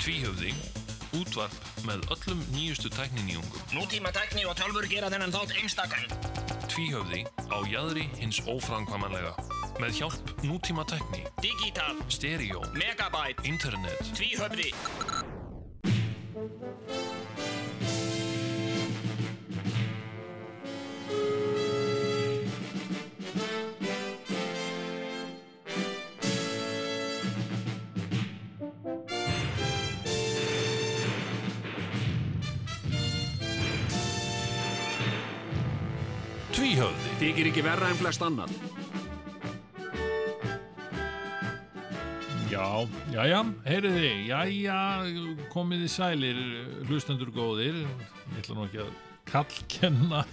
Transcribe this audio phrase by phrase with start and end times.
[0.00, 0.54] Tvíhöfði,
[1.18, 3.64] útvarp með öllum nýjustu tækniníungum.
[3.76, 6.06] Nútíma tækni og tölfur gera þennan þátt einstakann.
[6.72, 9.34] Tvíhöfði á jæðri hins óframkvæmanlega.
[9.76, 14.00] Með hjálp nútíma tækni, Digital, stereo, megabyte, internet.
[14.16, 14.72] tvíhöfði.
[37.30, 38.52] Þykir ekki verra en flest annan.
[42.50, 42.64] Já,
[43.14, 43.36] já, já,
[43.68, 44.78] heyriði, já, já,
[45.52, 46.40] komiði sælir,
[46.88, 47.78] hlustendur góðir,
[48.32, 48.90] ég ætla nú ekki að
[49.30, 50.24] kallkenna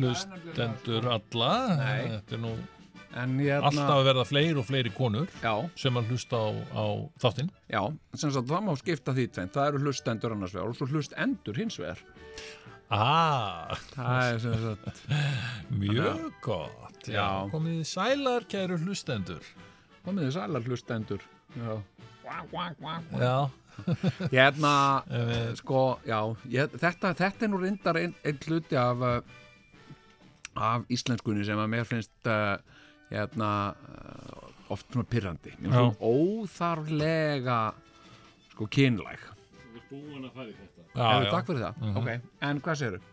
[0.00, 2.10] hlustendur alla, Nei.
[2.16, 6.42] þetta er nú hérna, alltaf að verða fleiri og fleiri konur já, sem að hlusta
[6.42, 6.84] á, á
[7.22, 7.54] þáttinn.
[7.70, 7.84] já,
[8.16, 9.54] sem sagt það má skipta því tveint.
[9.54, 12.02] Það eru hlustendur annars vegar og svo hlustendur hins vegar.
[12.90, 15.02] Ah, Það er sem sagt,
[15.78, 17.50] mjög gott, já, Já.
[17.52, 19.44] komiði sælar, kæru hlustendur.
[20.04, 21.22] komiði sælar hlustendur.
[21.54, 21.76] Já.
[23.14, 23.50] Já,
[24.34, 26.18] Hérna, Eh, sko, já,
[26.50, 29.20] ég, þetta, þetta er nú reyndar einn ein hluti af, uh,
[30.56, 32.58] af íslenskunni sem að mér finnst uh,
[33.10, 33.52] hérna,
[33.86, 35.54] uh, oft svona pyrrandi.
[35.62, 35.94] Mér Já.
[36.02, 37.60] óþarflega,
[38.52, 39.22] sko, kynlæg.
[39.22, 41.30] já, Hefur já.
[41.30, 42.10] takk fyrir það, ok,
[42.48, 43.06] en hvað segirðu?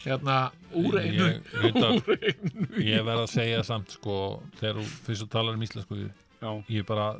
[0.00, 0.36] Hérna,
[0.78, 1.98] úr einu Ég, reyndar,
[2.80, 4.14] ég verð að segja samt sko,
[4.60, 5.98] þegar þú fyrst þú talar um íslensku
[6.40, 7.10] Já, ég bara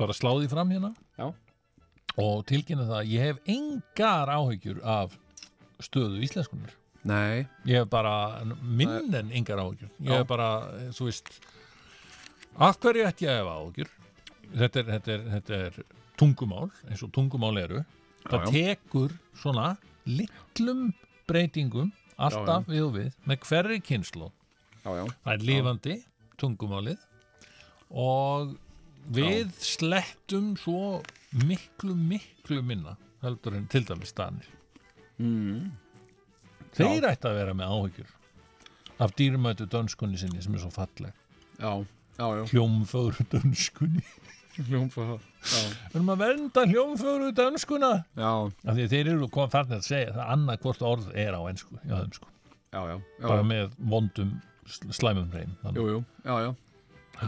[0.00, 0.94] bara sláði fram hérna.
[1.20, 1.28] Já.
[2.18, 5.14] og tilkynna það að ég hef engar áhyggjur af
[5.84, 6.74] stöðu íslenskunar
[7.06, 9.88] nei, ég hef bara minn en engar áhyggjur.
[10.04, 10.50] Ég hef bara,
[10.96, 11.30] þú veist
[12.60, 13.94] af hverju ætti ég að hafa áhyggjur?
[14.50, 15.80] Þetta er, þetta er, þetta er
[16.20, 17.84] tungumál, eins og tungumál eru
[18.26, 18.50] það já.
[18.52, 19.74] tekur svona
[20.08, 20.90] litlum
[21.28, 25.96] breytingum alltaf við og við með hverri kynslu já, já, það er lifandi
[26.40, 27.06] tungumálið
[27.90, 28.56] og
[29.10, 31.00] við slettum svo
[31.46, 34.48] miklu, miklu minna heldur en til dæmis danir.
[35.20, 35.72] Mm.
[36.76, 38.12] þeir ætti að vera með áhyggjur
[39.04, 41.16] af dýrmætu dönskunni sinni sem er svo falleg.
[41.60, 41.72] Já,
[42.16, 44.04] já, já, hljómföru dönskunni
[44.58, 47.90] hljómfa það, já, við erum að vernda hljómföru dönskuna.
[48.18, 48.30] Já,
[48.66, 51.40] af því að þeir eru kom farnir að segja það annað hvort orð er á
[51.50, 51.96] ensku já,
[52.70, 54.32] já, já, bara já, með vondum
[54.66, 56.50] sl- slæmum hreim jú, jú, já, já.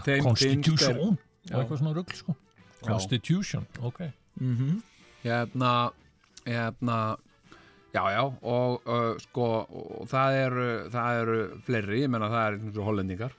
[0.06, 1.18] Þeim Constitution.
[1.42, 1.56] Já.
[1.56, 2.36] og eitthvað svona rugl sko.
[2.86, 4.00] Constitution, ok.
[4.40, 4.80] Mhm.
[5.24, 5.72] hérna
[6.46, 7.16] hérna
[7.92, 12.78] já já og uh, sko og það eru það eru fleiri, ég menna það er
[12.80, 13.32] og hollendingar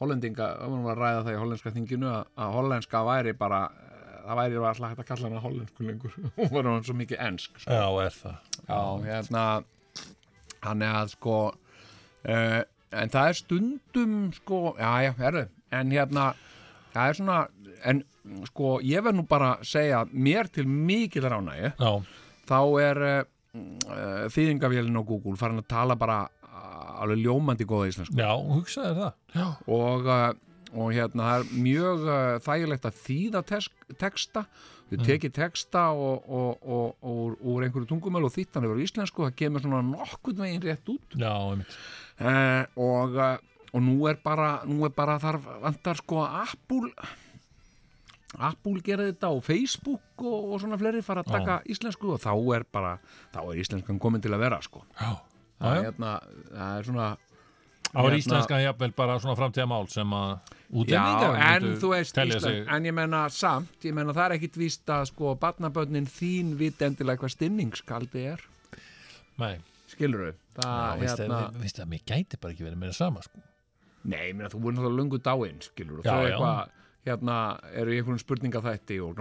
[0.00, 3.62] hollendinga, það var nú að ræða það í hollenska þinginu að, að hollenska væri bara
[3.72, 6.18] eh, það væri alltaf hægt að kalla hana hollensku lengur.
[6.36, 7.72] Hún var hann svo mikið ensk sko.
[7.72, 8.52] Já, er það.
[8.66, 9.46] Já, hérna
[10.66, 12.60] hann er að sko uh,
[12.96, 16.26] en það er stundum sko, já já, herru en hérna,
[16.94, 17.38] það er svona
[17.86, 18.02] en
[18.48, 21.72] sko, ég verð nú bara að segja mér til mikil ránægi
[22.46, 23.18] þá er uh,
[23.56, 26.24] uh, þýðingavélinn á Google farin að tala bara
[27.02, 28.16] alveg ljómandi góða íslensku.
[28.18, 29.18] Já, hugsaði það.
[29.34, 33.44] Já, og, uh, og hérna það er mjög uh, þægilegt að þýða
[34.00, 34.46] texta.
[34.86, 39.24] Við tekið texta og, og, og, og úr, úr einhverju tungumölu og þýttan yfir íslensku,
[39.24, 41.16] það kemur svona nokkurn veginn rétt út.
[41.18, 41.74] Já, einmitt.
[42.20, 43.18] Uh, og,
[43.72, 46.92] og nú er bara nú er bara þar vantar sko Apple
[48.36, 52.32] Apple gerir þetta og Facebook og, og svona fleiri fara að taka íslensku og þá
[52.56, 52.96] er bara
[53.34, 54.82] þá er íslenskan komin til að vera sko.
[54.98, 55.14] Já,
[55.60, 56.12] það, já, er, hérna,
[56.52, 57.06] það er svona
[57.96, 62.68] var hérna- íslenska jafnvel bara svona framtíðamál sem að Já, útlendingar en þú veist Ísland,
[62.76, 66.82] en ég menna samt, ég menna það er ekkit víst að sko barnabönnin þín vit
[66.82, 68.42] endilega hvað stinningskaldi er
[69.38, 69.58] Nei,
[69.92, 70.32] skilur þau?
[70.32, 73.40] já, Það, veist hérna, veist að mér gæti bara ekki verið meira sama sko.
[74.06, 76.22] nei, ég menna þú voru náttúrulega lungu dáinn, skilur Já, þau?
[76.26, 76.28] já.
[76.34, 76.74] eitthvað,
[77.06, 77.36] hérna,
[77.72, 79.16] eru í einhvern spurninga þætti og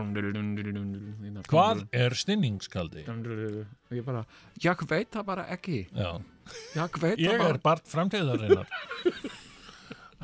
[1.47, 3.05] Hvað er stinningskaldi?
[3.07, 4.25] og ég bara,
[4.63, 5.87] ég veit það bara ekki.
[5.93, 6.11] Já,
[6.75, 7.49] ég veit ég það bara.
[7.53, 8.67] er barn framtíðarinnar.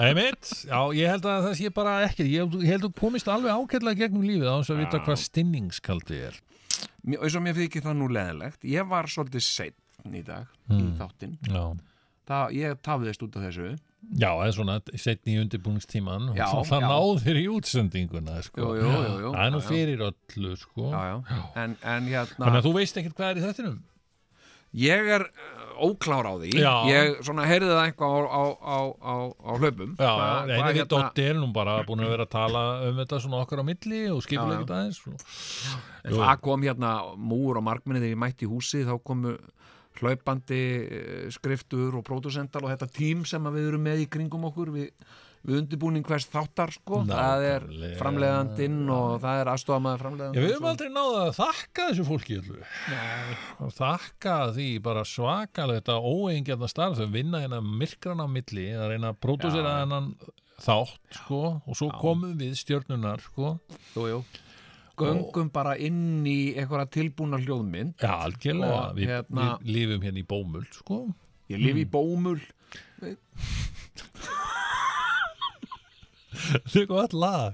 [0.02, 2.26] Einmitt, já, ég held að það sé bara ekki.
[2.32, 6.20] Ég, ég held að komist alveg ákveðlega gegnum lífið á þess að vita hvað stinningskaldi
[6.32, 6.40] er.
[7.06, 9.78] Mér- eins og mér þykir það nú leðilegt ég var svolítið seitt
[10.08, 10.94] í dag í Mm.
[10.98, 11.36] þáttinn,
[12.26, 13.68] það, ég tafðist út af þessu
[14.02, 18.74] já það er svona setni í undirbúningstíman og það náður í útsendinguna sko.
[18.76, 19.32] Jú, jú, jú.
[19.36, 20.90] Það er nú fyrir öllu sko.
[20.90, 21.40] já, já.
[21.64, 23.80] En, en hérna Þannig að þú veist ekkert hvað er í þettinum
[24.82, 26.72] Ég er uh, óklár á því Já.
[26.88, 30.12] ég svona heyrði það eitthvað á, á, á, á, á hlaupum Já,
[30.48, 33.66] við hérna- er nú bara búin að vera að tala um þetta svona okkar á
[33.68, 35.02] milli og skipulegja þetta aðeins
[36.08, 39.36] það kom hérna múur og markminni þegar ég mætti í húsi þá komu
[40.00, 44.48] hlaupandi eh, skriftur og pródusentar og þetta tím sem að við erum með í kringum
[44.48, 44.90] okkur við,
[45.44, 47.02] við undirbúning hvers þáttar sko.
[47.10, 47.98] Það er Nákvæmlega.
[48.00, 52.38] framleiðandinn og það er aðstofamaður Já, framleiðandinn við höfum aldrei náða að þakka þessu fólki
[53.66, 58.94] og þakka því bara svakalega þetta óeingjarna starf þau vinna hérna myrkran á milli að
[58.94, 60.14] reyna að pródúsera hennan
[60.62, 63.56] þátt sko, og svo komum við stjörnunar sko.
[63.96, 64.24] jú, jú.
[65.02, 67.94] Göngum bara inn í einhverja tilbúna hljóðmynd.
[68.02, 71.02] Já, algjörlega, Og við, hérna- við lifum hérna í bómul sko.
[71.52, 72.40] ég lifi í bómul.
[76.32, 77.54] Þetta er gott lag.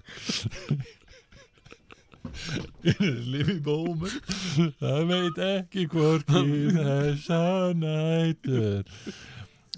[2.88, 4.11] Lifi í bómul.
[4.79, 6.44] Það veit ekki hvorki
[6.75, 7.39] þessa
[7.77, 8.83] nætur.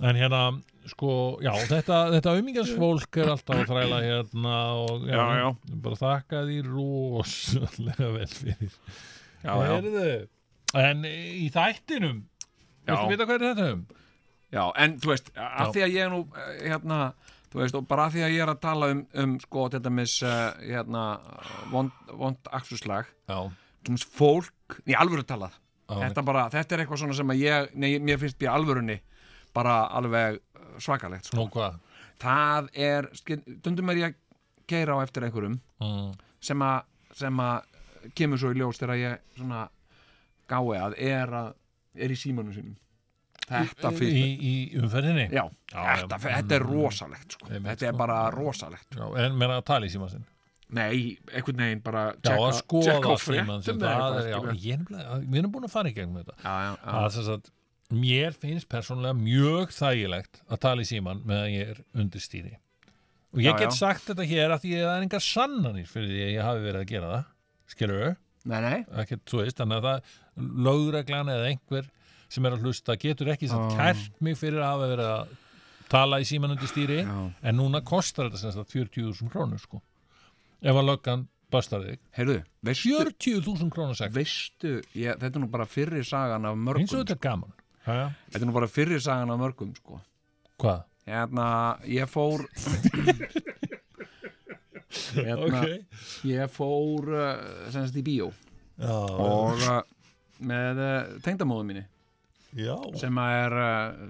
[0.01, 0.41] En hérna
[0.91, 1.11] sko,
[1.43, 5.47] já, þetta, þetta aumingarsfólk er alltaf að þræla hérna og Já, já.
[5.85, 8.73] bara þakka því rosalega vel fyrir
[9.43, 9.71] já, já.
[9.71, 10.11] Heyrðu,
[10.79, 12.19] En í þættinum
[12.89, 12.93] Já.
[12.93, 13.81] Viltu vita hvað er þetta um?
[14.49, 15.71] Já, en þú veist, að Já.
[15.75, 16.99] því að ég er nú eh, hérna,
[17.53, 19.91] þú veist, og bara að því að ég er að tala um, um sko, þetta
[19.93, 21.03] mis uh, hérna,
[21.73, 23.39] vond, vond aksurslag Já,
[23.85, 25.53] þú veist, fólk, í alvöru talað
[25.89, 28.99] Já, þetta bara, þetta er eitthvað svona sem að ég nei, mér finnst í alvörunni
[29.53, 30.41] bara alveg eh,
[30.83, 31.69] svakalegt, sko
[32.19, 34.17] það er, stundum er ég að
[34.69, 36.11] keira á eftir einhverjum mm.
[36.43, 36.81] sem að,
[37.17, 39.65] sem að kemur svo í ljós þegar ég svona
[40.49, 41.53] gái að er að
[41.99, 42.77] er í símanum sínum
[43.49, 46.33] þetta í, fyrir í umferðinni Já, Já, þetta, já.
[46.35, 47.47] þetta er rosalegt sko.
[47.49, 48.01] Þetta er sko.
[48.01, 50.27] bara rosalegt Já, en meina að tala í síma sinn
[50.77, 54.29] Nei, einhvern veginn bara Já, að skoða tjekka á síman sinn fréttum eða það eitthvað,
[54.29, 55.31] já, skilur.
[55.33, 56.91] ég er búin að fara í gegnum þetta já, já, já.
[56.93, 57.49] að þess að
[57.89, 62.55] mér finnst persónulega mjög þægilegt að tala í síman meðan ég er undir stýri
[63.33, 63.77] og ég Já, get já.
[63.79, 66.65] sagt þetta hér að því að það er engar sannanir fyrir því að ég hafi
[66.65, 67.23] verið að gera það
[67.73, 68.03] skilur
[69.43, 70.13] veist þannig að það
[70.69, 71.89] lögreglan eða einhver
[72.29, 73.57] sem er að hlusta getur ekki Já.
[73.77, 75.33] kært mig fyrir að hafa verið að
[75.89, 77.17] tala í síman undir stýri já.
[77.41, 79.81] en núna kostar þetta sem sagt 40.000 krónur sko
[80.61, 85.49] ef að löggan bastar þig Heyrðu, veistu, 40.000 krónur sekt veistu ég, Þetta er nú
[85.49, 87.55] bara fyrri sagan af mörgum eins og þetta er gaman?
[87.89, 89.99] Þetta er nú bara fyrri sagan af mörgum sko.
[90.61, 90.85] hvað?
[91.09, 91.45] Hérna,
[91.89, 92.43] ég fór
[95.13, 95.61] Hérna,
[96.27, 97.29] ég fór uh,
[97.73, 98.29] semst í bíó
[98.79, 99.79] Já, og uh,
[100.49, 101.83] með uh, tengdamóðu minni
[102.57, 102.75] já.
[102.97, 103.55] sem að er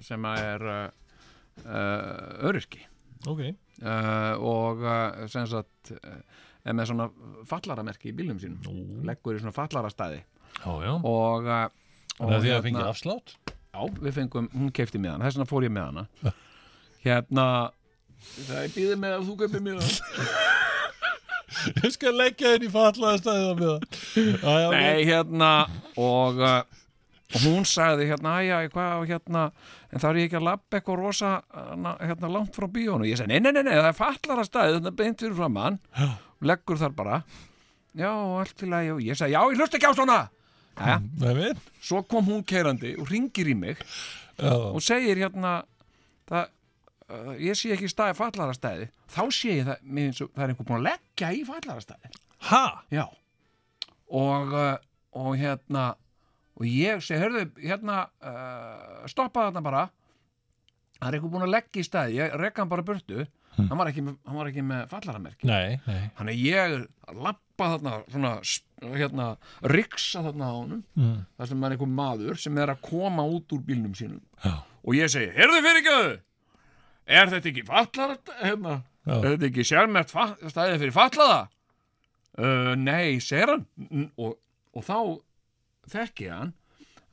[0.06, 2.82] sem að er uh, öryrki
[3.28, 4.84] ok uh, og
[5.32, 7.08] sem sagt er með svona
[7.48, 9.02] fallaramerki í bílum sínum Nú.
[9.08, 10.22] leggur í svona fallarastæði
[11.04, 11.66] og, uh,
[12.20, 13.36] Það er því að hérna- fengið afslátt?
[13.70, 16.32] Já, við fengum, hún keipti með hana þess vegna fór ég með hana.
[17.06, 17.46] Hérna
[18.46, 20.26] það er býðið með að þú kaupir með hana.
[21.80, 23.70] Ég skal leggja henni í fallaða staðið á með
[24.14, 24.74] það.
[24.76, 25.48] nei, hérna
[25.98, 26.60] og, uh,
[27.34, 29.42] og hún sagði hérna, æja, hvað, hérna
[29.90, 31.32] en þá er ég ekki að labba eitthvað rosa
[31.98, 34.98] hérna, langt frá bíónu, ég segi, nei, nei, nei, nei það er fallarastæði, þetta er
[35.02, 35.80] beint fyrir fram hann
[36.46, 37.22] leggur þar bara.
[37.98, 40.20] Já, allt til að, ég segi, já, ég hlust ekki á svona
[40.80, 41.58] Við?
[41.84, 43.76] svo kom hún keirandi og ringir í mig
[44.40, 44.52] Já.
[44.54, 45.60] og segir hérna
[46.30, 46.48] það,
[47.10, 49.82] uh, ég sé ekki staði fallarastæði þá sé ég það,
[50.16, 52.12] svo- það er einhver búin að leggja í fallarastæði
[52.50, 52.62] Ha?
[52.90, 53.04] já.
[54.08, 54.76] Og, uh,
[55.12, 55.90] og hérna
[56.56, 59.82] og ég segi, hörðu, hérna uh, stoppa þarna bara.
[60.96, 62.16] Það er einhver búin að leggja í staði.
[62.18, 63.26] Ég rekka hann bara burtu
[63.56, 66.10] hann, var ekki hann var ekki með fallaramerki Nei, nei.
[66.18, 68.32] Þannig að ég lappa þarna svona,
[68.96, 69.26] hérna,
[69.74, 71.16] riksa þarna á honum Mm.
[71.38, 74.54] þar sem er einhver maður sem er að koma út úr bílnum sínum Já.
[74.84, 76.20] og ég segi, heyrðu fyrir ekki
[77.20, 78.76] er þetta ekki fallar hérna,
[79.10, 81.40] er þetta ekki sérmert stæðið fyrir fallaða
[82.38, 84.36] uh, nei, segir hann og,
[84.76, 84.96] og þá
[85.90, 86.54] þekki ég hann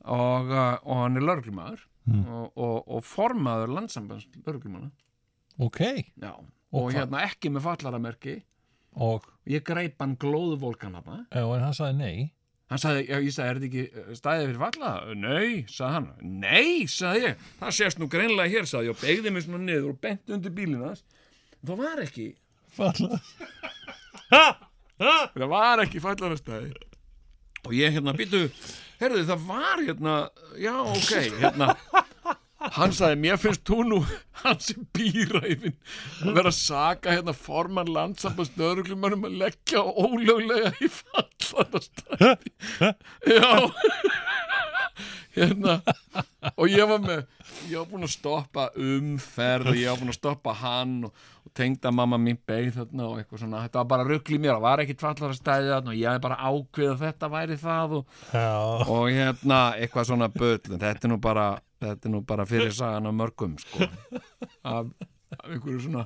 [0.08, 2.22] og, uh, og hann er lörglumadur Mm.
[2.32, 4.86] og, og, og formaður landsambands lörglumanna
[5.58, 5.80] Ok.
[6.22, 6.32] já,
[6.72, 8.42] Og og, hérna ekki með fallaramerki
[8.98, 12.32] Og, ég greip hann glóðvolkan hann en hann sagði nei.
[12.68, 14.90] Hann sagði, já, ég sagði, er þetta ekki eh, staðið fyrir falla?
[15.16, 16.08] Nei, sagði hann.
[16.42, 17.46] Nei, sagði ég.
[17.60, 20.52] Það sést nú greinlega hér, sagði ég og beigði mig svona niður og bent undir
[20.56, 21.04] bílinn hans.
[21.64, 22.26] Það var ekki,
[22.76, 23.20] Falla.
[25.00, 26.74] það var ekki fallarastæði.
[27.66, 28.44] Og ég hérna býtu,
[29.00, 30.18] herðu það var hérna,
[30.60, 31.72] já, ok, hérna.
[32.58, 33.98] Hann sagði, mér finnst þú nú,
[34.42, 35.76] hann sem býræfin,
[36.24, 42.50] að vera að saka hérna formann landsambans nöðruglumannum að leggja ólöglega í fallarastæði.
[43.30, 43.52] Já,
[45.38, 45.78] hérna
[46.56, 47.20] og ég var með
[47.68, 51.92] ég var búin að stoppa umferð ég var búin að stoppa hann og, og tengda
[51.94, 54.82] mamma mín beigð þarna og eitthvað svona, þetta var bara rugl í mér það var
[54.84, 58.18] ekkit fallar að stæði þarna og ég hef bara ákveð að þetta væri það og,
[58.88, 61.48] og hérna eitthvað svona bull en þetta er nú bara,
[61.82, 63.88] þetta er nú bara fyrir sagan af mörgum sko.
[64.64, 64.92] Af,
[65.38, 66.04] af einhverju svona.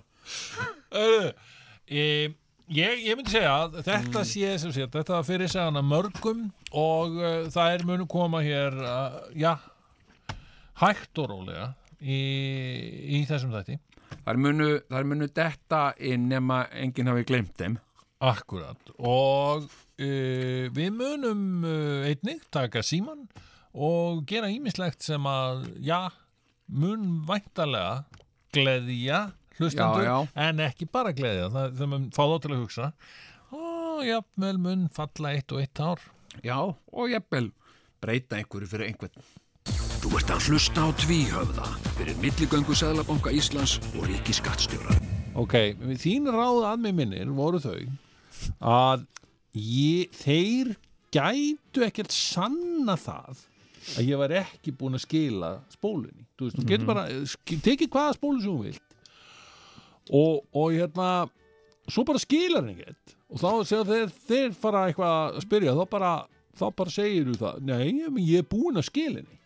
[2.72, 7.48] Ég, ég, myndi segja að þetta sé sem sé, þetta fyrir segana mörgum og uh,
[7.52, 9.56] það er munu koma hér uh, já
[10.80, 11.66] hægt og rólega
[12.00, 12.16] í,
[13.18, 13.76] í þessum þætti.
[14.22, 17.76] Þær munu, þær munu detta inn nema enginn hafi glemt þeim.
[18.22, 18.94] Akkurat.
[18.96, 21.66] Og uh, við munum
[22.08, 23.26] einnig taka síman
[23.72, 26.10] og gera ímislegt sem að já,
[26.72, 28.04] mun væntalega
[28.52, 32.90] gleðja hlustendur Já, en ekki bara gleðja það, það mun fá þá til að hugsa.
[33.52, 36.02] Og jafnvel mun falla eitt og eitt ár.
[36.44, 37.50] Já, og jafnvel
[38.02, 39.26] breyta einhverju fyrir einhvern.
[40.02, 44.96] Þú ert að hlusta á tvíhöfða fyrir milligöngu Sæðlabanka Íslands og Ríki Skattstjóra.
[45.38, 45.54] Ok,
[46.02, 47.78] þín ráð að mig minnir voru þau
[48.58, 49.06] að
[49.54, 50.74] ég, þeir
[51.14, 53.46] gætu ekkert sanna það
[53.96, 56.26] að ég var ekki búin að skila spólunni.
[56.38, 58.96] Þú veist, þú getur bara sk- tekið hvaða spólu sem þú vilt.
[60.12, 61.08] Og, og hérna
[61.90, 63.16] svo bara skilar hann ekkert.
[63.32, 66.10] Og þá segja þeir, þeir fara eitthvað að spyrja þá bara,
[66.58, 67.86] þá bara segir þú það nei,
[68.28, 69.38] ég er búin að skila henni.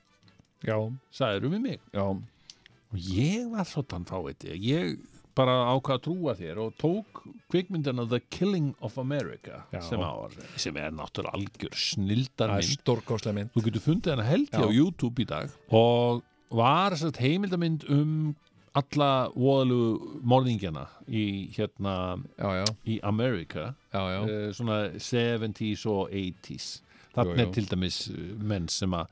[0.67, 0.79] Já,
[1.15, 1.81] sagðir við mig?
[1.95, 4.97] Já, og ég var svo þann fáið ég
[5.37, 7.21] bara ákvað að trúa þér og tók
[7.53, 9.83] kvikmyndina The Killing of America Já.
[9.85, 10.13] sem, á,
[10.57, 12.81] sem er náttúrulega algjör snildar það er mynd.
[12.81, 13.53] stórkáslega mynd.
[13.55, 16.25] Þú getur fundið hana held ég á YouTube í dag og
[16.57, 18.35] var að heimildamind um
[18.77, 21.25] alla voðalugu morðingjana í
[21.57, 21.95] hérna
[22.37, 22.99] já, já, í
[24.13, 26.69] já, uh, svona 70s og 80s
[27.15, 29.09] þarna er til dæmis uh, menn sem að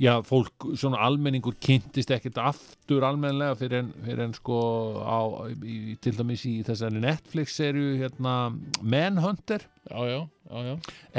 [0.00, 4.56] já, fólk, svona almenningur kynntist ekkert aftur almennilega fyrir en, fyrir en sko
[5.04, 5.20] á,
[5.60, 8.34] í, til dæmis í þessari Netflix-serju hérna
[8.80, 9.66] Manhunter.
[9.90, 10.74] Já, já, já, já,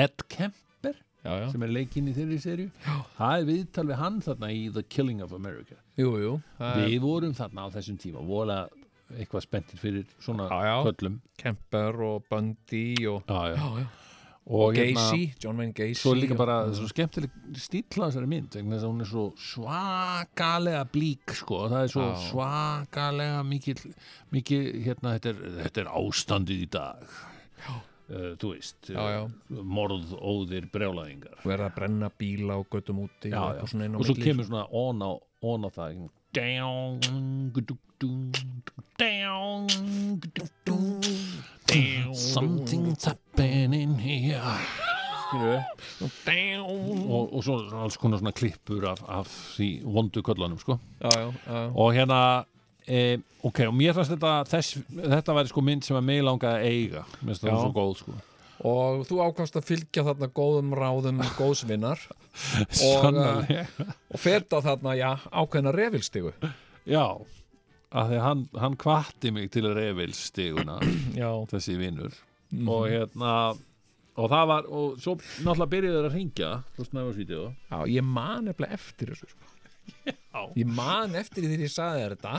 [0.06, 1.48] Ed Kemper já, já.
[1.54, 2.70] sem er leikinn í þeirri serju
[3.18, 5.78] það er viðtal við hann þarna í The Killing of America.
[6.00, 6.36] Jú, jú.
[6.58, 8.64] Það er við vorum þarna á þessum tíma vola
[9.12, 10.48] eitthvað spenntir fyrir svona
[10.88, 11.20] köllum.
[11.38, 13.60] Kemper og Bundy og, já, já.
[13.60, 14.11] já, já.
[14.52, 18.50] Og Gacy, John Wayne Gacy svo líka og- bara svo skemmtileg stíl á þessari mynd
[18.58, 22.16] þess að hún er svo svakalega blík sko, það er svo Já.
[22.32, 23.76] svakalega mikil,
[24.36, 27.06] mikil hérna, þetta er, þetta er ástandið í dag
[27.72, 29.22] uh, þú veist Já, já.
[29.64, 33.62] morð, óðir, brjálæðingar verða að brenna bíla og göttum úti já, og, já.
[33.62, 35.12] á og svo milli, kemur svona on á,
[35.48, 35.96] on á það
[36.34, 37.00] down
[38.98, 39.68] down
[41.68, 42.16] down.
[42.16, 44.42] Something's happening here.
[47.08, 50.78] Og, og svo alls konar svona klippur af, af því vondu köllunum sko.
[51.02, 52.46] já, já, já, og hérna
[52.88, 56.60] e, ok, og mér fannst þetta þess, þetta væri sko mynd sem að mig langaði
[56.60, 57.06] að eiga.
[57.22, 58.18] Mér finnst það svo góð sko
[58.68, 62.02] og þú ákvæmst að fylgja þarna góðum ráðum góðsvinnar.
[62.62, 63.66] Og, Sannarlega.
[64.14, 66.32] og ferð á þarna, já, ákveðna revilstígu.
[66.88, 67.04] Já,
[67.92, 70.78] að því hann, hann kvatti mig til revilstiguna
[71.22, 72.14] já, þessi vinnur
[72.52, 72.68] Mhm.
[72.68, 73.34] og hérna
[74.20, 78.50] og það var, og svo náttúrulega byrjuðu þeir að ringja svo snæfarsvítið já, ég man
[78.52, 79.46] eftir þessu sko.
[80.60, 82.34] ég man eftir því þegar ég saði þér þetta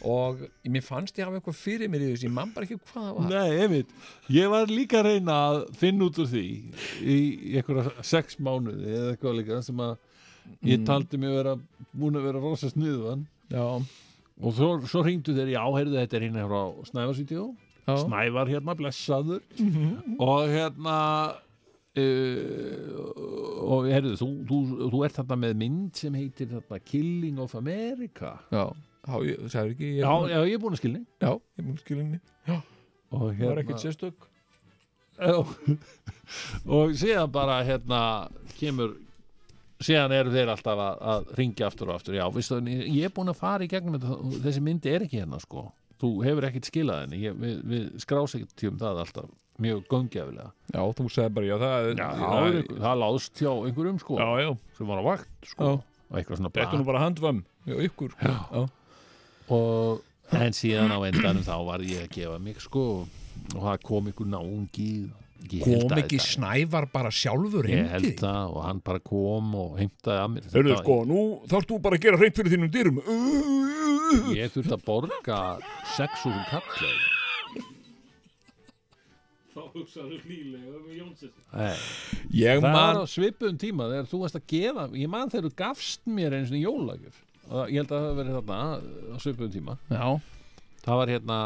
[0.00, 3.04] og mér fannst ég hafa eitthvað fyrir mér í þessu, ég man bara ekki hvað
[3.04, 3.28] það var.
[3.30, 3.92] Nei, einmitt,
[4.34, 6.46] ég var líka að reyna að finna út úr því
[7.02, 7.18] í
[7.58, 9.92] einhverja sex mánuði eða eitthvað líka sem að
[10.72, 11.56] ég taldi mig vera
[11.92, 16.26] búin að vera rosa sniðuðan já, og svo, svo hringdu þeir, já, heyrðu þetta er
[16.26, 17.46] hérna frá Snæfarsvítjó
[17.86, 19.42] já, Snævar hérna, blessaður.
[20.22, 20.96] Og hérna
[21.98, 23.02] uh,
[23.62, 24.60] og heyrðu, þú, þú,
[24.92, 28.36] þú ert þarna með mynd sem heitir þarna Killing of America.
[28.52, 28.64] Já,
[29.02, 31.80] já, ég sagði ekki ég, Já, já, ég er búin að skilni já, ég mun
[31.80, 32.20] skilinni
[33.12, 34.28] og það var ekkert sérstök.
[35.20, 35.34] Já.
[36.78, 38.00] og síðan bara hérna
[38.56, 38.94] kemur
[39.82, 43.32] síðan eru þeir alltaf að, að ringja aftur og aftur, já, veistu, ég er búin
[43.32, 45.66] að fara í gegnum þetta, þessi myndi er ekki hérna sko,
[46.00, 47.20] þú hefur ekkert skilað henni.
[47.26, 49.30] Ég, við, við skrás ekkert um það alltaf
[49.62, 53.50] mjög göngjafilega já, þú sagði bara, já, það já, það, er einhver, það láðst hjá
[53.52, 55.74] einhverjum sko já, já, sem var á vakt sko Já.
[55.82, 58.14] og eitthvað svona þetta er nú bara handvam já, ykkur.
[58.16, 58.32] Sko.
[58.32, 58.62] Já.
[59.48, 62.84] Og en síðan á endanum þá var ég að gefa mig sko
[63.56, 64.92] og það kom ykkur náungi
[65.64, 70.28] kom ekki Snævar bara sjálfur Ég held það og hann bara kom og heimtaði að
[70.36, 70.44] mér.
[70.52, 73.00] Þetta- sko, nú þarfst þú bara að gera hreint fyrir þínum dyrum.
[74.36, 75.40] Ég þurfti að borga
[75.96, 77.00] 6.000 kallar
[79.52, 81.32] þá hugsaðu hlýlega um Jónsson
[82.32, 85.48] Ég Það var man á svipum tíma þegar þú varst að gefa ég man þegar
[85.48, 87.18] þú gafst mér eins og jólagjöf
[87.50, 88.58] Og ég held að það hafi verið þarna
[89.12, 89.74] á svipum tíma.
[89.90, 90.06] Já,
[90.84, 91.38] það var hérna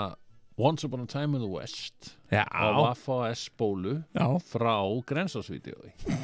[0.56, 4.26] Once Upon a Time in the West já, á Waffa S bólu já.
[4.40, 4.76] frá
[5.08, 5.92] grensásvídeói.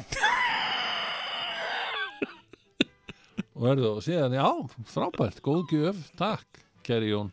[3.53, 4.47] Og verðu og síðan já,
[4.89, 7.29] frábært, góð gjöf takk, kæri Jón.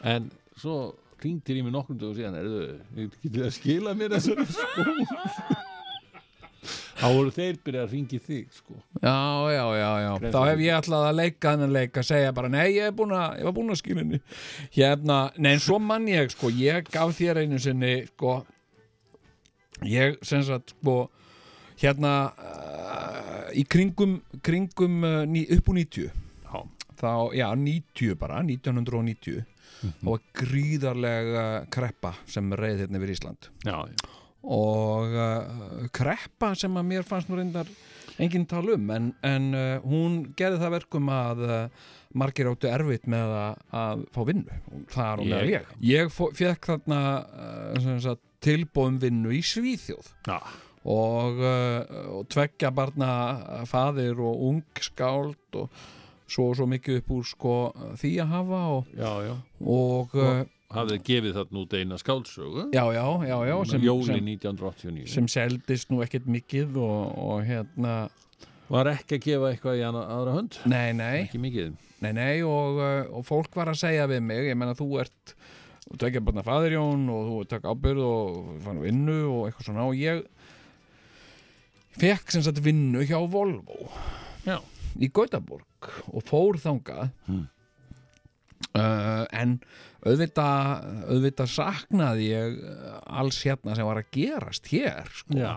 [0.00, 2.62] En svo ringtir í mig nokkrum dögum síðan erðu,
[3.20, 5.61] getur það að skila mér þessari skó
[7.02, 9.14] þá voru þeir byrjað að ringi þig sko Já,
[9.50, 10.10] já, já, já.
[10.30, 13.14] Þá hef ég alltaf að leika þennan leik að segja bara, nei, ég, er búin
[13.18, 14.20] að, ég var búin að skilja henni.
[14.76, 18.36] Hérna, nei, en svo mann ég, sko, ég gaf þér einu sinni, sko,
[19.90, 20.96] ég, sem sagt, sko,
[21.82, 26.06] hérna, uh, í kringum, kringum uh, ný, upp úr 90,
[26.46, 26.62] já,
[27.02, 29.42] þá, já, 90 bara, 1990,
[29.82, 34.21] þá var gríðarlega kreppa sem reið hérna yfir Ísland já, já.
[34.42, 37.68] Og uh, kreppa sem að mér fannst nú reyndar
[38.22, 41.60] enginn tala um en, en uh, hún gerði það verkum að uh,
[42.18, 46.68] margir áttu erfitt með að, að fá vinnu og er hún meðal Ég- ég fékk
[46.74, 50.36] þarna uh, tilbóðum vinnu í Svíþjóð já.
[50.84, 53.10] og, uh, og tveggja barna
[53.70, 55.70] faðir og ung skáld og
[56.32, 57.54] svo og svo mikið upp úr sko
[58.00, 59.34] því að hafa og, já, já.
[59.78, 62.66] og uh, hafið gefið þarna út eina skáldsögu.
[62.74, 67.46] Já, já, já, já sem, Jóli sem, 1989 sem seldist nú ekkert mikið og, og
[67.48, 67.96] hérna
[68.72, 70.60] var ekki að gefa eitthvað í aðra hönd?
[70.70, 71.72] Nei, nei, ekki mikið.
[72.02, 75.34] Nei, nei og, uh, og fólk var að segja við mig, ég menna þú ert
[75.92, 79.98] þú tekja bara faðirjón og þú taka ábyrð og fann vinnu og eitthvað svona og
[79.98, 80.22] ég
[82.00, 83.90] fekk sem sagt vinnu hjá Volvo
[84.46, 84.56] Já.
[84.96, 87.10] í Gautaborg og fór þangað.
[87.26, 87.46] Hmm.
[88.78, 89.58] uh, en
[90.02, 95.36] auðvitað, auðvitað saknaði ég uh, alls hérna sem var að gerast hér sko.
[95.38, 95.52] já,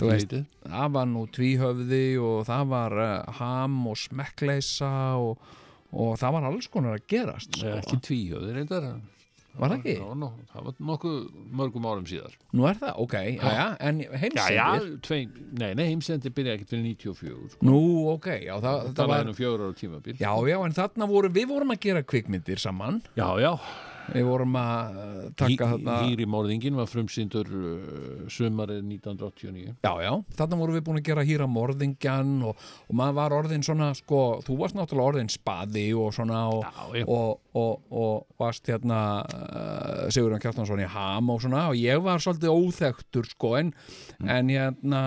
[0.00, 5.50] veist, það var nú tvíhöfði og það var uh, ham og smekkleisa og,
[5.92, 7.74] og það var alls konar að gerast sko.
[7.82, 8.88] ekki tvíhjöður reyndar
[9.58, 9.94] Var það ekki?
[10.00, 11.16] var, nó- það var nokkuð
[11.60, 12.32] mörgum árum síðar.
[12.56, 14.56] Nú er það, ok, já, já, en já, heimsendir?
[14.56, 15.30] Já, tveim,
[15.60, 17.66] nei, nei, heimsendi byrja ekkert fyrir 94 sko.
[17.68, 17.80] Nú,
[18.14, 20.16] ok, já, það, það það var um fjögur ára tímabil.
[20.22, 23.02] Já, já, en þarna voru, við vorum að gera kvikmyndir saman.
[23.16, 23.52] Já, já,
[24.12, 30.10] Við vorum að uh, taka þarna Hýri morðingin var frumsýndur uh, sumarið 1989 Já, já,
[30.38, 34.22] þarna vorum við búin að gera hýra morðingjan og, og maður var orðin svona, sko,
[34.46, 37.06] þú varst náttúrulega orðin spaði og svona og, Já, já.
[37.06, 42.22] og, og, og varst hérna uh, Sigurðan Kjartansson í ham og svona og ég var
[42.22, 43.72] svolítið óþektur, sko, en,
[44.26, 45.02] en hérna,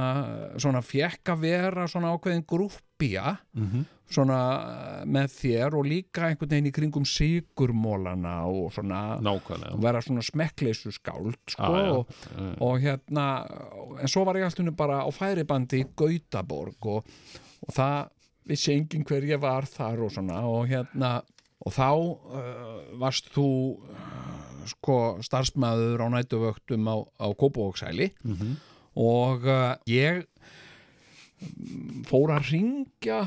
[0.62, 3.36] svona fjekk að vera svona ákveðin grúppía
[4.12, 9.80] svona uh, með þér og líka einhvern veginn í kringum sigurmólana og svona nákvæmlega.
[9.82, 11.94] vera svona smekkleysu skáld sko, já.
[11.96, 12.12] og,
[12.62, 13.28] og hérna
[14.02, 17.10] en svo var ég alltaf bara á færibandi í Gautaborg og,
[17.65, 18.12] og það
[18.46, 21.18] vissi enginn hver ég var þar og svona og hérna
[21.65, 23.50] og þá uh, varst þú
[23.82, 28.12] uh, sko starfsmæður á nætuvöktum á, á Kópavóksæli
[28.96, 30.30] og uh, ég mm,
[32.10, 33.19] fór að ringja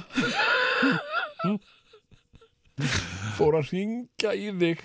[3.39, 4.85] fór að ringja í þig.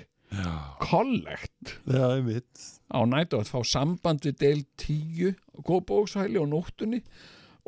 [1.89, 2.63] Einmitt.
[2.89, 7.03] Á nættu að fá samband við del 10 Kópavókshæli og nóttunni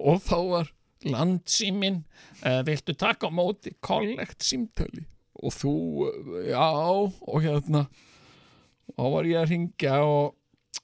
[0.01, 0.71] og þá var
[1.05, 2.01] landsímin
[2.41, 3.75] uh, viltu taka á móti?
[3.85, 5.05] Kollekt símtali.
[5.45, 5.75] Og þú,
[6.09, 7.85] uh, já og hérna
[8.97, 10.35] og var ég að ringja og,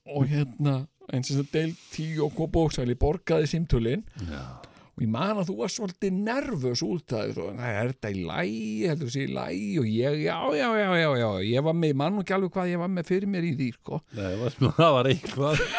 [0.09, 4.05] og hérna eins og del 10 og Kópavókshæli borgaði símtölin.
[4.29, 4.61] Já,
[5.01, 8.87] ég man að þú var svolítið nervös út að þú, "Nei, er þetta í lægi,
[8.91, 11.29] heldur þessi í lægi og ég, já, já, já, já, já.
[11.51, 13.55] Ég var með, ég man nú ekki alveg hvað ég var með fyrir mér í
[13.57, 14.01] því, sko.
[14.13, 15.65] Nei, það var eitthvað.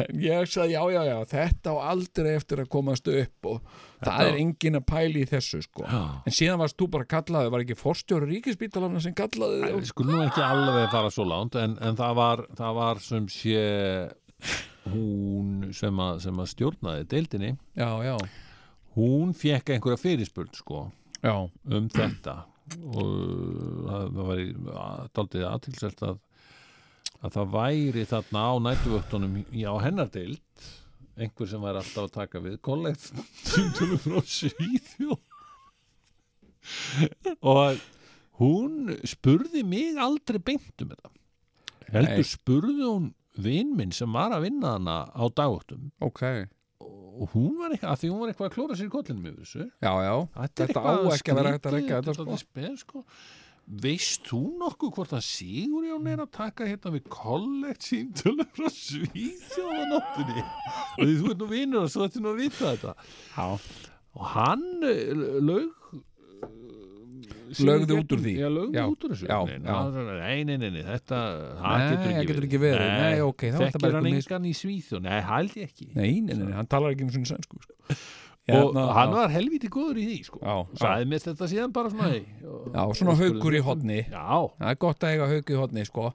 [0.00, 3.58] En ég sagði, já, já, já, þetta á aldrei eftir að komast upp og
[4.00, 5.84] það er engin að pæli í þessu, sko.
[5.84, 6.22] Já.
[6.24, 9.76] en síðan varst þú bara kallaði, var ekki forstjóri ríkispítalana sem kallaði Nei, þig?
[9.82, 13.66] við skulum nú ekki alveg fara svo langt en, en það, var, það var sé
[14.88, 18.16] hún sem að, sem að stjórnaði deildinni já, já,
[18.96, 20.86] hún fekk einhverja fyrirspurn sko
[21.20, 21.34] já,
[21.68, 22.40] um þetta.
[22.70, 23.06] Og
[23.86, 24.42] það, það var
[25.16, 26.18] daldið aðtilselt að
[27.20, 30.68] að það væri þarna á nætuvöktunum á hennar deild
[31.20, 33.08] einhver sem væri alltaf að taka við kollegt
[33.44, 35.18] símtölum frá Svíþjóð.
[37.44, 37.80] Og
[38.40, 41.12] hún spurði mig aldrei beint um þetta.
[41.90, 43.10] Heldur spurði hún
[43.44, 46.22] vinn minn sem var að vinna hana á dagvöktum ok.
[47.20, 49.40] Og hún var eitthvað, að því hún var eitthvað að klóra sér í kollinum yfir
[49.44, 49.64] þessu.
[49.82, 51.40] Já, já, Þetta, er eitthvað
[51.98, 53.02] að dálítið spes, sko.
[53.84, 60.42] veist þú nokkuð hvort að Sigurjón er að taka hérna við kollekt símtölum frá Svíþjóðanóttunni
[60.42, 62.94] og því þú ert nú vinnur og svo ætti nú að vita þetta.
[63.36, 63.46] Já,
[64.16, 65.12] og hann eh,
[65.44, 65.68] lög
[67.58, 68.32] Lögðu út úr því.
[68.38, 70.44] Já, lögðu út úr þessu Nei.
[70.46, 71.18] Nei, nei, þetta
[71.58, 72.90] það Nei, getur það ekki verið.
[73.00, 75.02] Nei, ok, er þetta Þekkir bara hann eitthvað mis- engan í Svíþjóð?
[75.06, 77.74] Nei, held ég ekki nei, nei, nei, nei, hann talar ekki um svona sænsku sko.
[78.56, 80.40] Og Hérna, hann var helviti góður í því sko.
[80.80, 85.06] Sagði mér þetta síðan bara svona hey, Já, svona haukur í hodni Það er gott
[85.06, 86.06] að eiga hauk í hodni sko.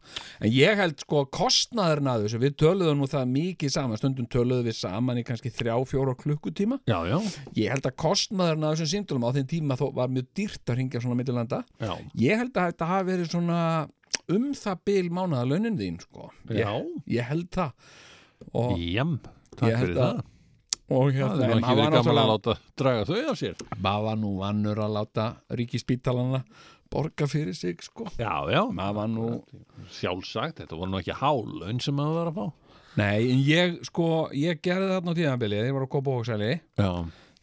[0.42, 4.70] En ég held sko kostnaðurinn að þessu Við töluðum nú það mikið saman Stundum töluðum
[4.70, 6.80] við saman í kannski þrjá, fjóra klukkutíma.
[6.90, 7.18] Já, já,
[7.58, 10.80] Ég held að kostnaðurinn að þessum símtölum á þeim tíma þó var mjög dýrt að
[10.82, 11.64] ringja svona millilanda.
[11.80, 11.94] Já.
[12.20, 13.60] Ég held að þetta hafi verið svona
[14.32, 16.30] um það bil mánaðalaunin þín sko.
[16.50, 17.74] Ég, ég held það.
[18.56, 19.20] Og, Jam,
[19.64, 20.24] Ég held að-
[20.86, 23.62] og Það hérna, verið var gaman að náttúrulega láta draga þau af sér.
[23.82, 25.26] Maður var nú vannur að láta
[25.60, 26.42] ríkispítalana
[26.94, 28.06] borga fyrir sig sko.
[28.20, 29.30] Já, já, maður var nú
[29.98, 32.46] sjálfsagt Þetta voru nú ekki hálun sem maður var að fá.
[32.96, 36.52] Nei, en ég sko, ég gerði þarna á tíðanbili þegar ég var að kópa óksæli
[36.80, 36.92] Já,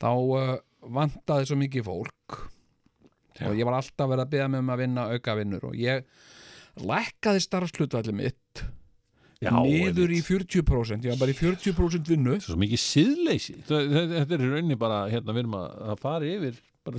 [0.00, 0.52] þá uh,
[0.96, 2.38] vantaði svo mikið fólk.
[3.42, 6.06] Og ég var alltaf verið að beða mig um að vinna auka vinnur og ég
[6.80, 8.41] lækkaði starfslutvalli mitt já
[9.50, 10.28] niður í einmitt.
[10.30, 12.36] 40% ég var bara í 40% vinnu.
[12.44, 12.78] Svo mikið
[13.90, 16.98] þa- Þetta er í rauninni bara, hérna, við erum að, að fara yfir bara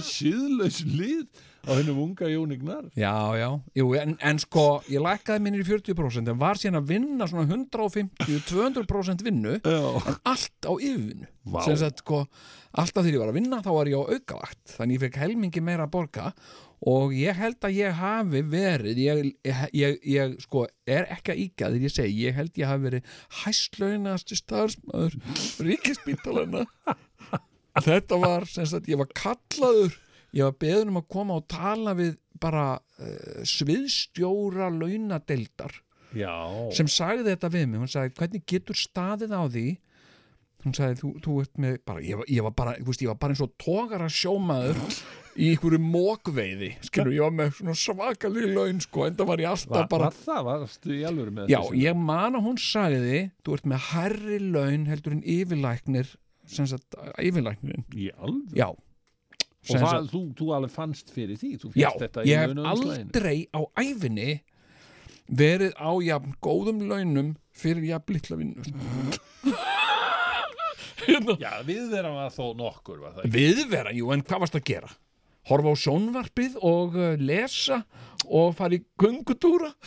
[0.06, 1.24] siðlaus lið
[1.66, 6.30] á hennum unga Jónignar Já, já, Jú, en, en sko ég lækkaði minnir í 40%
[6.30, 11.28] en var síðan að vinna svona 150-200% vinnu Já, en allt á yfirvinnu.
[11.66, 12.22] Sem sagt sko,
[12.78, 15.64] alltaf þegar ég var að vinna þá var ég á aukavakt, þannig ég fekk helmingi
[15.66, 16.30] meira að borga
[16.88, 19.26] og ég held að ég hafi verið ég,
[19.76, 23.18] ég, ég, sko, er ekki að íkja þegar ég segi, ég held ég hafi verið
[23.42, 25.18] hæslaunasti starfsmaður
[25.66, 26.64] ríkispítalana
[27.84, 29.98] þetta var sem sagt, ég var kallaður
[30.32, 35.74] ég var beðin um að koma og tala við bara uh, sviðstjóra launadeildar
[36.16, 36.32] já.
[36.72, 39.66] sem sagði þetta við mig, hún sagði hvernig getur staðið á því
[40.66, 43.34] hún sagði þú, þú ert með bara, ég, ég var bara, veist, ég var bara
[43.34, 44.80] eins og tógara sjómaður
[45.40, 49.50] í einhverju mókveiði skilur, ég var með svona svakalí laun sko, en það var ég
[49.52, 53.20] alltaf Var, bara var það, varstu í alvöru með já, ég man að hún sagði
[53.46, 56.12] þú ert með herri laun heldur en yfirlæknir
[56.50, 58.56] sem sagt, yfirlæknirin Í alvöru?
[58.58, 58.68] já,
[59.60, 61.50] Og það, sagt- þú, þú alveg fannst fyrir því?
[61.60, 61.90] Þú Já,
[62.24, 64.30] ég hef aldrei á æfinni
[65.30, 68.64] verið á jafn góðum launum fyrir jafn litla vinnu.
[71.40, 73.32] Já, við þeirra var þó nokkur var það ekki?
[73.36, 74.90] Viðvera, jú, en hvað varst að gera?
[75.50, 77.80] Horfa á sjónvarpið og uh, lesa
[78.28, 79.72] og fara í göngutúra?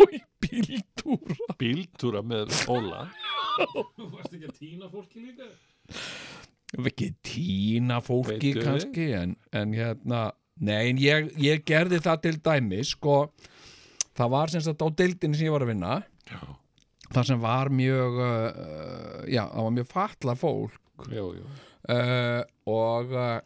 [0.00, 1.36] Og í bíltúra?
[1.60, 3.02] Bíltúra með Óla.
[6.80, 8.64] Ekki tína fólki Veitu.
[8.64, 10.22] kannski en, en hérna
[10.58, 13.18] nei, en ég, ég gerði það til dæmi sko,
[14.16, 15.98] það var sem sagt á deildinni sem ég var að vinna.
[16.26, 16.40] Já,
[17.12, 20.82] það sem var mjög uh, já, það var mjög fatla fólk.
[21.12, 21.46] Já, já
[21.88, 23.40] uh, og uh,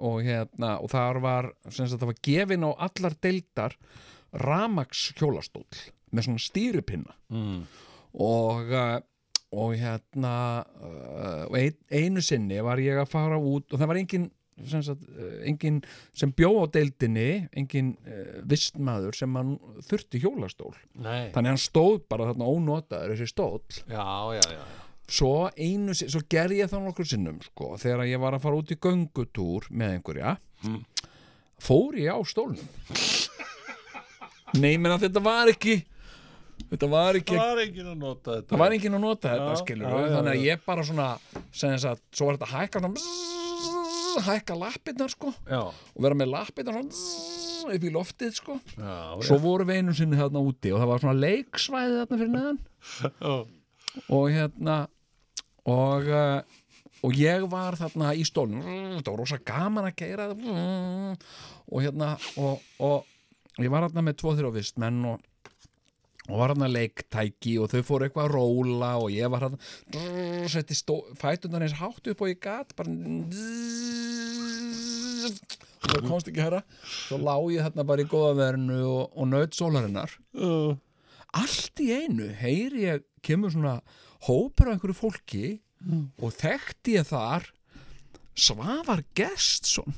[0.00, 3.76] og hérna og þar var, sem sagt, það var gefin á allar deildar
[4.46, 5.66] ramax hjólastól
[6.14, 7.60] með svona stýrupinna mm.
[8.24, 8.96] og uh,
[9.56, 10.34] og hérna
[10.82, 14.30] uh, og ein, einu sinni var ég að fara út og það var engin
[14.64, 15.82] sem, sagt, uh, engin
[16.16, 19.56] sem bjó á deildinni engin uh, vistmaður sem hann
[19.88, 20.72] þurfti hjólastól.
[20.96, 21.28] Nei.
[21.34, 23.60] Þannig hann stóð bara þarna ónotaður þessi stóll.
[23.90, 24.06] Já,
[24.38, 24.62] já, já,
[25.06, 28.72] svo einu svo gerði ég það nokkur sinnum sko, þegar ég var að fara út
[28.74, 30.80] í göngutúr með einhverja Mm.
[31.60, 32.64] fór ég á stólnum.
[34.56, 35.74] Nei, menn að þetta var ekki
[36.70, 38.48] þetta var ekki Það var enginn að nota þetta.
[38.50, 41.08] Það var enginn að nota þetta Já, skilur já, já, þannig að ég bara svona
[41.52, 43.45] sem að, svo var þetta hækka svona, bzzz,
[44.24, 48.58] hækka lappirnar sko Já, og vera með lappirnar svona bzzz, upp í loftið sko.
[48.76, 52.34] Já, svo voru við einu sinni þarna úti og það var svona leiksvæði þarna fyrir
[52.34, 52.60] neðan.
[54.12, 54.76] Og hérna
[55.66, 56.56] og uh,
[57.06, 58.64] og ég var þarna í stólnum.
[58.96, 64.34] Þetta var rosa gaman að keira og hérna og, og ég var þarna með tvo
[64.38, 65.24] þrjá vistmenn og
[66.26, 69.58] og var hann að leiktæki og þau fóru eitthvað að róla og ég var hann
[70.50, 70.78] setti
[71.20, 72.90] fætunar eins hátt upp og ég gat bara
[75.86, 76.62] og það komst ekki herra.
[76.82, 80.16] Svo lá ég þarna bara í góða verinu og, og naut sólarinnar.
[81.36, 83.78] Allt í einu heyri ég kemur svona
[84.26, 85.46] hópur af einhverju fólki
[86.18, 87.52] og þekkti ég þar
[88.36, 89.94] Svavar Gestsson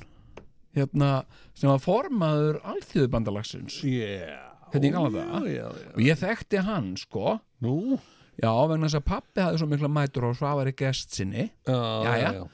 [0.77, 1.23] hérna
[1.57, 4.48] sem var formaður alþjóðubandalagsins Yeah.
[4.73, 5.49] Það?
[5.49, 7.37] Já, já, og ég þekkti hann sko.
[7.65, 7.99] Nú?
[8.39, 12.45] já, vegna þess að pappi hafði svo mikla mætur á Svavari Gestsinni Já, Jæja.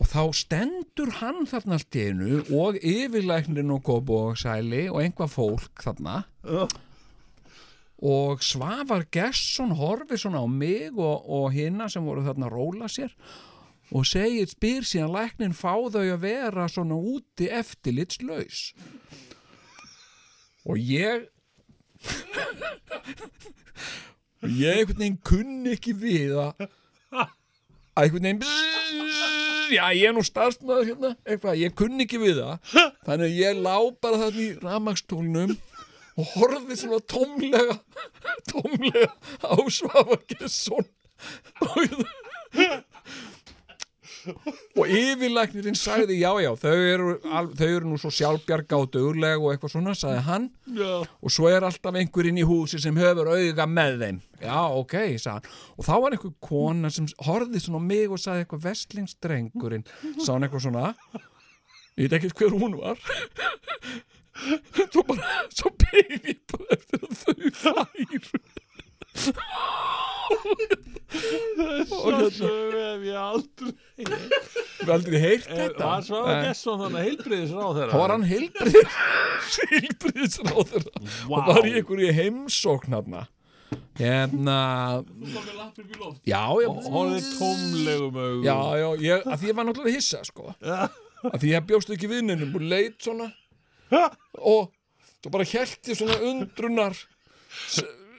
[0.00, 5.84] og þá stendur hann þarna allt í einu og yfirlæknirinn og Kópavogssæli og einhvað fólk
[5.84, 6.18] þarna.
[8.00, 12.88] Og Svavar Gesson horfir svona á mig og, og hinna sem voru þarna að róla
[12.88, 13.12] sér
[13.90, 18.70] og segir, spyr síðan læknin fá þau að vera svona úti eftirlitslaus
[20.66, 21.28] og ég
[24.40, 26.68] ég einhvern veginn kunni ekki við að
[27.16, 28.44] að einhvern veginn
[29.70, 31.10] já ég er nú starfsmaður hérna.
[31.24, 32.54] Eitthvað, ég kunni ekki við það.
[33.06, 35.52] Þannig að ég lá bara þarna í ramagstólnum
[36.20, 37.76] og horfði svona tómlega
[38.50, 39.10] tómlega
[39.46, 40.88] á Svavar Gesson.
[41.60, 41.76] Og
[44.30, 44.59] og
[44.98, 49.52] yfirlæknirinn sagði já já þau eru, al- þau eru nú svo sjálfbjarga og dugleg og
[49.54, 50.48] eitthvað svona sagði hann.
[50.76, 50.92] Já.
[51.06, 54.20] og svo er alltaf einhverinn í húsi sem hefur auga með þeim.
[54.42, 55.50] Já ok, sagði hann.
[55.76, 59.86] Og þá var einhver kona sem horfði svona mig og sagði eitthvað vestlingstrengurinn
[60.18, 60.94] sagði hann eitthvað svona.
[61.98, 62.96] Ég veit ekki hver hún var.
[64.90, 68.20] Svo bara svo beigð ég bara eftir að þau færu
[71.90, 73.72] og hérna hef ég aldrei
[74.80, 75.82] við aldrei heyrt þetta?
[75.82, 76.44] Var Svavar Nei.
[76.46, 77.90] Gesson þannig heilbriðis ráð þeirra?
[77.90, 81.36] þá var hann heilbriðis heilbriðisráður Vá.
[81.36, 83.26] og var í einhverju heimsókn hérna
[84.00, 84.58] hérna
[86.26, 88.42] já, já, Hóðið tómlegum augum.
[88.46, 90.54] Já, já, ég, að því ég var náttúrulega hissa sko.
[90.64, 93.28] Að því ég bjóst ekki vinnunum og leit svona.
[94.40, 94.70] Og
[95.20, 96.96] svo bara held ég svona undrunar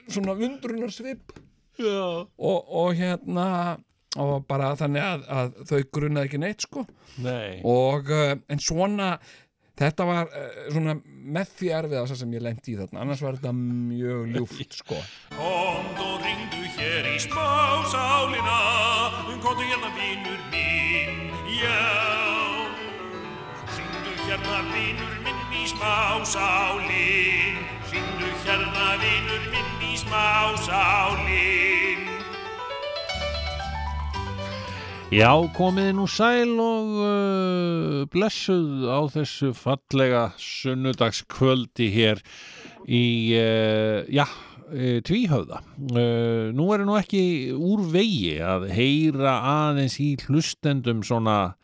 [0.08, 1.32] svona undrunar svip
[1.78, 2.26] Já.
[2.36, 3.78] og, og hérna
[4.20, 6.84] og bara þannig að, að þau grunnaði ekki neitt sko.
[7.24, 7.62] Nei.
[7.64, 9.14] Og uh, en svona
[9.78, 13.00] þetta var uh, svona með því erfiðast sem ég lendi í þarna.
[13.06, 15.00] Annars var þetta mjög ljúft sko.
[15.38, 18.60] Komd og ringdu hér í smásálina
[19.42, 21.80] Komdu hérna vinur minn, já.
[23.72, 27.58] Ringdu hérna vinur minn í smásálin
[27.90, 29.71] Ringdu hérna vinur minn
[30.12, 32.02] í smásálin
[35.12, 42.22] Já, komiði nú sæl og uh, blessuð á þessu fallega sunnudagskvöldi hér
[42.88, 45.60] í, uh, já, uh, tvíhöfða.
[45.92, 49.36] Uh, nú er nú ekki úr vegi að heyra
[49.68, 51.58] aðeins í hlustendum svona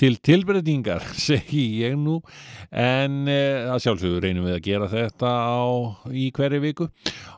[0.00, 2.18] til tilbreytingar, segi ég nú,
[2.70, 5.62] en uh, að sjálfsögðu reynum við að gera þetta á,
[6.12, 6.88] í hverju viku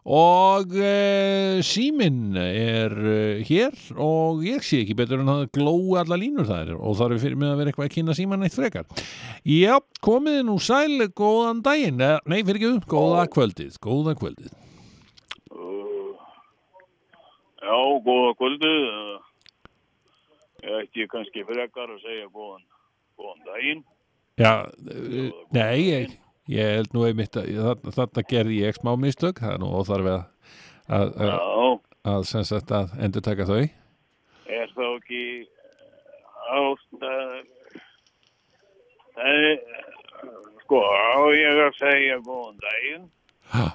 [0.04, 6.18] og uh, síminn er uh, hér og ég sé ekki betur en að glói alla
[6.20, 9.06] línur þær og það er fyrir mig að vera eitthvað að kynna síman eitt frekar.
[9.48, 14.52] Já, komiði nú sæl, góðan daginn, nei fyrir ekki um, góða kvöldið, góða kvöldið.
[17.64, 19.32] Já, góða kvöldið.
[20.64, 22.62] Ég ætti kannski frekar að segja góðan,
[23.20, 23.82] góðan daginn.
[24.40, 26.14] Já, uh, nei, ég,
[26.50, 30.24] ég held nú einmitt að þarna, gerði ég smá mistök, það er nú óþarfi að,
[30.88, 31.34] að, að,
[32.14, 33.60] að, að endur taka þau.
[34.48, 35.24] er þá ekki
[36.54, 37.50] ástæð...
[39.14, 39.60] Það er,
[40.64, 43.04] sko, á ég að segja góðan daginn.
[43.52, 43.66] Ha,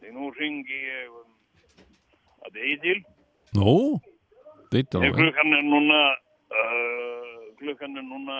[0.00, 3.00] Því nú ringi ég um að Eitil.
[3.58, 4.09] nú, veit
[4.70, 6.00] Þegar þú, klukkan er núna,
[6.54, 8.36] uh, klukkan er núna,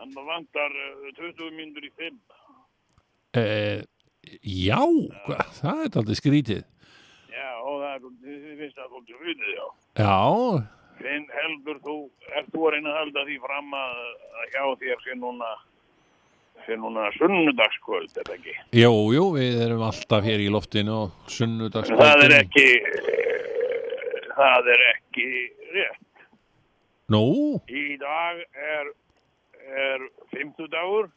[0.00, 2.16] hann vantar uh, 20 mínútur í 5.
[3.36, 3.82] eh,
[4.40, 4.80] já,
[5.26, 6.64] hva, það er aldrei skrítið.
[7.36, 9.66] Já, og það er, þið finnst það svolítið hrutið, já.
[10.00, 10.16] Já,
[10.96, 11.94] Finn heldur þú,
[12.32, 13.96] ert þú að reyna að halda því fram að,
[14.40, 15.50] að hjá þér sé núna,
[16.64, 18.54] sé núna sunnudagskvöld, er það ekki?
[18.80, 22.00] jú, jú, við erum alltaf hér í loftinu og sunnudagskvöldinu.
[22.00, 23.65] Það er ekki, eh,
[24.36, 25.28] það er ekki
[25.74, 26.24] rétt.
[27.12, 27.22] Nú,
[27.70, 28.40] Í dag
[28.72, 28.90] er,
[29.86, 31.08] er fimmtudagur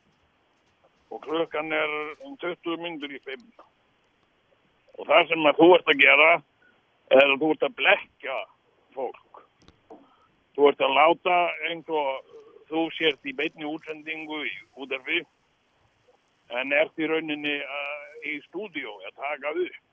[1.09, 3.47] og klukkan er um 20 myndur í fimm.
[4.99, 6.29] Og það sem að þú ert að gera
[7.17, 8.37] er að þú ert að blekja
[8.93, 9.43] fólk.
[10.55, 11.37] Þú ert að láta
[11.69, 12.37] eins og
[12.69, 15.23] þú sért í beinni útsendingu í útarfi
[16.59, 19.85] en ert í rauninni uh, í stúdíó að taka upp.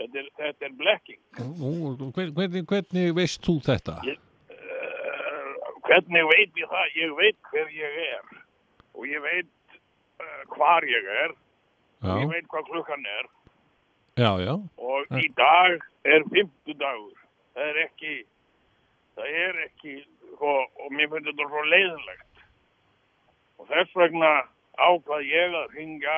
[0.00, 1.20] Þetta er, þetta er blekking.
[2.16, 3.98] hvernig, hvernig veist þú þetta?
[4.00, 6.94] Uh, hvernig veit ég það?
[6.96, 8.30] Ég veit hver ég er
[8.96, 9.76] og ég veit
[10.24, 11.34] uh, hvar ég er
[12.00, 13.28] og ég Já, veit hvað klukkan er
[14.20, 17.20] já, já, og í dag er fimmtudagur.
[17.54, 18.14] Það er ekki,
[19.18, 19.94] það er ekki,
[20.38, 22.42] og, og mér finnst þetta svo leiðinlegt.
[23.60, 24.32] Og þess vegna
[24.80, 26.16] ákvað ég að ringa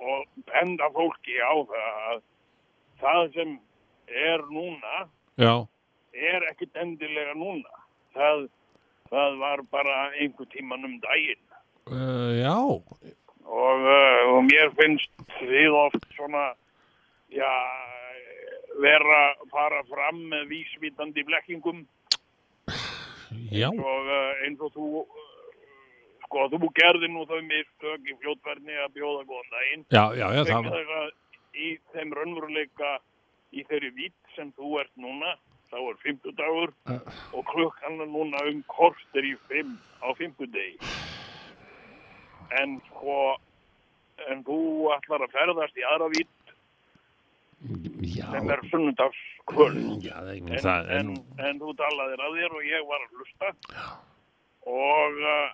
[0.00, 2.22] og benda fólki á það að
[3.00, 3.52] það sem
[4.08, 5.04] er núna
[5.40, 5.54] já,
[6.12, 7.76] er ekkit endilega núna.
[8.16, 8.48] það,
[9.10, 11.44] það var bara einhver tíman um daginn.
[11.90, 12.56] uh, já,
[13.50, 15.10] Og, uh, og mér finnst
[15.40, 16.52] þið oft svona,
[17.34, 17.50] já,
[18.80, 21.82] vera fara fram með vísvitandi blekkingum
[23.50, 24.86] já og uh, eins og þú,
[26.30, 29.84] sko, þú gerði nú þau mistök í fljótverðni að bjóða góðan daginn.
[29.90, 31.10] já, já, já, það að
[31.58, 32.90] í þeim raunveruleika
[33.50, 35.34] í þeirri vitt sem þú ert núna
[35.70, 36.72] þá er fimmtudagur
[37.34, 40.78] og klukkan er núna um korter í fimm á fimmtudegi.
[42.62, 43.36] En sko
[44.30, 44.60] en þú
[44.94, 46.54] ætlar að ferðast í aðra vitt
[48.06, 48.62] já, sem er
[50.06, 51.14] það, ég en, það en,
[51.46, 53.52] en þú talaðir að þér og ég var að hlusta.
[54.70, 55.48] Og uh,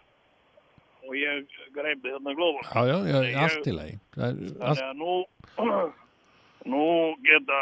[1.07, 4.97] og ég greipi þarna glóðvort já, já, já, Ég- allt í lagi Það Þannig að
[5.03, 5.14] nú,
[6.73, 6.85] nú
[7.27, 7.61] geta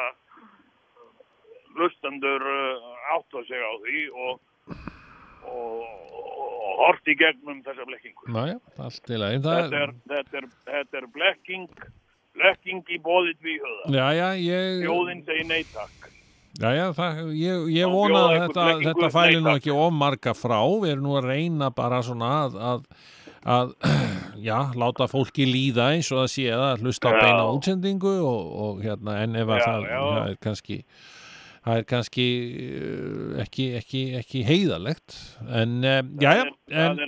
[1.79, 2.45] lustendur
[3.15, 4.41] átt að segja á því og,
[5.51, 5.83] og,
[6.65, 8.29] og hort í gegnum þessa blekkingu.
[8.31, 11.67] já, allt í lagi Þetta er, þetta er, þetta er blekking,
[12.39, 13.95] blekking í bóðið tvíhöða.
[13.99, 16.11] já, já, ég Þjóðin segir neytakk.
[16.55, 20.61] Já, já, það, ég, ég vona að þetta, þetta fæli nú ekki of marga frá,
[20.85, 22.85] við erum nú að reyna bara svona að, að,
[23.45, 23.75] að
[24.49, 28.81] já, láta fólki líða eins og að sé að hlusta á beina útsendingu og, og
[28.85, 30.79] hérna, en ef að það, það er kannski
[31.65, 35.17] það er kannski uh, ekki, ekki, ekki heiðalegt
[35.49, 36.99] en, um, já, já, það, en,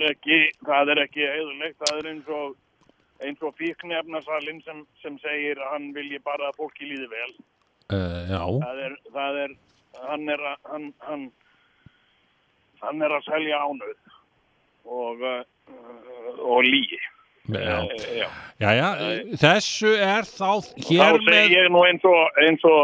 [0.69, 2.55] það er ekki, heiðulegt, það er eins og,
[3.27, 7.31] eins og fíknefnasalinn sem, sem segir að hann vilji bara að fólki líði vel.
[7.93, 9.57] uh, já, það er, það er
[10.05, 11.27] hann er að hann, hann,
[12.81, 13.95] hann er að selja ánöð
[14.87, 15.23] og
[16.47, 16.99] og lígi
[17.47, 18.27] já, Eh, já.
[18.59, 18.87] já, já,
[19.39, 22.81] þessu er þá og hér þá með segi ég nú eins og eins og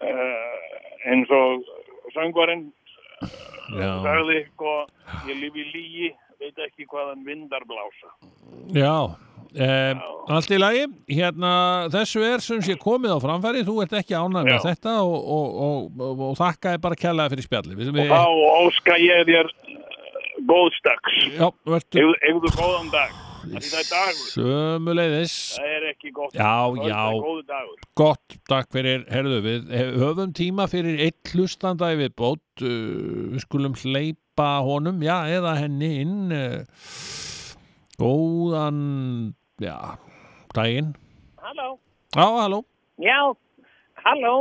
[0.00, 1.66] uh, eins og
[2.14, 2.62] söngvarinn
[3.76, 4.76] já, sagði sko
[5.28, 6.08] ég lifi lígi
[6.40, 8.08] veit ekki hvaðan vindar blása.
[8.72, 9.98] Já, um,
[10.32, 10.86] allt í lagi.
[11.12, 11.50] Hérna,
[11.92, 13.60] þessu er sem sé komið á framfæri.
[13.68, 14.62] Þú ert ekki ánægð með Já.
[14.70, 18.24] þetta og, og, og, og, og þakka þér bara kærlega fyrir spjalli við, og þá
[18.64, 19.52] óska ég þér
[21.66, 23.18] verður Ef- þú góðan dag.
[23.40, 24.24] Af því það er dagur.
[24.34, 25.34] Sömuleiðis.
[25.56, 26.34] Það er ekki gott.
[26.36, 26.50] Já,
[26.84, 27.60] já.
[27.96, 29.70] gott, takk fyrir, herðu við
[30.02, 32.42] höfum tíma fyrir eitt hlustanda í viðbót.
[32.60, 36.60] Uh, við skulum hleypa honum, já, eða henni inn uh,
[38.00, 38.82] góðan
[39.64, 39.76] já,
[40.56, 40.92] daginn.
[41.40, 41.78] Halló.
[42.14, 42.64] Já, halló,
[43.00, 43.18] Já,
[44.04, 44.34] halló,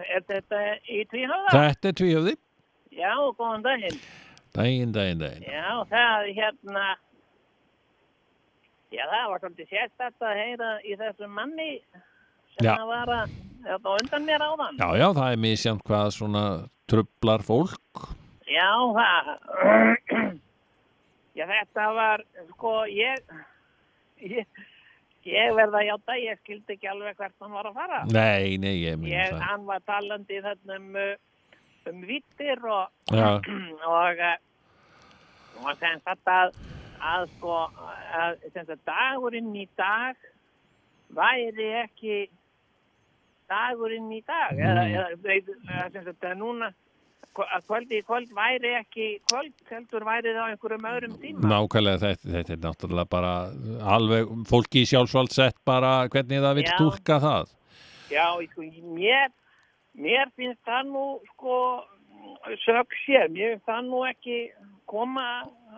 [0.00, 1.52] er þetta í tvíhöfða?
[1.52, 2.36] þetta er tvíhöfði.
[2.96, 3.98] Já, góðan daginn.
[4.56, 6.84] Daginn, daginn, daginn Já, það hérna,
[8.94, 11.70] já, það var svolítið sérstætt að heyra í þessum manni
[12.56, 12.72] sem Já.
[12.78, 13.34] að var að,
[13.66, 14.78] þetta á undan mér áðan.
[14.80, 16.44] Já, já, það er misjant hvað svona
[16.88, 18.06] trublar fólk.
[18.46, 19.28] Já, það,
[21.36, 22.22] já, þetta var,
[22.54, 23.34] sko, ég,
[24.22, 24.46] ég,
[25.26, 28.00] ég verða að játa, ég skildi ekki alveg hvert hann var að fara.
[28.14, 29.42] Nei, nei, ég minn Ég, það.
[29.50, 31.12] hann var talandi þarna um, uh,
[31.90, 34.36] um vittir og, og, uh,
[35.64, 36.56] og sem sagt að,
[37.00, 37.58] að sko,
[38.20, 40.16] að sem sagt dagurinn í dag
[41.16, 42.24] væri ekki
[43.50, 44.64] dagurinn í dag, Mm.
[44.66, 44.82] eða,
[45.22, 46.72] eða sem sagt að núna
[47.36, 51.50] að kvöldi í kvöld væri ekki kvöld, heldur væri það á einhverjum öðrum tíma.
[51.52, 53.32] nákvæmlega þetta, þetta er náttúrulega bara
[53.94, 57.52] alveg fólki í sjálfsvald sett bara hvernig það vil túlka það.
[58.10, 58.62] Já, sko,
[58.96, 59.28] mér,
[60.00, 61.56] mér finnst það nú, sko,
[62.64, 64.38] sög sér, mér finnst það nú ekki
[64.90, 65.26] koma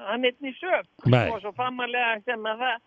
[0.09, 0.87] hann einn í sög.
[1.07, 2.85] Og svo famalega sem að það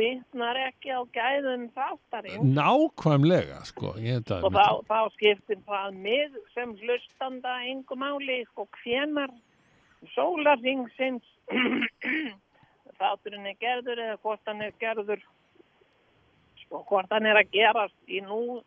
[0.00, 2.52] byggnar ekki á gæðum þáttarinn.
[2.56, 3.94] Nákvæmlega, sko.
[4.00, 9.34] Ég, það, Og þá, þá skiptir það mig sem hlustanda engu máli, sko, hvenar
[10.14, 11.26] sólarringsins
[13.00, 15.22] þátturinn er gerður eða hvort hann er gerður,
[16.64, 18.60] sko, hvort hann er að gerast í nú,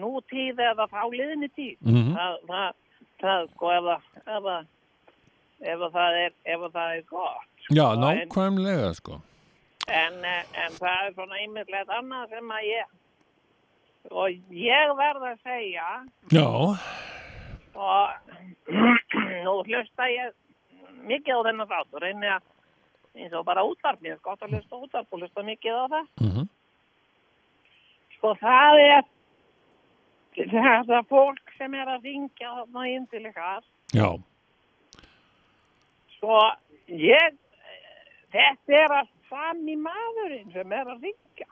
[0.00, 1.76] nútíð eða þá liðinni tíð.
[1.82, 2.12] Mhm.
[2.16, 2.74] Það, það,
[3.22, 3.84] það, sko, ef
[4.26, 4.66] það,
[5.72, 7.48] ef það, er, ef það er gott.
[7.70, 9.20] Já, sko, en- nákvæmlega, sko.
[9.88, 12.84] En, eh, en það er svona einmittlega annað sem að ég,
[14.10, 15.86] og ég verð að segja,
[16.32, 16.44] Já,
[17.74, 18.10] og
[19.44, 20.32] nú hlusta ég
[21.08, 22.42] mikið á þennan þátt og reyni að
[23.18, 25.84] eins og bara útvarp, mér er gott að hlusta á útvarp og hlusta mikið á
[25.88, 26.06] það.
[26.20, 26.48] mhm,
[28.18, 29.02] Sko það er
[30.52, 33.62] þetta fólk sem er að ringja þarna inn til ykkar.
[33.94, 34.08] já,
[36.16, 36.38] Sko
[36.86, 37.36] ég,
[38.34, 41.48] þetta er að sami maðurinn sem er að ringja.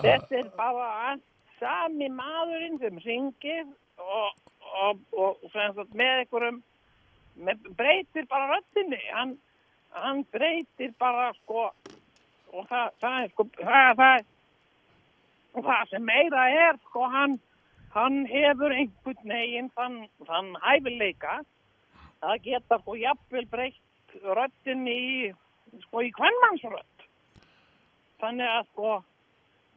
[0.00, 1.26] Þetta er bara allt
[1.60, 3.66] sami maðurinn sem ringir
[3.98, 4.38] og,
[4.74, 6.62] og, og sagt, með einhverjum
[7.34, 9.36] með, breytir bara röddinni, hann,
[9.94, 11.68] hann breytir bara sko,
[12.54, 14.28] og það, það er sko, það, það,
[15.54, 17.38] og það sem meira er sko, hann,
[17.94, 21.40] hann hefur einhvern veginn þann, þann hæfileika
[22.24, 25.30] að geta sko jafnvel breytt röddinni í,
[25.86, 27.06] sko, í kvennmannsrödd.
[28.22, 28.96] Þannig að sko,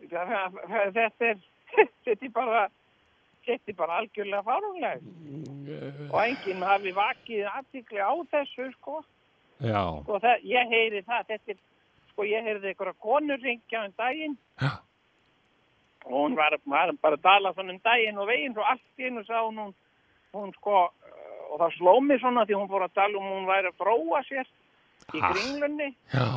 [0.98, 1.46] þetta er,
[2.06, 2.66] þetta er bara,
[3.46, 5.48] þetta er bara algjörlega fárunlega
[6.12, 9.02] og enginn hafi vakið aðtikli á þessu sko
[10.06, 11.62] og það, ég heyri það þetta er,
[12.12, 14.70] sko ég heyrði einhverja konur ringja um daginn Já.
[16.08, 19.08] Og hún var, var bara að tala svona um daginn og veginn svo allt í
[19.10, 19.58] einu sá hún
[20.34, 20.92] hún, sko uh,
[21.52, 24.22] og það sló mig svona því hún fór að tala um hún væri að fróa
[24.28, 24.48] sér
[25.16, 25.90] í kringlunni.
[26.14, 26.28] Já,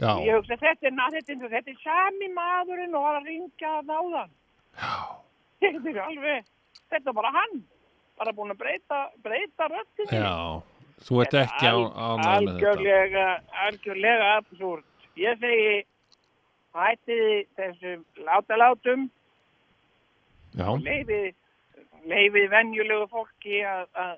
[0.00, 3.26] já, ég hugsa þetta er, na- þetta er, þetta er sami maðurinn og var að
[3.32, 4.30] ringja að náðan
[5.60, 6.44] þetta er alveg,
[6.92, 7.58] þetta er bara hann
[8.16, 10.32] bara búin að breyta, breyta röttinni Já,
[11.04, 12.30] þú ert ekki á, með þetta.
[12.36, 13.26] algjörlega,
[13.66, 14.86] algjörlega absúrt.
[15.20, 15.74] Ég segi,
[16.76, 19.08] hættiði þessum látalátum
[20.56, 21.34] Já, og leifið,
[22.08, 24.16] leifið venjulegu fólki að,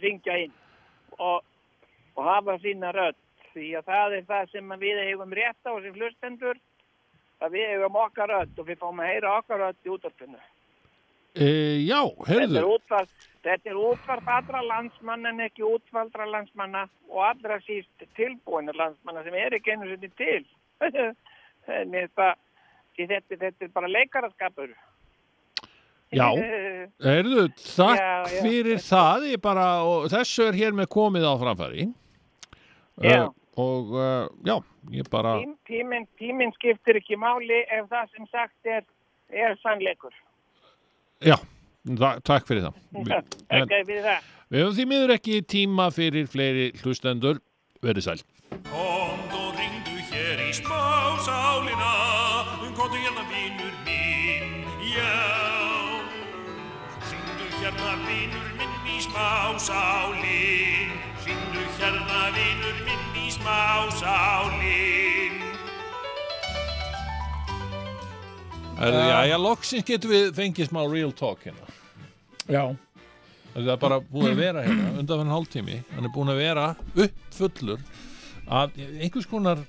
[0.00, 0.54] ringja inn
[1.18, 1.44] og,
[2.16, 3.18] og hafa sína rödd
[3.52, 6.58] því að það er það sem við eigum rétt á sem hlustendur
[7.44, 10.40] að við eigum okkar rödd og við fáum að heyra okkar rödd í útvarpinu.
[11.36, 11.48] e,
[11.84, 12.76] já, heyrðu,
[13.44, 19.36] þetta er útvarp allra landsmanna en ekki útvaldra landsmanna og allra síst tilbúinir landsmanna sem
[19.36, 20.44] er ekki einu sinni til.
[21.66, 22.34] Það,
[22.96, 24.74] því þetta, þetta er bara leikaraskapur.
[26.14, 26.28] Já.
[27.08, 28.42] heyrðu, takk Já, já.
[28.44, 31.88] fyrir það, ég bara, og þessu er hér með komið á framfæri.
[33.02, 33.24] Já.
[33.26, 34.54] Uh, og, uh, já,
[34.94, 38.84] ég bara, Tím, tíminn, tíminn skiptir ekki máli ef það sem sagt er,
[39.32, 40.14] er sannleikur.
[41.24, 41.36] já,
[41.98, 42.80] ta takk fyrir það.
[43.10, 44.32] Vi- en- Ekki við það.
[44.46, 47.40] Við höfum því miður ekki tíma fyrir fleiri hlustendur,
[47.82, 48.20] verið sæl.
[50.26, 51.90] Hér í smásálina
[52.74, 55.18] Komdu hérna vinur minn, já.
[57.06, 60.90] Ringdu hérna vinur minn í smásálin
[61.22, 65.36] Ringdu hérna vinur minn í smásálin
[68.82, 71.70] Erðu, já, já, loksins getum við fengið smá real talk hérna.
[72.50, 72.64] Já,
[73.54, 75.78] Það er bara búin að vera hérna undan fyrir hálftími.
[75.94, 76.66] Hann er búin að vera
[77.06, 77.86] uppfullur
[78.50, 79.62] af einhvers konar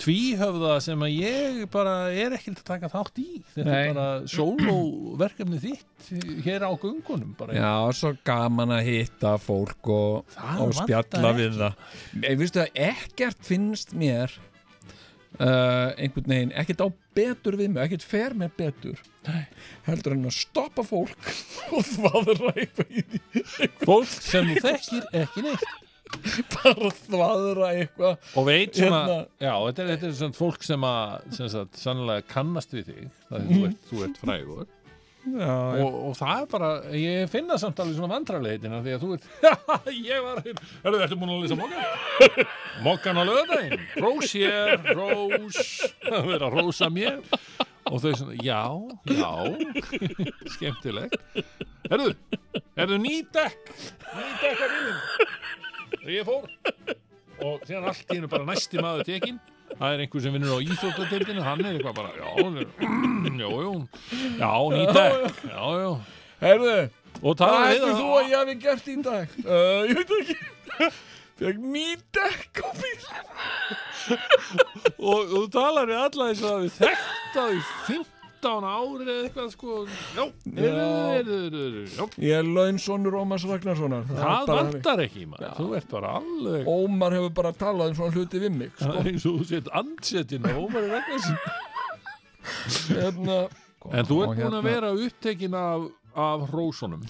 [0.00, 3.28] tvíhöfða sem að ég bara er ekkert að taka þátt í.
[3.54, 3.80] Þetta Nei.
[3.80, 6.12] er bara sólóverkefni þitt
[6.46, 7.34] hér á gungunum.
[7.38, 7.56] Bara.
[7.56, 11.34] Já, svo gaman að hitta fólk og, og spjalla ekki.
[11.42, 11.82] við það.
[12.24, 14.38] Ég veistu að ekkert finnst mér
[15.38, 19.00] uh, einhvern veginn, ekkert á betur við mig, ekkert fer mér betur.
[19.28, 19.44] Nei.
[19.86, 21.30] Heldur en að stoppa fólk
[21.76, 22.56] og þvaðra.
[23.84, 25.70] Fólk sem þekkir ekki neitt.
[26.56, 28.18] Bara þvaðra eitthvað.
[28.40, 29.20] Og veit svona, Hérna.
[29.40, 33.08] já, þetta er, þetta er svona fólk sem að, sem sagt, sannlega kannast við þig.
[33.30, 34.68] Það er þú ert, þú ert frægur.
[35.20, 35.52] Já,
[35.84, 39.26] og, og það er bara, ég finna samt alveg svona vandrarleitina því að þú ert
[40.08, 42.38] ég var hér, erðu þetta búin að lýsa mokkan?
[42.86, 45.60] mokkan á lögðaðin rós hér, rós
[46.06, 47.20] það verður að rósa mér
[47.90, 48.64] og þau svona, já,
[49.12, 49.30] já
[50.56, 51.20] skemmtilegt
[51.92, 52.16] erðu,
[52.80, 55.59] erðu ný dekk ný dekk að bílinn
[55.96, 56.50] þegar ég fór.
[57.40, 59.40] Og síðan allt í hennu bara næsti maður tekin
[59.78, 62.66] það er einhver sem vinnur á íþróttadeildinu hann er eitthvað bara, já, hann er,
[63.40, 63.74] jú, jú
[64.40, 65.92] já, ný dekk, já, já.
[66.40, 66.76] Herðu,
[67.20, 69.34] og við heldur þú að ég hafi gert í dag?
[69.44, 70.36] Uh, ég veit ekki.
[71.40, 71.86] Fekk ný
[72.16, 73.04] dekk á bíl.
[75.00, 77.60] og, þú talar við alla og að við þekkt á í
[78.40, 79.74] 15 ári eða eitthvað sko
[80.16, 80.24] já,
[80.56, 82.04] heyrðu, heyrðu, já.
[82.24, 84.04] Ég er launsonur Ómars Ragnarssonar.
[84.08, 86.68] það vantar ekki maður, þú ert bara alveg.
[86.72, 88.70] Ómar hefur bara talað um svona hluti við mig.
[88.78, 89.00] það Sko.
[89.02, 91.36] er eins og þú sett andsetin á Ómari Ragnarsson
[92.90, 93.40] Hérna,
[93.92, 97.02] en þú ert búin hérna- að vera upptekin af, af hrósunum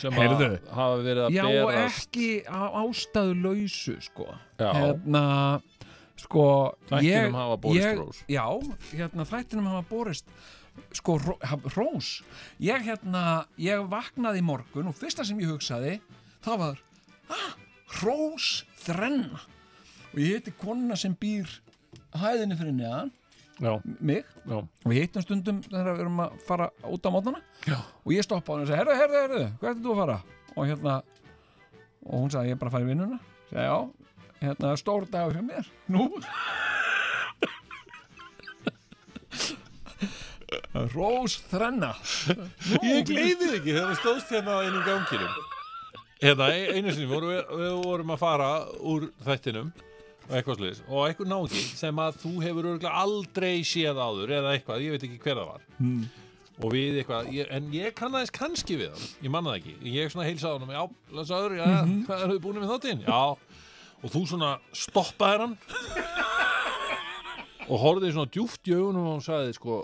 [0.00, 0.48] sem að Heyrðu.
[0.74, 4.26] hafa verið að Já, og berast ekki á ástæðu lausu, sko.
[4.58, 4.70] Já.
[4.74, 5.22] Hérna,
[6.20, 6.44] sko,
[6.90, 8.22] Þættinum hafa borist ég, hrós.
[8.30, 8.44] Já,
[8.94, 10.28] hérna, þættinum hafa borist,
[10.96, 12.10] sko, ró- hafa- hrós.
[12.62, 13.24] Ég, hérna,
[13.60, 15.98] ég vaknaði í morgun og fyrsta sem ég hugsaði,
[16.44, 16.82] það var,
[17.30, 17.54] ah,
[18.00, 18.50] hrós
[18.84, 19.40] þrenna.
[20.12, 21.46] Og ég heiti konuna sem býr
[22.18, 23.10] hæðinni fyrir neðan,
[23.60, 27.40] já, mig, já, og við hittum stundum þegar við erum að fara út á mótana
[27.68, 27.76] Já.
[27.76, 30.16] og ég stoppa hann og segi, herðu, herðu, herðu, hvað ertu þú að fara?
[30.56, 30.94] Og hérna,
[32.06, 33.18] og hún sagði, ég er bara að fara í vinnuna.
[33.50, 33.78] Segði, já,
[34.40, 35.70] hérna, stór dagur hjá mér.
[35.92, 36.08] Nú?
[40.90, 41.94] Rós þrenna.
[42.82, 45.48] ég gleyði ekki þegar þú stóðst hérna á einum ganginum
[46.20, 48.48] hérna, e- einu sinni voru við, við vorum að fara
[48.86, 49.70] úr þættinum
[50.28, 54.84] og eitthvað sliðis og eitthvað náki sem að þú hefur aldrei séð áður eða eitthvað,
[54.84, 56.02] ég veit ekki hver það var mm.
[56.60, 60.12] og við eitthvað, ég, en ég kannaðist kannski við hann, ég manna það ekki ég
[60.12, 61.66] svona heilsaði honum, já, lesaður, já,
[62.06, 63.04] hvað eru þið búin með þáttinn?
[63.08, 63.22] Já,
[64.00, 65.56] og þú svona stoppaðir hann.
[67.70, 69.82] Og horfðið svona djúft í augunum og sagði sko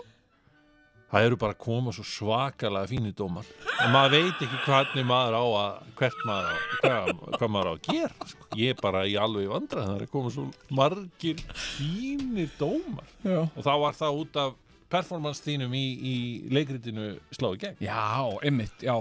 [1.07, 3.47] það eru bara að koma svo svakalega fínir dómar.
[3.77, 7.73] Og maður veit ekki hvernig maður á að hvert maður á, hvað, hvað maður á
[7.73, 8.47] að gera sko.
[8.59, 10.47] ég er bara í alveg vandræð það er að koma svo
[10.81, 13.11] margir fínir dómar.
[13.23, 13.39] Já.
[13.45, 14.57] og þá var það út af
[14.91, 16.15] performance þínum í, í
[16.51, 17.79] leikritinu slá í gegn.
[17.83, 18.03] Já,
[18.43, 18.97] einmitt, já.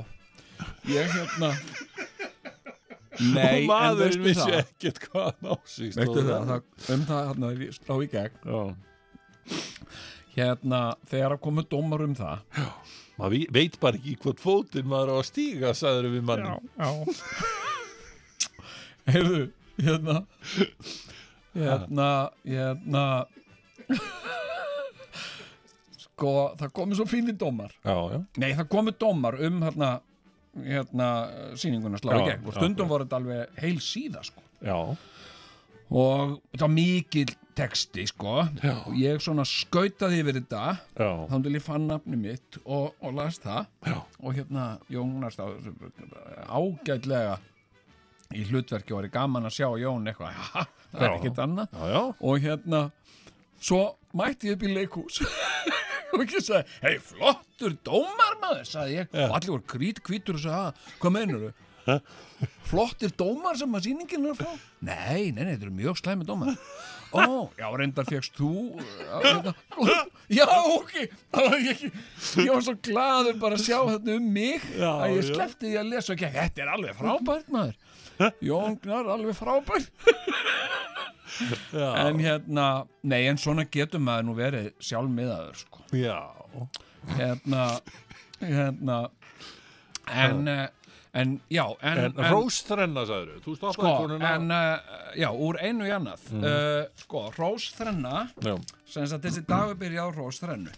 [0.89, 1.53] Ég hérna
[3.21, 6.61] Nei, og en maður veistu vissi ekkert hvað hann á sig Veistu stóð það, það,
[6.95, 7.49] um það hérna
[7.79, 8.37] slá í gegn.
[8.47, 8.63] Já.
[10.37, 12.39] Hérna, þegar að komu dómar um það.
[13.17, 16.91] Maður vi- veit bara ekki hvort fótinn maður á að stíga sagður við manni já
[19.15, 19.41] Heyrðu,
[19.81, 20.17] hérna.
[21.57, 22.09] Hérna,
[22.45, 23.05] hérna.
[26.05, 27.73] Sko, það komu svo fínir dómar.
[27.85, 29.91] Já, já, Nei, það komu dómar um hérna,
[30.65, 31.09] hérna
[31.59, 32.47] sýninguna slá í gegn.
[32.47, 34.43] Og stundum voru þetta alveg heil síða sko.
[34.65, 34.79] já,
[35.87, 38.37] og þetta var mikill texti sko.
[38.63, 38.75] Já.
[38.87, 40.63] og ég svona skautaði yfir þetta.
[40.99, 43.67] Já, þá til ég fann nafni mitt og, og las það.
[43.87, 43.99] Já.
[44.21, 45.47] og hérna Jónas þá
[46.49, 47.39] ágætlega
[48.35, 50.35] í hlutverki og var gaman að sjá Jón eitthvað,
[50.93, 51.15] það er Já.
[51.15, 51.81] ekkert annað.
[52.21, 52.81] Og hérna
[53.63, 53.83] svo
[54.17, 55.21] mætti ég upp í leikhús
[56.15, 59.09] og ekki sagði, hei flottur dómar maður, sagði ég.
[59.13, 59.27] Já.
[59.29, 61.47] og allir voru krít, kvítur og sagði, "Ha, hvað meinur
[62.67, 64.55] flottir dómar sem að sýningin er að fá?
[64.83, 66.57] Nei, nei, nei, þetta eru mjög slæmi dómar.
[67.15, 69.53] Ó, já, reyndar fegst þú uh, hérna,
[70.29, 70.97] já, ok.
[71.63, 71.85] Ég,
[72.43, 75.29] ég var svo glaður bara að sjá þetta um mig Já, að ég já.
[75.31, 77.79] sleppti því að lesa ekki, þetta er alveg frábært maður.
[78.51, 79.89] Jón Gnar, alveg frábært.
[80.11, 80.96] já.
[81.75, 85.85] En hérna, nei, en svona getur maður nú verið sjálfmiðaður, sko.
[85.97, 86.19] já.
[87.17, 87.65] Hérna,
[88.41, 88.97] hérna,
[90.11, 90.69] en, eh,
[91.13, 96.27] en, já, en, En, Róstrenna, sagður þú sko, en, uh, já, úr einu í annað.
[96.35, 98.57] Uh, sko, Rósþrenna, já,
[98.91, 100.75] sem sagt, þessi dagur byrja á Rósþrennu.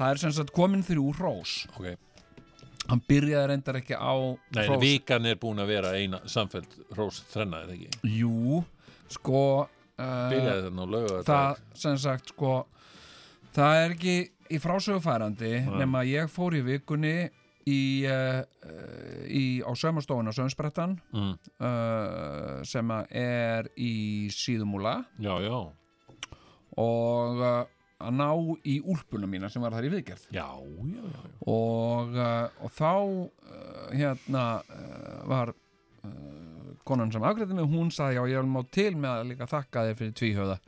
[0.00, 1.58] Það er sem sagt komin þrjú Rós.
[1.76, 1.90] ok
[2.90, 4.14] Hann byrjaði reyndar ekki á
[4.56, 4.80] Nei, Hrós.
[4.82, 8.16] vikan er búin að vera eina samfeld Róstrenna, er það ekki?
[8.16, 8.62] Jú,
[9.12, 9.42] sko,
[10.00, 12.54] Byrjaði þarna á lögu það, sem sagt, sko,
[13.56, 14.16] það er ekki
[14.50, 17.14] í frásögufærandi nema ég fór í vikunni
[17.68, 18.40] í, uh,
[19.26, 21.34] í á sömastofuna Sömsbrettan mm.
[21.60, 25.00] uh, sem er í síðumúla.
[25.22, 25.58] Já, já,
[26.80, 27.62] og uh,
[28.00, 28.30] að ná
[28.64, 30.28] í úlpuna mína sem var þar í viðgerð.
[30.32, 30.46] Já,
[31.44, 32.92] og, og þá
[33.92, 34.44] hérna
[35.28, 35.52] var
[36.90, 39.86] konan sem afgreði mig hún sagði já ég vil má til með að líka þakka
[39.88, 40.58] þér fyrir tvíhjöða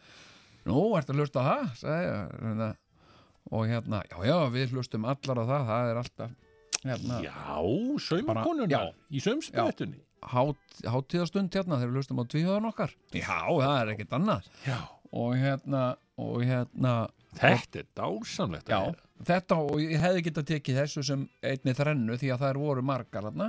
[0.71, 1.67] nú ertu að hlusta á það?
[1.83, 2.15] sagði
[2.47, 2.71] hérna,
[3.53, 6.39] og hérna já já við hlustum allar á það það er alltaf
[6.83, 7.37] hérna, Já,
[8.07, 12.93] saumakonuna í saumsprettunni hát, hátíðastund hérna þegar við hlustum á tvíhjöðan okkar.
[13.11, 13.39] Já.
[13.43, 14.45] Það er ekkert annað.
[14.67, 14.79] Já,
[15.19, 15.83] og hérna
[16.23, 16.93] og hérna
[17.39, 19.07] þetta er dásamlegt að heyra.
[19.33, 23.27] þetta og ég hefði getað tekið þessu sem einni þrennu því að þær voru margar
[23.27, 23.49] þarna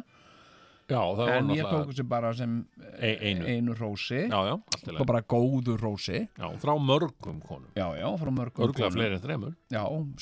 [0.93, 1.01] já,
[1.37, 2.59] en ég tók þessu bara sem
[2.99, 3.45] E- einu.
[3.49, 4.27] einu rósi.
[4.29, 6.27] Og bara góðu rósi.
[6.37, 7.69] Já, frá mörgum konum.
[7.75, 9.55] Já, já, frá mörgum Örglega fleiri en þremur.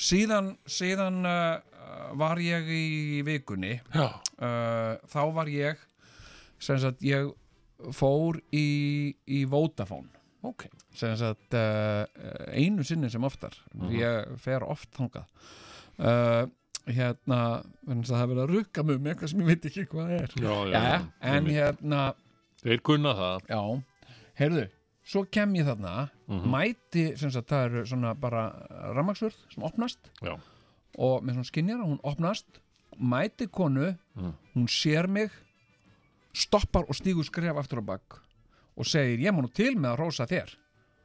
[0.00, 1.60] Síðan, síðan uh,
[2.18, 5.76] var ég í vikunni uh, þá var ég
[6.62, 7.30] sem sagt ég
[7.92, 10.08] fór í, í Vodafone.
[10.46, 10.66] Ok.
[10.94, 12.04] Sem sagt uh,
[12.54, 13.54] einu sinni sem oftar.
[13.74, 13.94] Mhm.
[13.98, 15.26] ég fer oft þangað
[16.86, 17.38] hérna
[17.84, 20.54] það er verið að rukka mig um eitthvað sem ég veit ekki hvað er Já,
[20.66, 22.00] já, Já, en hérna
[22.62, 23.60] Þeir kunna það já,
[24.38, 24.64] heyrðu
[25.02, 26.48] svo kem ég þarna Mhm.
[26.48, 28.42] mæti, sem sagt, það eru svona bara
[28.94, 30.36] rammaksvörð sem opnast Já,
[30.98, 32.46] og með svona skinjar, hún opnast
[32.98, 34.32] mæti konu Mm.
[34.54, 35.30] hún sér mig
[36.34, 38.18] stoppar og stígur skref aftur á bak
[38.76, 40.54] og segir, ég má nú til með að rósa þér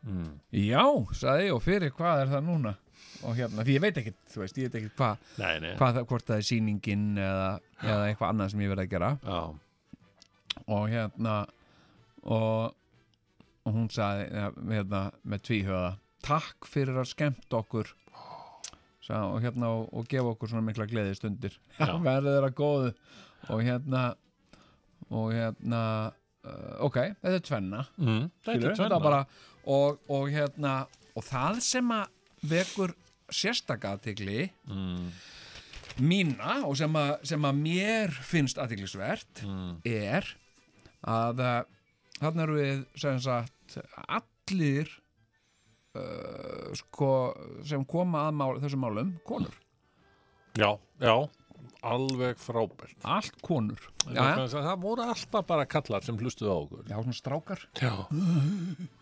[0.05, 0.39] mm.
[0.51, 2.75] Já, sagði ég og fyrir hvað er það núna
[3.25, 5.71] og hérna, því ég veit ekkit, þú veist, ég veit ekkit hvað, Nei, nei.
[5.79, 7.47] hvað hvort það er sýningin eða,
[7.83, 9.11] eða eitthvað annað sem ég verið að gera.
[9.23, 11.37] Já, og hérna
[12.27, 12.75] og,
[13.67, 14.27] og hún sagði
[14.73, 15.95] hérna, með tvíhöða
[16.27, 17.93] takk fyrir að skemmt okkur.
[19.07, 22.93] Sá, og hérna og, og gefa okkur svona mikla gleði stundir verður þeirra góðu.
[23.53, 24.01] Og hérna
[25.13, 25.81] og hérna
[26.43, 27.85] uh, ok, þetta er tvenna.
[28.01, 28.25] Mm.
[28.43, 28.79] Þetta er tvenna.
[28.83, 29.21] þetta bara,
[29.71, 30.73] og, og hérna
[31.17, 32.13] og það sem að
[32.45, 32.93] vekur
[33.33, 35.07] sérstakatikli mm.
[36.03, 39.79] mína og sem að, sem að mér finnst aðtiklisvert Mm.
[39.87, 40.29] er
[41.07, 41.59] að uh,
[42.19, 43.77] þarna eru við sem sagt
[44.07, 44.89] allir
[45.97, 47.11] uh, sko
[47.67, 49.53] sem koma að mál, þessum málum konur,
[50.57, 51.13] Já, já,
[51.85, 52.95] alveg frábært.
[53.05, 53.77] Allt konur.
[54.09, 56.87] Já, já, Það voru alltaf bara kallar sem hlustuðu á okkur.
[56.89, 57.67] Já, svona strákar.
[57.77, 57.93] Já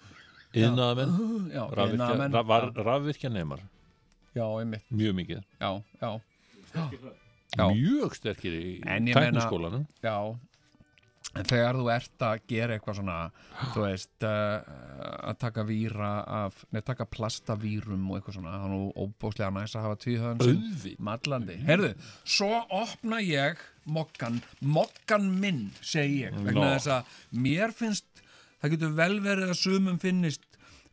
[0.56, 1.16] Iðnaðamenn
[1.58, 3.64] já, Rafvirkja, iðnaðarmenn, ra, var rafvirkja neymar
[4.36, 5.44] já, einmitt, Mjög mikið.
[5.62, 5.70] Já,
[6.02, 6.10] já.
[7.56, 7.70] Já.
[7.72, 9.86] Mjög sterkir í tækniskólanum.
[10.04, 10.18] Já,
[11.36, 13.16] en þegar þú ert að gera eitthvað svona,
[13.74, 14.74] þú veist, uh,
[15.32, 16.10] að taka víra
[16.42, 21.00] af, neð, taka plastavírum og eitthvað svona, er nú óbúslega næs að hafa sinn Auðvitað.
[21.10, 21.58] mallandi.
[21.68, 21.94] Heyrðu,
[22.38, 28.08] svo opna ég mokkan, mokkan minn, segi ég, vegna þess að mér finnst,
[28.66, 30.46] það getur vel verið að sumum finnist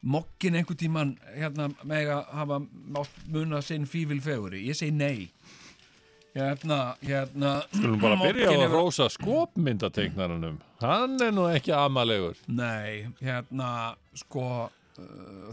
[0.03, 5.31] mokkin einhver tíman hérna mega hafa mátt muna sinn fífil feguri, ég segi nei.
[6.33, 10.55] Hérna, hérna Skulum bara byrja á að rósa skopmyndateiknaranum.
[10.81, 12.39] Hann er nú ekki amalegur.
[12.49, 14.71] Nei, hérna, sko,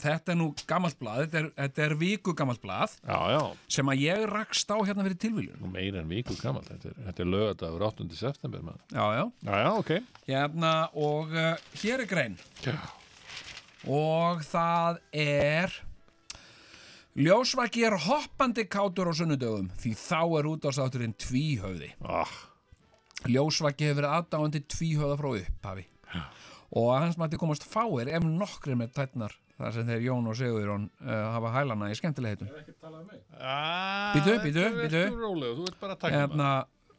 [0.04, 3.40] þetta er nú gammalt blað, þetta er, þetta er viku gammalt blað Já, já,
[3.72, 5.60] sem að ég rakst á hérna fyrir tilviljun.
[5.64, 8.08] nú meira en viku gammal Þetta er, þetta er lögadagur 8.
[8.20, 8.82] september maður.
[8.92, 9.24] Já, já.
[9.48, 9.92] Já, já, ok
[10.28, 12.36] Hérna, og uh, hér er grein.
[12.66, 12.76] Já.
[13.88, 15.72] Og það er,
[17.16, 21.94] ljósvaki er hoppandi kátur á sunnudögum, því þá er útastátturinn tvíhauði.
[22.04, 22.34] ah,
[23.28, 25.86] Ljósvaki hefur verið aðdáandi tvíhauða frá upphafi.
[26.78, 30.38] Og að hans mætti komast fáir ef nokkri með tætnar þar sem þeir Jón og
[30.40, 31.98] Sigurjón uh, hafa hælana í
[35.72, 36.52] ert bara að taka Hérna,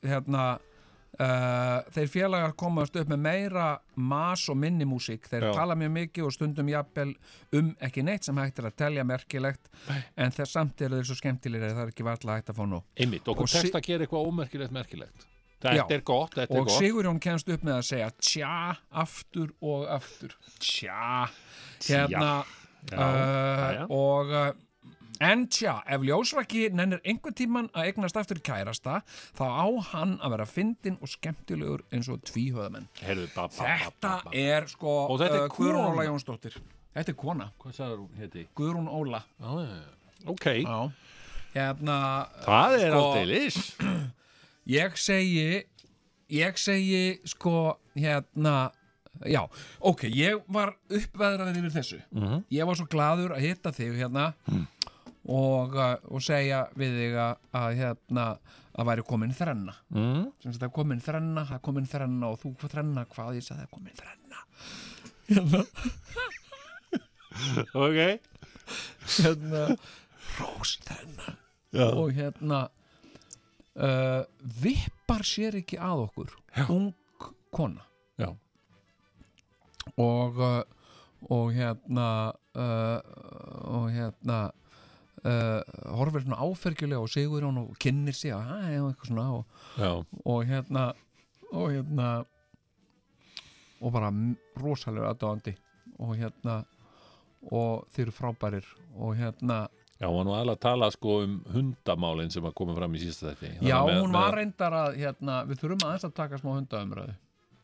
[0.03, 5.31] hérna uh, þeir félagar komast upp með meira mas og minni músík.
[5.31, 5.53] Þeir Já.
[5.63, 7.15] tala mjög mikið og stundum jafnvel
[7.57, 9.73] um ekki neitt sem hægt er að telja merkilegt
[10.17, 12.65] en þess samt eru þeir svo skemmtilegir að það er ekki varla hægt að fá
[12.75, 12.87] nóg.
[12.99, 15.30] Einmitt, okkur tekst að gera eitthvað ómerkilegt merkilegt
[15.61, 15.85] Þetta Já.
[15.99, 18.53] er gott, þetta er Og gott Sigurjón kemst upp með að segja tja,
[19.03, 20.33] aftur og aftur.
[20.59, 21.29] Tja,
[21.85, 22.31] hérna,
[22.89, 23.87] Já, uh, jæja.
[23.93, 24.47] og uh,
[25.21, 29.03] en tja, ef ljósvaki nennir einhvern tíman að eignast aftur kærasta,
[29.37, 32.89] þá á hann að vera fyndinn og skemmtilegur eins og tvíhöðamenn.
[33.05, 34.15] Heyrðu, ba, ba, ba, Þetta
[34.47, 35.91] er sko Og þetta er uh, Guðrún.
[35.93, 36.57] Óla Jónsdóttir.
[36.97, 38.47] Þetta er kona, Hvað sagður hún héti?
[38.57, 39.21] Guðrún Óla.
[39.37, 40.31] Já, já, já.
[40.33, 40.81] Ok, Já.
[41.51, 41.95] Hérna,
[42.47, 43.57] það er sko- aldeilis
[44.71, 45.63] ég segi,
[46.31, 47.55] ég segi sko,
[47.99, 48.71] hérna,
[49.27, 49.43] já,
[49.81, 52.01] ok, ég var uppveðraður yfir þessu.
[52.15, 52.45] Mhm.
[52.55, 54.31] Ég var svo gladur að hitta þig hérna
[55.27, 58.27] og, uh, og segja við þig að, að hérna,
[58.81, 59.75] að væri komin þrenna.
[59.91, 60.25] mm.
[60.43, 63.67] sem sagt er komin þrenna, er komin þrenna og þú hvað þrenna, hvað ég sagði
[63.67, 64.39] er komin þrenna
[67.75, 67.99] Ok
[69.21, 69.63] hérna
[70.39, 71.35] rós þrenna
[71.75, 71.87] Já.
[71.89, 72.69] og hérna
[73.77, 74.23] uh,
[74.63, 76.67] vippar sér ekki að okkur Já.
[76.69, 76.93] ung
[77.55, 77.85] kona
[78.21, 78.31] Já.
[79.97, 80.63] og uh,
[81.29, 83.01] og hérna uh,
[83.69, 84.39] og hérna
[85.25, 85.61] uh,
[85.99, 88.41] horfir svona áfergjulega og sigur hún og kynnir sig og,
[89.79, 90.93] og og, hérna
[91.53, 92.25] og hérna
[93.81, 94.13] og bara
[94.61, 95.57] rosalega aðdáðandi
[95.99, 96.65] og hérna
[97.51, 98.67] og þeir eru frábærir
[98.97, 99.69] og hérna
[100.01, 103.35] já, hún var alveg að tala sko um hundamálin sem að koma fram í sísta
[103.35, 107.17] þetta já, hún var reyndar að hérna, við þurfum aðeins að taka smá hundaumröðu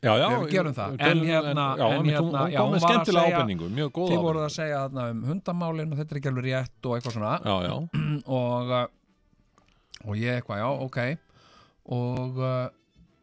[0.05, 0.91] Já, já, Við gerum það.
[0.93, 3.89] En tölum- hérna- já, en hérna, já, hún með var að skemmtilega segja- ábendingu, mjög
[3.97, 4.45] góð þið voruð ábendingu.
[4.45, 7.33] að segja þarna um hundamálin og þetta er ekki alveg rétt og eitthvað svona.
[7.43, 7.75] Já, já,
[8.39, 8.87] og, uh,
[10.07, 10.99] og ég eitthvað, já, ok.
[11.97, 12.69] Og, uh,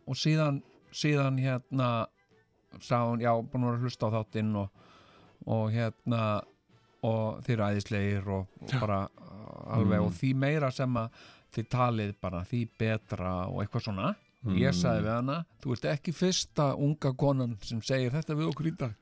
[0.10, 0.58] og síðan
[0.92, 1.90] síðan hérna
[2.82, 4.70] sá hún, já, búin að að hlusta á þáttinn og,
[5.46, 6.22] og hérna
[7.04, 10.06] og þið eru æðislegir og, og bara uh, alveg Mm.
[10.08, 11.24] og því meira sem að
[11.54, 14.76] þið talið bara því betra og eitthvað svona ég Mm.
[14.76, 18.76] sagði við hana, þú ert ekki fyrsta unga konan sem segir þetta við okkur í
[18.78, 18.96] dag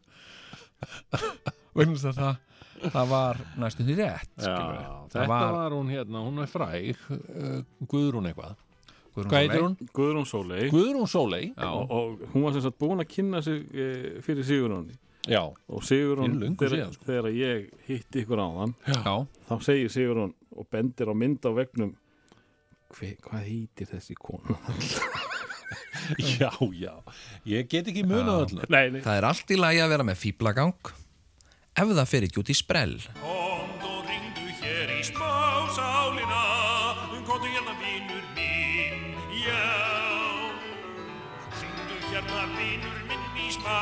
[1.77, 4.85] vegna þess að það það var næstum því rétt já skilurðu.
[5.13, 7.59] Þetta var, hún hérna, hún er fræg uh,
[7.91, 8.55] Guðrún eitthvað
[9.11, 9.75] Guðrún?
[9.93, 11.67] Guðrún Sóley Guðrún Sóley Já.
[11.67, 13.87] og, og hún var sem sagt búin að kynna sig e,
[14.23, 14.95] fyrir Sigurjóni
[15.29, 17.05] Já, og löngu þegar, sko.
[17.05, 19.13] þegar ég hitti ykkur á hann Já,
[19.49, 21.91] þá segir Sigurjón og bendir á mynd á vegnum
[22.91, 24.57] Hve, hvað heitir þessi kona?
[26.41, 26.95] já, já.
[27.47, 30.19] Ég get ekki munað öll nei, nei, Það er allt í lagi að vera með
[30.25, 30.91] fýblagang
[31.71, 32.97] ef það fer ekki út í sprell.
[33.23, 33.60] Og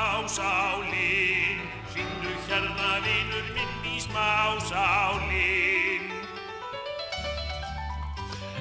[0.00, 1.60] í smásálin
[1.94, 6.06] Ringdu hérna vinur minn í smásálin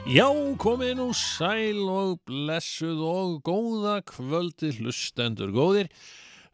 [0.10, 0.26] Já,
[0.58, 5.86] komið nú sæl og blessuð og góða kvöldi hlustendur góðir.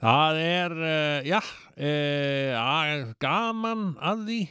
[0.04, 1.40] Það er, uh, já,
[1.80, 4.42] uh, gaman að því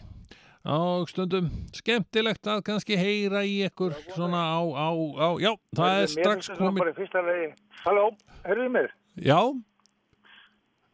[0.65, 4.89] á stundum skemmtilegt að kannski heyra í ykkur svona á, á,
[5.21, 6.81] á, já, það er strax komið.
[6.81, 7.53] Bara í fyrsta legi.
[7.85, 8.09] Halló,
[8.49, 8.89] heyrðu mér?
[9.21, 9.53] Já,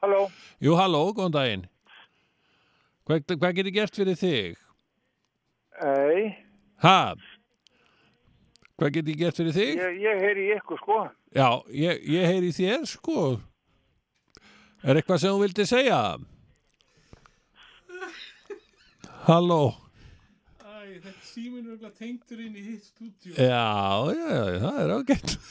[0.01, 0.31] Halló,
[0.65, 1.65] jú, halló, góðan daginn.
[3.05, 4.57] Hvað, hvað getur gert fyrir þig?
[5.81, 6.23] ei,
[6.81, 7.15] Ha?
[8.81, 9.75] Hvað getur gert fyrir þig?
[9.77, 10.99] ég, ég heyri í ykkur sko.
[11.37, 13.25] Já, ég, ég heyri í þér, sko.
[14.81, 16.01] Er eitthvað sem þú vildi segja?
[19.27, 19.61] Halló?
[20.65, 23.35] Æ, þetta síminn er örugglega tengdur inn í hitt stúdíu.
[23.37, 25.37] Já, já, já, það er ágætt.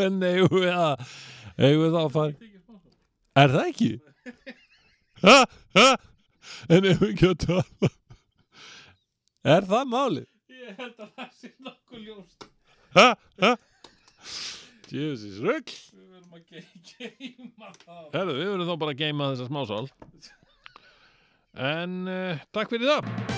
[0.00, 1.00] En eigum við að,
[1.58, 2.50] eigum við þá að fara.
[3.38, 3.90] Er það ekki?
[5.22, 5.36] Ha,
[5.76, 5.86] ha,
[6.72, 7.90] en eigum við ekki að tala.
[9.54, 10.26] Er það málið?
[10.60, 12.46] Ég held að það sé nokkuð ljóst.
[12.96, 13.06] Ha,
[13.44, 13.52] ha.
[14.90, 15.70] Jesus, rugg.
[15.94, 18.04] Við verðum að ge- geima það.
[18.16, 19.86] Herðu, við verðum þá bara að geima þessa smásál.
[21.70, 23.29] En uh, takk fyrir það.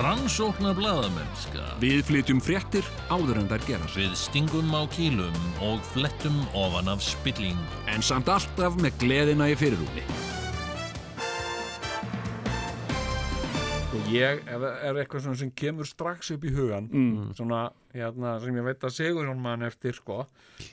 [0.00, 1.64] Rannsóknar blaðamennska.
[1.82, 3.98] Við flytjum fréttir áður en þær gerast.
[3.98, 5.36] Við stingum á kýlum
[5.66, 7.66] og flettum ofan af spillingu.
[7.92, 10.04] En samt alltaf með gleðina í fyrirrúmi.
[13.90, 17.34] Og ég, ef það er eitthvað svona sem kemur strax upp í hugan, Mm.
[17.36, 20.26] svona, hérna, sem ég veit að Sigurjón mann eftir, sko,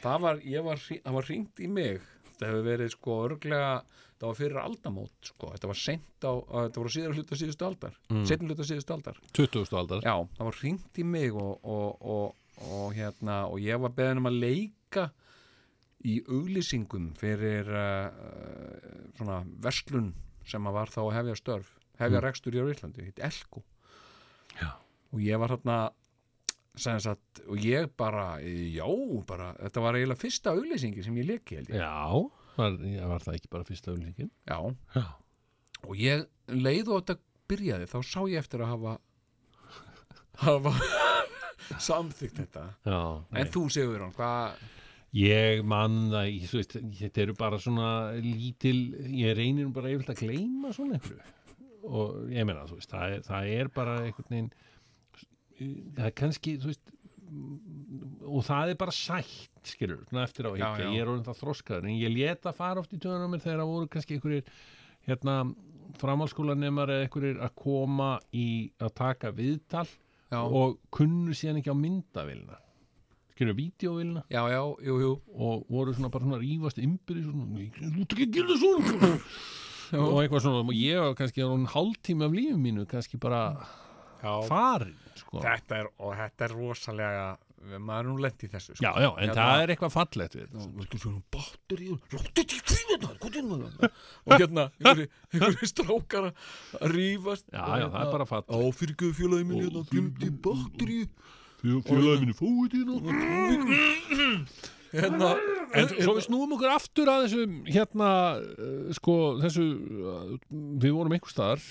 [0.03, 1.99] það var, ég var, var hringt í mig,
[2.39, 3.81] það hefur verið, sko, örglega,
[4.17, 7.95] það var fyrir aldamót, sko, þetta var seint á, þetta voru síðar hluta síðustu aldar,
[8.09, 8.25] mm.
[8.29, 9.21] setni hluta síðustu aldar.
[9.37, 9.77] 20.
[9.81, 10.03] aldar.
[10.05, 14.23] Já, það var hringt í mig og, og, og, og hérna, og ég var beðin
[14.23, 15.07] um að leika
[16.07, 18.07] í auglýsingum fyrir uh,
[19.17, 20.13] svona verslun
[20.47, 23.63] sem að var þá að hefja störf hefja rekstur í Íslandi, hitt Elko
[24.57, 24.75] Já.
[25.13, 25.55] og ég var
[26.77, 28.85] sagt, og ég bara já,
[29.25, 32.13] bara, þetta var eiginlega fyrsta auglýsingi sem ég leki held ég Já,
[32.57, 32.77] var,
[33.13, 34.31] var það ekki bara fyrsta auðlíkin?
[34.49, 34.57] já,
[34.95, 35.05] Já.
[35.83, 38.97] og ég leið og þetta byrjaði, þá sá ég eftir að hafa
[40.47, 40.73] hafa
[41.83, 42.99] samþykkt þetta Já.
[43.41, 44.67] en þú segur hann, hvað
[45.17, 47.87] Ég man það, ég, veist, þetta eru bara svona
[48.21, 51.33] lítil, ég reynir bara yfirlega að gleyma svona einhverju
[51.87, 54.49] og ég meina, þú veist, það er, það er bara einhvern veginn,
[55.95, 56.91] það er kannski, þú veist,
[58.27, 61.87] og það er bara sætt, skilur, svona eftir á higgja, ég er orðin það þroskaður,
[61.87, 64.53] en ég leta fara oft í töðunum mér þegar það voru kannski einhverjir,
[65.07, 65.37] hérna,
[66.01, 68.47] framhalskólanemar eða einhverjir að koma í
[68.83, 72.59] að taka viðtal já, og kunnu síðan ekki á myndavélina
[73.37, 75.13] skilur, vídeovélina já, já, jú, jú.
[75.37, 77.45] Og voru svona bara svona rífast ymbir svona,
[77.77, 79.09] þú ert ekki að gera svona.
[79.87, 83.43] Og eitthvað svona, og ég var kannski á hálftími af lífum mínu kannski bara
[84.49, 85.41] farin sko.
[85.43, 87.27] þetta er, og þetta er rosalega
[87.57, 88.83] maður er nú lent í þessu sko.
[88.85, 90.47] já, já, en það er eitthvað fallegt við
[94.25, 96.33] og hérna einhverju, strákar að
[96.93, 97.45] rífast.
[97.51, 98.53] Já, já, það er bara fallegt.
[98.53, 101.01] Á fyrirgjöðu félagi minn hérna glimti batteri
[101.63, 102.85] félagið minni fóið til
[104.93, 105.35] hérna
[105.75, 108.09] En svo við snúum okkur aftur að þessu hérna,
[108.39, 110.29] uh, sko, þessu uh,
[110.79, 111.65] við vorum einhver staðar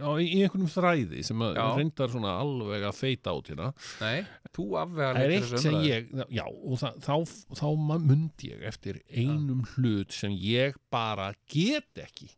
[0.00, 3.70] á, í einhvernum þræði sem reyndar svona alveg að feita át hérna.
[4.00, 4.24] nei,
[4.56, 9.00] þú afvegar Það er eitt sem ég, já, og það, þá, þá mundi ég eftir
[9.12, 12.30] einum hlut sem ég bara get ekki.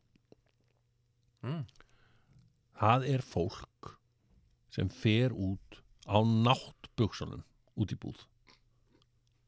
[1.46, 1.62] Mm.
[2.76, 3.94] Það er fólk
[4.74, 5.78] sem fer út
[6.10, 7.44] á náttbuksunum
[7.78, 8.26] út í búð.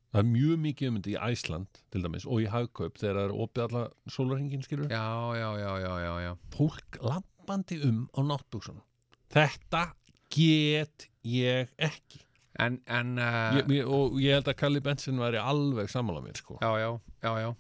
[0.09, 3.26] Það er mjög mikið um þetta í Æsland til dæmis og í Hagkaup þegar það
[3.28, 3.82] er opið alla
[4.14, 4.88] sólarhingin skilur.
[4.88, 5.04] já,
[5.36, 8.82] já, já, já, já, já Fólk lampandi um á náttbuksunum.
[9.34, 9.82] Þetta
[10.32, 12.22] get ég ekki.
[12.59, 16.40] en, en uh, Ég, ég, og ég held að Kalli Benson væri alveg sammála mér
[16.40, 16.56] sko.
[16.62, 16.90] já, já,
[17.22, 17.54] já, já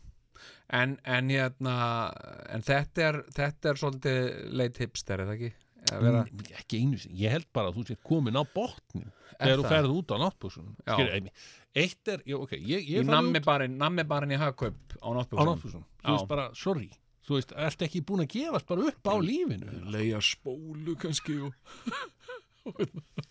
[0.70, 1.76] en, en hérna
[2.52, 4.26] en þetta er, þetta er svolítið
[4.58, 5.52] leit hipster, er það ekki?
[5.88, 9.06] Vera, Mm, ekki einu sinni, ég held bara að þú sé komin á botnin
[9.38, 9.70] Er þegar þú það?
[9.72, 10.94] ferð út á náttbúksunum Já.
[10.98, 11.30] Skilur,
[11.76, 14.96] eitt er, já, ok, ég, í ég farið nammi út barinn nammi barinn í hagkaup
[14.98, 16.88] á náttbúksunum þú veist bara, sorry.
[17.28, 19.80] Þú veist, ert ekki búin að gefast bara upp á lífinu?
[19.92, 21.52] Leia spólu kannski og...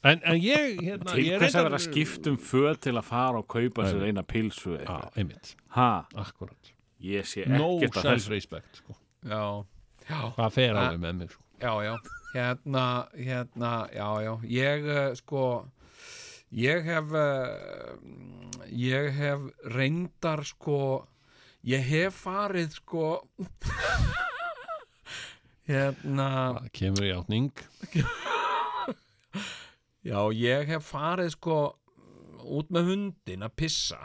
[0.05, 3.47] en, en ég, hérna Til ég hvers að vera skiptum föt til að fara og
[3.49, 6.71] kaupa sér eina pilsu einmitt, Ha, akkurat.
[7.01, 8.21] Ég sé no ekkert að þessu.
[8.27, 8.97] self-respect sko.
[9.25, 9.41] já,
[10.05, 11.43] já, það fer alveg með mig sko.
[11.61, 11.95] já, já.
[12.37, 12.85] Hérna,
[13.17, 14.31] hérna, já, já.
[14.51, 15.43] Ég uh, sko
[16.51, 17.95] ég hef uh,
[18.71, 19.39] ég hef
[19.73, 20.77] reyndar sko
[21.67, 23.07] ég hef farið sko
[25.67, 26.27] hérna
[26.61, 27.51] það kemur í átning.
[30.07, 31.57] Já, ég hef farið sko
[32.47, 33.99] út með hundin að pissa.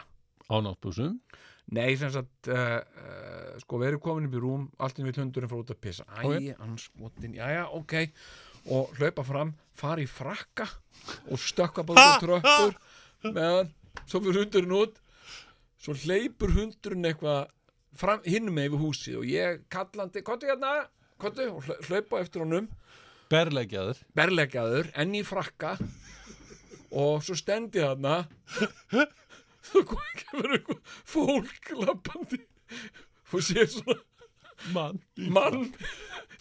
[0.50, 1.20] Á náttbúsum?
[1.72, 5.48] Nei, sem sagt uh, uh, sko verið komin upp í rúm allt í við hundurinn
[5.52, 6.04] frá út að pissa.
[6.18, 6.48] Æ, Ok.
[6.66, 7.94] anskotin, jæja, ok
[8.70, 10.66] og hlaupa fram, fara í frakka
[11.30, 12.76] og stökka bara út tröppur
[13.32, 13.72] meðan,
[14.06, 14.98] svo fyrir hundurinn út.
[15.82, 17.48] Svo hleypur hundurinn eitthvað
[17.98, 20.86] fram, hinn með yfir húsið og ég kallandi, kottu hérna
[21.18, 22.68] kottu, og hlau- hlaupa eftir honum.
[23.32, 23.98] Berleggjaður.
[24.14, 25.76] Berleggjaður, enn í frakka
[26.92, 27.80] og svo stendi
[29.66, 32.40] svo kom kemur eitthvað fólk lappandi
[33.32, 33.94] og sé svona
[34.74, 35.00] Mann.
[35.34, 35.64] Mann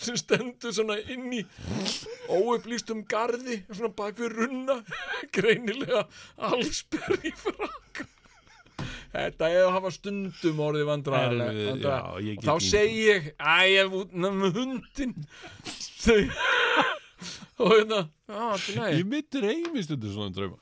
[0.01, 1.41] sem stendur svona inn í
[2.33, 4.77] óupplýstum garði svona bak við runna
[5.35, 6.05] greinilega
[6.51, 8.07] allsber í frakka
[9.11, 10.87] Þetta er að hafa stundum orðið
[12.23, 15.13] ég og þá segi ég æ, ég er út með hundin
[16.01, 16.31] Þau-
[17.61, 18.01] og hérna.
[18.95, 20.57] Ég mittir heimist undir svona drauma.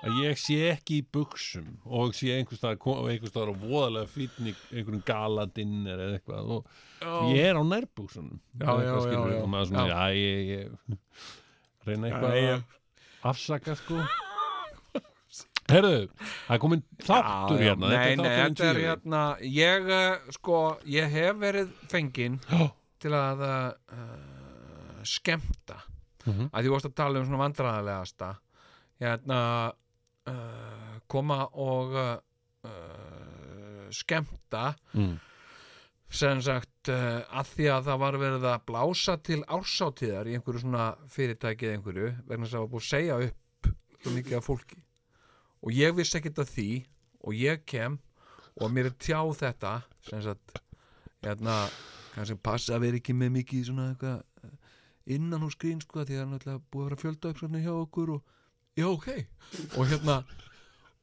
[0.00, 6.00] Að ég sé ekki í buksum og sé einhvers staðar á voðalega fýtni einhverjum galadinner
[6.06, 6.70] eða eitthvað og
[7.02, 7.12] Já.
[7.34, 8.94] ég er á nærbuksunum Já, já,
[9.42, 10.16] og maður svona, Já.
[10.16, 10.64] ég, ég
[11.90, 12.64] reyna eitthvað að
[13.28, 14.00] afsaka sko.
[15.70, 16.08] Herðu,
[16.48, 17.92] það er komin þáttur Já, já, hérna.
[17.92, 22.40] Nei, nei, þetta er hérna Ég, uh, sko, ég hef verið fenginn
[23.04, 23.70] til að uh,
[26.20, 26.50] skemmta Mhm.
[26.52, 28.30] að því þú varst að tala um svona vandræðalegasta
[29.00, 29.38] hérna
[30.26, 32.18] uh, koma og uh,
[32.64, 35.18] uh, skemmta Mm.
[36.10, 40.60] sem sagt uh, að því að það var verið að blása til ársáttíðar í einhverju
[40.64, 43.70] svona fyrirtæki eða einhverju vegna þess að það var búið að segja upp
[44.02, 44.80] svo mikið af fólki
[45.62, 46.68] og ég vissi ekkert af því
[47.24, 47.98] og ég kem
[48.60, 49.74] og mér er tjáð þetta
[50.08, 50.60] sem sagt
[51.22, 51.56] hérna,
[52.14, 54.22] kannski passa að vera ekki með mikið svona eitthvað
[55.06, 57.72] innan hús grín sko því það er náttúrulega búið að vera fjölda upp svona hjá
[57.74, 58.22] okkur og
[58.78, 59.08] já ok.
[59.76, 60.16] Og hérna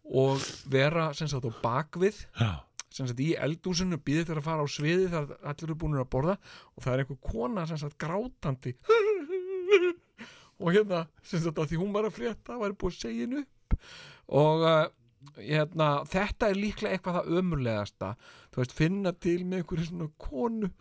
[0.08, 2.22] og vera sem sagt á bakvið.
[2.88, 6.12] Sem sagt í eldúsinu býðið þegar að fara á sviði þar allir eru búin að
[6.14, 6.38] borða.
[6.76, 8.76] Og það er einhver kona sem sagt grátandi.
[10.64, 13.44] Og hérna sem sagt að því hún var að frétta var búið að segja henni
[13.44, 13.76] upp.
[14.38, 14.88] Og uh,
[15.36, 18.12] hérna, þetta er líklega eitthvað það ömurlegasta.
[18.52, 20.72] Þú veist, finna til með einhverju svona konu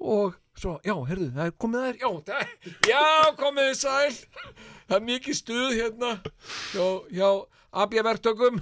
[0.00, 3.04] og svo, já, heyrðu, það er komið þær já, það já,
[3.40, 4.18] komið þið sæl
[4.90, 6.12] það er mikið stuð hérna
[6.72, 7.28] hjá, hjá
[7.84, 8.60] abjavertökum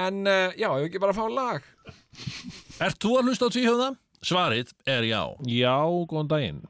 [0.00, 0.22] en
[0.56, 1.70] já, ég ekki bara að fá lag
[2.82, 3.88] Ert þú að hlusta á tvíhjóða?
[4.24, 5.20] Svarið er já.
[5.50, 5.76] Já,
[6.08, 6.62] góðan daginn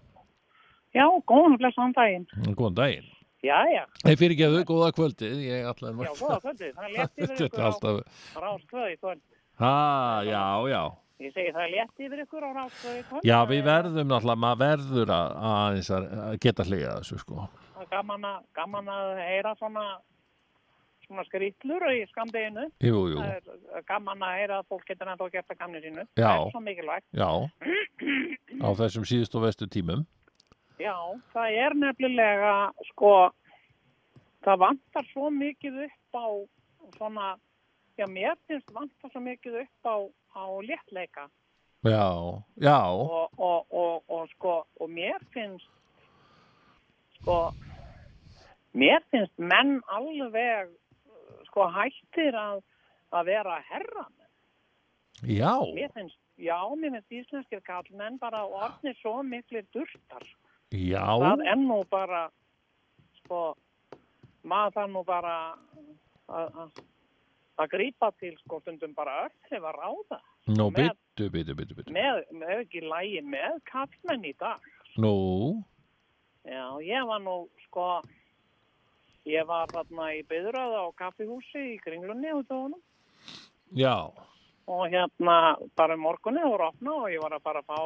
[0.94, 2.26] Já, góðan og blessaðan daginn.
[2.54, 3.10] Góðan daginn
[3.44, 6.76] Já, já, Nei, fyrir ekki að þau, góða kvöldið Ég ætlaði já, góða kvöldið.
[6.84, 8.04] Er yfir Þetta ykkur
[8.40, 8.52] er á
[8.88, 9.24] í kvöld.
[9.60, 9.74] Ha,
[10.26, 10.82] já, já
[11.24, 13.20] Ég segi það er létt yfir ykkur á kvöld.
[13.24, 17.46] Já, við verðum náttúrulega, maður verður að, að að geta hliga þessu sko
[17.90, 19.84] gaman að, gaman að heyra svona,
[21.06, 22.66] svona skrýtlur í skamdeginu.
[22.84, 26.06] Jú, jú, er gaman að heyra að fólk getur ennþá gert að gamni sínu.
[26.18, 26.32] Já.
[27.14, 27.30] Já
[28.64, 30.04] Á þessum síðust og vestu tímum
[30.82, 30.96] Já,
[31.30, 32.54] það er nefnilega,
[32.90, 33.30] sko,
[34.42, 36.26] það vantar svo mikið upp á
[36.96, 37.28] svona,
[37.98, 39.96] já, mér finnst vantar svo mikið upp á,
[40.34, 41.28] á léttleika
[41.84, 45.68] Já, já, og, og, og, og sko, og mér finnst,
[47.20, 47.52] sko,
[48.72, 50.70] mér finnst menn alveg,
[51.50, 52.62] sko, hættir að,
[53.12, 54.14] að vera herran.
[55.28, 60.24] já Mér finnst, já, mér finnst íslenskir kallmenn bara orðnir svo miklir durtar.
[60.72, 62.30] Já, það er nú bara
[63.20, 63.52] sko
[64.42, 65.36] maður þarf nú bara
[66.28, 66.82] að- að
[67.60, 70.20] að grípa til sko stundum bara öll hefur að ráða.
[70.54, 74.60] Nú með, byttu, byttu, byttu, með, með ekki lægi með kallmenn í dag.
[75.00, 75.14] Nú,
[76.46, 77.36] já, ég var nú
[77.68, 77.88] sko
[79.24, 82.82] ég var þarna í byðröð á kaffihúsi í Kringlunni út á honum
[83.72, 83.96] já.
[84.68, 87.80] Og hérna bara um morgunni voru opna og ég var að fara að fá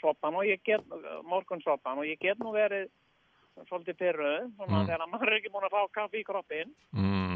[0.00, 0.82] sopan og ég get,
[1.24, 2.90] morgunsopan og ég get nú verið
[3.70, 4.86] svolítið pyrruð, svona Mm.
[4.90, 7.35] þegar maður er ekki búin að fá kaffi í kroppin mm,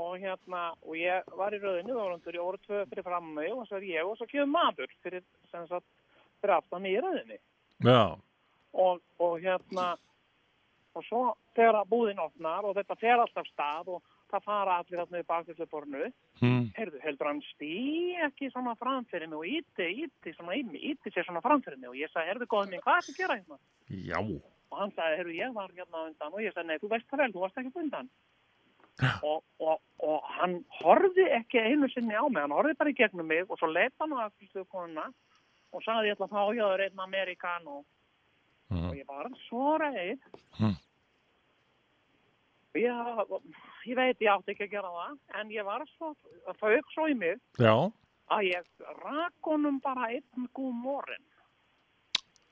[0.00, 3.50] og hérna, og ég var í rauðinu, voru undur, ég voru tvö fyrir fram mig
[3.52, 5.88] og svo er ég og svo kemur maður fyrir, sem sagt,
[6.40, 7.38] fyrir aftan í rauðinu
[7.82, 8.16] Já,
[8.72, 9.92] og, og hérna
[10.96, 11.22] og svo
[11.56, 16.02] þegar búðin opnar og þetta fer alltaf stað og það fara allir þarna í bakfylgjubornu
[16.40, 17.74] mm, heyrðu, heldur hann stí
[18.28, 21.92] ekki svona framfyrir mig og íti, íti, svona í mig, íti sér svona framfyrir mig
[21.92, 23.60] og ég sagði, heyrðu góðum minn, hvað er það að gera hérna?
[24.08, 24.18] já
[24.72, 27.20] Og hann sagði, heyrðu, ég var hérna undan og ég sagði, nei, þú veist það
[27.20, 28.06] vel, þú varst ekki undan.
[29.24, 33.26] Og, og, og hann horfði ekki einu sinni á mig, hann horfði bara í gegnum
[33.26, 35.06] mig og svo leita hann á aftur konuna
[35.72, 37.84] og sagði, ég ætla að fá hjá þér einn Amerikan og,
[38.72, 38.88] Mm.
[38.88, 40.18] og ég var svo reið.
[40.60, 40.76] Mm.
[42.72, 43.26] Já,
[43.84, 46.14] ég veit ég átti ekki að gera það, en ég var svo,
[46.46, 47.74] það fauk svo í mig Já,
[48.32, 48.70] að ég
[49.02, 51.26] rak honum bara einn gúm morin.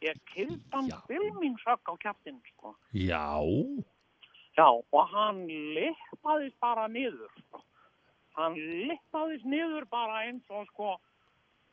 [0.05, 2.75] Ég kyldi hann bylmingshögg á kjæftin, sko.
[2.93, 3.25] já,
[4.59, 7.63] Já, og hann lippaðist bara niður, sko.
[8.39, 10.97] Hann lippaðist niður bara eins og, sko,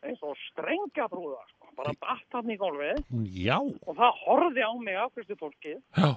[0.06, 1.72] eins og strengjabrúða, sko.
[1.78, 3.02] Bara datt hann í gólfið.
[3.34, 5.82] Já, og það horfði á mig afkvæmstu fólkið.
[5.98, 6.10] Já,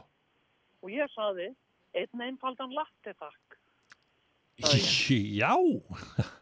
[0.80, 1.48] og ég saði,
[1.96, 3.56] einn einfaldan latte takk.
[5.40, 5.54] já,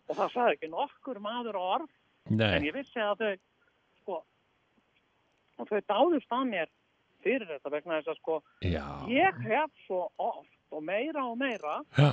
[0.08, 1.90] Og það saði ekki nokkur maður orð,
[2.26, 3.34] en nei, ég vissi að þau,
[4.00, 4.16] sko,
[5.58, 6.72] og þau dáðust að mér
[7.24, 11.78] fyrir þetta vegna þess að, sko, já, ég hef svo oft og meira og meira
[11.96, 12.12] já,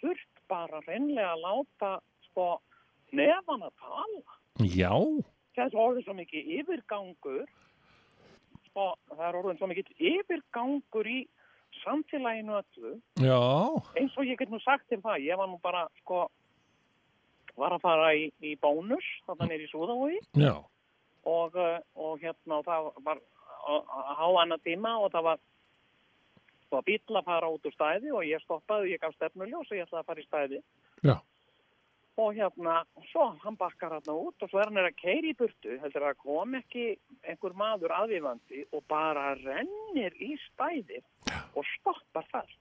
[0.00, 1.92] þurft bara reynlega að láta,
[2.28, 2.48] sko,
[3.16, 4.36] nefan að tala.
[4.62, 4.92] já,
[5.56, 7.46] er orðið svo mikið yfirgangur,
[8.70, 11.20] sko, það er orðið svo mikið yfirgangur í
[11.82, 12.96] samfélaginu öllu.
[13.20, 13.40] Já,
[14.00, 16.26] eins og ég get nú sagt til það, ég var nú bara, sko,
[17.56, 20.54] var að fara í, í bónus, þarna nýri í Súðavogi já,
[21.26, 23.22] og, uh, og hérna, það var
[23.66, 25.40] að há annar tíma og það var
[26.66, 29.86] sko, bíl að fara út úr stæði og ég stoppaði, ég gaf stefnuljós og ég
[29.86, 30.60] ætlaði að fara í stæði.
[31.06, 31.16] Já.
[32.16, 32.78] Og hérna,
[33.10, 36.06] svo hann bakkar hérna út og svo er hann er að keiri í burtu, heldur
[36.08, 36.86] að kom ekki
[37.28, 41.02] einhver maður aðvífandi og bara rennir í stæði
[41.52, 42.54] og stoppar þar.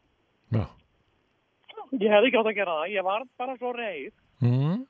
[0.51, 0.65] Já.
[1.95, 4.11] Ég hefði ekki átt að gera það, ég var bara svo reið.
[4.43, 4.83] mm,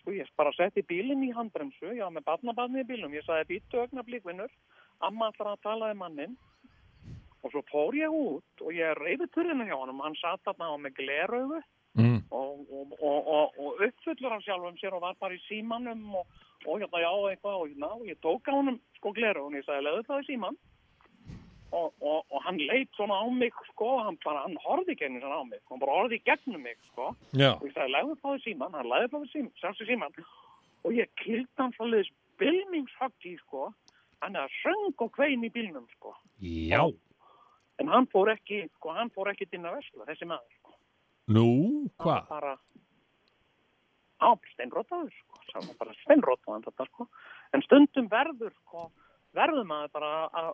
[0.00, 3.80] Sko ég bara setti bílinn í handbremsu, já með barnabarni í bílum, ég sagði býttu
[3.82, 4.52] ögna blíkvinnur,
[5.04, 6.36] amma ætlar að tala um mannin
[7.42, 10.76] og svo fór ég út og ég reyði turðina hjá honum, hann satt þarna á
[10.82, 11.60] með gleraugu
[11.98, 16.06] mm, og, og, og, og, og uppfullur af sjálfum sér og var bara í símanum
[16.22, 19.68] og, og hérna já eitthvað og hérna og ég tók á honum sko gleraugun, ég
[19.68, 20.58] sagði leðu það í síman
[21.76, 25.22] og, og, og hann leit svona á mig sko, hann bara, hann horfði ekki einu
[25.22, 27.10] svona á mig, hann bara horfði í gegnum mig sko.
[27.36, 30.26] Já, og ég sagði, legðu það í síman, hann legði það í síman, í
[30.86, 33.70] og ég kildi hann svolítið spilningshöggi, sko,
[34.26, 36.12] hann er að söng og kvein í bílnum, sko.
[36.42, 36.82] Já,
[37.80, 40.76] en hann fór ekki, sko, hann fór ekki inn að vesla, þessi maður, sko.
[41.36, 42.54] Nú, Hann var hvað, bara
[44.16, 47.08] á, steinrótaður, sko, sá hann bara steinrótaðan þetta, sko.
[47.54, 48.88] En stundum verður, sko
[49.36, 50.52] verður maður bara að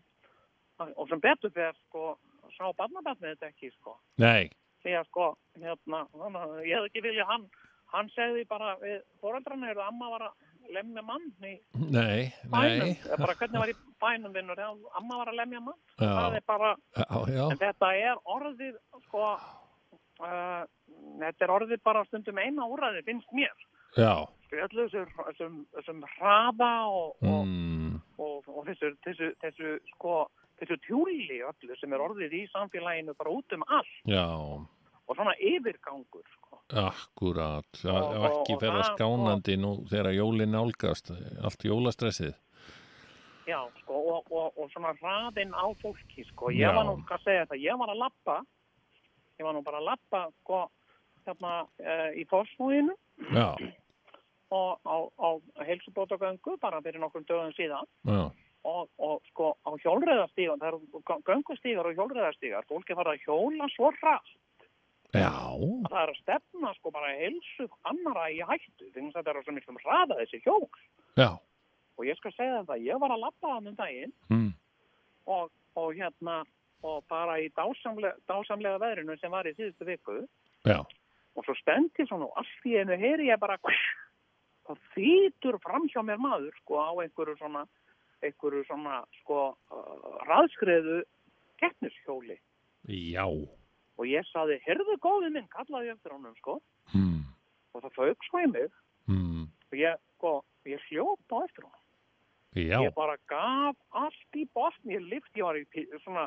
[0.98, 2.14] og sem betur fyrir, sko
[2.56, 3.96] sá barnabarnið þetta ekki, sko.
[4.22, 4.50] Nei,
[4.84, 5.26] því að sko,
[5.60, 7.44] hérna, hann, ég hefði ekki vilja hann,
[7.92, 11.54] hann segði bara við foreldrarna eru að amma var að lemja mann í
[11.92, 15.78] nei, bænum, nei, bara hvernig var í bænum vinnur, já, amma var að lemja mann,
[15.98, 16.08] Já.
[16.08, 19.24] það er bara, já, já, en þetta er orðið, sko,
[20.24, 20.62] uh,
[21.22, 23.66] þetta er orðið bara stundum eina úræði, finnst mér,
[23.98, 24.12] já,
[24.46, 30.18] sko, öllu þessum, hraða og, og, mm, og, og þessu, þessu, þessu, sko,
[30.60, 33.96] þessu tjúli öllu sem er orðið í samfélaginu bara út um allt.
[34.08, 34.26] Já,
[35.10, 36.60] og svona yfirgangur, sko.
[36.70, 41.10] akkurat, það Og- er ekki það, skánandi nú þegar jólin nálgast,
[41.42, 42.34] allt jólastressið,
[43.48, 46.52] Já, sko, og, og, og svona hraðinn á fólki, sko.
[46.54, 46.74] Ég Já.
[46.76, 48.36] var nú, hvað segja þetta, ég var að lappa,
[49.40, 50.60] ég var nú bara að lappa, sko,
[51.26, 52.94] hérna uh, í fórsmúinu
[53.34, 53.48] já,
[54.50, 55.28] og á, á
[55.66, 57.88] heilsubótagöngu bara fyrir nokkrum dögum síðan.
[58.06, 58.30] Já,
[58.70, 63.90] og, og sko á hjólreðastígan, það eru göngustígar og hjólreðastígar, fólki fara að hjóla svo
[63.90, 63.98] að
[65.88, 69.54] það er að stefna sko bara heilsu annara í hættu, að þetta er á svo
[69.56, 70.68] miklum hraða þessi hjól.
[71.18, 71.30] Já,
[71.98, 74.50] og ég skal segja þetta, ég var að lappa hann um daginn mm,
[75.28, 76.40] og, og hérna
[76.86, 80.22] og bara í dásamlega, dásamlega veðrinu sem var í síðustu viku.
[80.64, 80.80] Já,
[81.36, 86.02] og svo stendi svona og allt í einu heyri ég bara þá þýtur fram hjá
[86.06, 87.64] mér maður sko á einhverju svona
[88.24, 91.00] einhverju svona sko uh, raðskreðu
[91.60, 92.36] keppnishjóli.
[92.88, 93.26] Já,
[94.00, 96.56] og ég saði, heyrðu góði minn kallaði ég eftir honum sko.
[96.96, 97.20] Mm,
[97.74, 98.78] og það fauk svo í mig.
[99.10, 100.32] Mm, og ég sko,
[100.70, 101.76] ég hljóp á eftir honum.
[102.58, 106.24] Já, ég bara gaf allt í botn ég lyfti, ég var í svona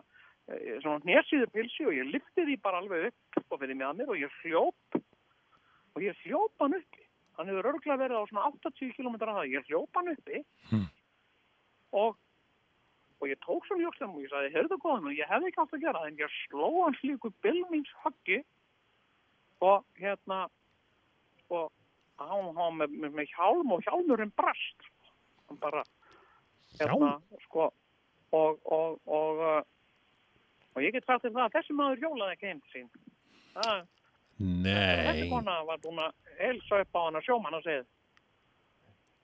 [0.48, 3.98] eh, svona hnesiður pilsi og ég lyfti því bara alveg upp og fyrir mig að
[4.00, 5.02] mér og ég hljóp.
[5.94, 7.08] Og ég hljóp hann uppi.
[7.38, 10.44] Hann hefur örgulega verið á svona 80 km að það, ég hljóp hann uppi.
[10.70, 10.88] Hmm.
[11.94, 12.16] og
[13.24, 15.78] og ég tók svo ljókstum og ég sagði, heyrðu góðan og ég hefði ekki átt
[15.78, 18.40] að gera það en ég sló hann slíku bylmings höggi
[19.64, 20.40] og hérna
[21.54, 21.70] og
[22.20, 24.90] hann hann með, með, með hjálm og hjálmurinn brast.
[25.48, 25.84] Hann bara
[26.80, 27.16] hérna,
[27.48, 27.70] sko
[28.34, 29.62] og, og, og, uh,
[30.76, 32.88] og ég get sagt þér það að þessi maður hjólaði ekki heim til sín
[33.54, 33.84] það,
[34.40, 37.84] þessi nei, kona var búin að helsa upp á hann að sjómann að segja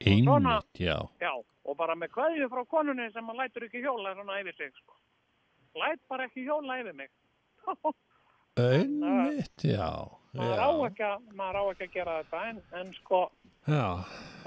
[0.05, 1.31] einmitt, já, já,
[1.65, 4.95] og bara með kveðju frá konunni sem hann lætur ekki hjóla svona yfir sig sko.
[5.75, 7.09] læt bara ekki hjóla yfir mig
[8.59, 9.91] Einmitt, já.
[10.35, 13.21] maður á ekki að, maður á ekki að gera þetta en, en sko,
[13.69, 13.85] Já,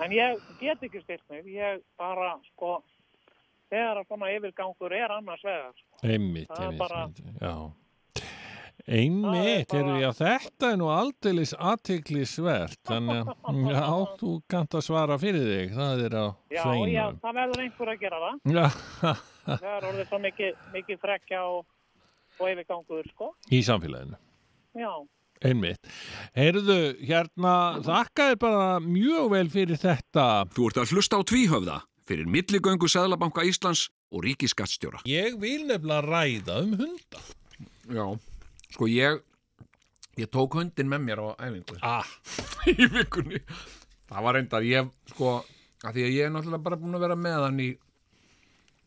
[0.02, 2.80] en ég get ekki stilt mig, ég bara sko,
[3.70, 6.02] þegar að svona yfirgangur er annars vegar, sko.
[6.02, 7.54] einmitt, einmitt, einmitt, já.
[8.82, 13.84] Einmitt, er er, bara- já, þetta er nú aldeilis aðtiklisvert, þannig að, já,
[14.18, 17.20] þú kannt að svara fyrir þig, það er á Já, já, sveinum.
[17.22, 18.40] það verður einhver að gera það.
[18.56, 18.66] Já,
[19.42, 21.64] Það er orðið svo mikið, mikið frekja og,
[22.38, 23.30] og yfirgangur, sko.
[23.50, 24.18] í samfélaginu.
[24.78, 24.92] Já,
[25.42, 25.88] Einmitt.
[26.38, 27.52] Heyrðu, hérna,
[27.82, 30.26] þakka þér bara mjög vel fyrir þetta.
[30.54, 35.00] Þú ert að hlusta á tvíhöfða fyrir milligöngu Sæðlabanka Íslands og ríkiskattstjóra.
[35.10, 37.24] Ég vil nefnilega ræða um hunda.
[37.90, 38.06] Já,
[38.72, 39.22] sko ég
[40.20, 41.78] ég tók hundin með mér á æfingu.
[41.80, 42.08] Ah,
[42.72, 43.40] í vikunni.
[44.10, 45.38] Það var reyndar, ég sko
[45.82, 47.70] að því að ég er náttúrulega bara búin að vera með hann í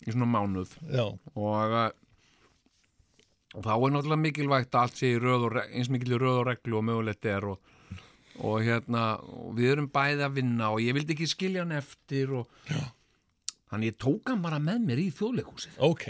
[0.05, 0.75] í svona mánuð.
[0.91, 1.93] Já, og eh,
[3.55, 6.85] og þá er náttúrulega mikilvægt að allt sé eins mikil í röð og reglu og
[6.89, 7.71] mögulegt er og,
[8.43, 12.33] og hérna og við erum bæði að vinna og ég vildi ekki skilja hann eftir
[12.41, 12.49] og
[13.71, 16.05] þannig ég tók hann bara með mér í þjóðleikúsið ok.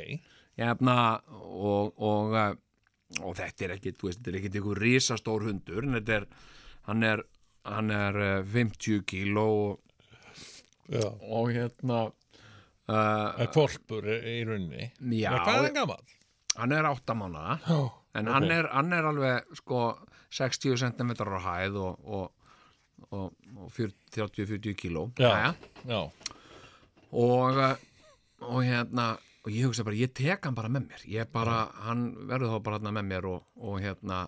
[0.58, 0.98] hérna
[1.30, 2.56] og, og, eh,
[3.22, 6.28] og þetta er ekki, þú veist, þetta er ekki einhver risastór hundur, en þetta er
[6.90, 7.24] hann er,
[7.66, 9.82] hann er eh, 50 kíló og,
[11.22, 12.06] og hérna
[12.86, 14.92] Það uh, er kvolpur í rauninni.
[15.18, 15.32] Já.
[15.32, 16.04] En Hvað er hann gammal?
[16.56, 17.80] hann er 8 mánuða Já.
[18.16, 18.34] en ok.
[18.34, 19.82] hann, er, hann er alveg sko
[20.36, 22.54] 60 cm á hæð og, og,
[23.10, 25.54] og, og 30-40 kíló Já.
[25.86, 26.02] Já,
[27.12, 27.76] og, eh,
[28.42, 29.16] og hérna
[29.46, 31.06] og ég hugsa bara, ég tek hann bara með mér.
[31.12, 34.24] Ég bara, hann verður þá bara hérna með mér og, og hérna.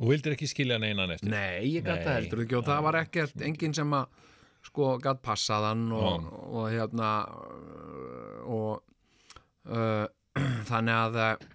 [0.00, 1.30] Og vildir ekki skilja hann einan eftir?
[1.30, 4.22] Nei, ég það heldur ekki og það var ekkert, enginn sem að
[4.64, 7.10] sko gætt passað hann og, og hérna
[8.48, 8.80] og
[9.68, 10.06] uh,
[10.70, 11.50] þannig að uh,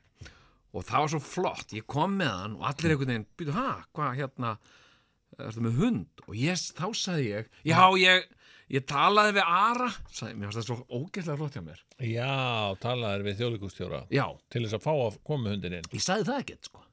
[0.70, 3.72] og það var svo flott, ég kom með hann og allir einhvern veginn, býtu, ha,
[3.98, 4.52] hvað hérna
[5.40, 6.24] ertu með hund?
[6.28, 8.28] Og ég, þá sagði ég, já, ég
[8.70, 13.24] ég talaði við Ara sagði, mér fannst það svo ógeðslega flott hjá mér Já, talaðir
[13.30, 15.88] við þjóðleikustjóra já, til þess að fá að koma hundin inn.
[15.96, 16.84] ég sagði það ekkert sko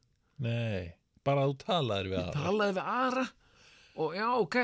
[0.47, 0.93] Nei,
[1.25, 2.45] bara þú talaðir við aðra.
[2.47, 3.27] talaði við Ara
[3.97, 4.57] og já, ok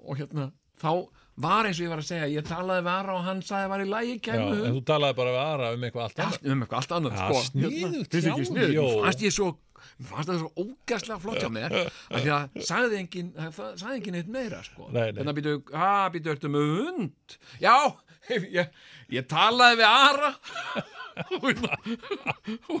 [0.00, 0.46] og hérna,
[0.80, 0.92] þá
[1.40, 3.72] var eins og ég var að segja ég talaði við Ara og hann sagði að
[3.74, 6.48] var í lagi Já, kæmu en þú talaði bara við aðra um eitthvað allt annað.
[6.54, 7.44] um eitthvað allt annað Já, sko.
[7.50, 8.74] sniðugt Finnst þér ekki sniðugt?
[8.76, 8.84] Jó.
[8.90, 9.48] Mér fannst ég svo
[10.00, 13.96] mér fannst það svo ógæslega flott hjá mér af því að sagði engin það sagði
[14.00, 14.88] engin eitt meira sko.
[14.94, 17.36] Þannig að býtu, ha, býtu, ertu með hund?
[17.62, 17.74] Já,
[18.58, 18.72] ég,
[19.16, 20.32] ég talaði við Ara.
[21.40, 21.76] Og hérna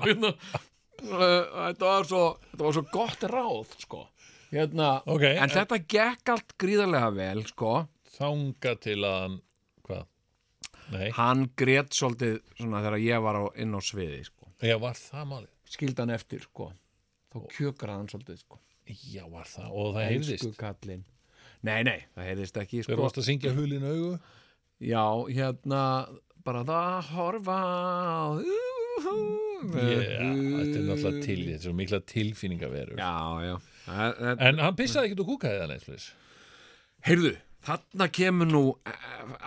[0.04, 4.02] hérna uh, þetta var svo þetta var svo gott ráð sko.
[4.50, 7.74] Hérna, Ok, en en- þetta gekk allt gríðarlega vel sko.
[8.16, 9.36] Þanga til að hann,
[9.86, 10.06] hvað?
[10.90, 14.48] Nei, hann grét svolítið svona þegar ég var á, inn á sviði sko.
[14.66, 15.52] Já, var það málið?
[15.70, 16.64] skildi hann eftir sko
[17.30, 18.60] þá kjökraði hann svolítið sko
[18.90, 20.60] Já, var það, og það heyrðist.
[21.60, 23.02] Nei, nei, það heyrðist ekki Þegar sko.
[23.04, 24.12] varst að syngja hulin augu?
[24.80, 25.04] Já,
[25.36, 25.82] hérna
[26.46, 27.58] bara það horfa
[29.00, 29.12] Já,
[29.60, 33.00] þetta er náttúrulega til, þetta er svo mikla tilfinningaverur.
[33.00, 33.14] Já,
[33.44, 33.54] já
[34.40, 36.08] En hann pissaði ekkert og kúkaði það neitt,
[37.06, 37.32] Heyrðu,
[37.64, 39.04] þarna kemur nú eh,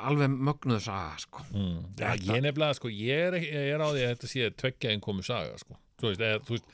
[0.07, 1.43] alveg mögnuð saga sko.
[1.53, 1.75] mm.
[1.99, 5.03] Já, ég nefnilega, sko, ég er, ég er á því að þetta sé tveggja einn
[5.05, 5.77] komu saga, sko.
[6.01, 6.71] Þú veist, eða, þú veist,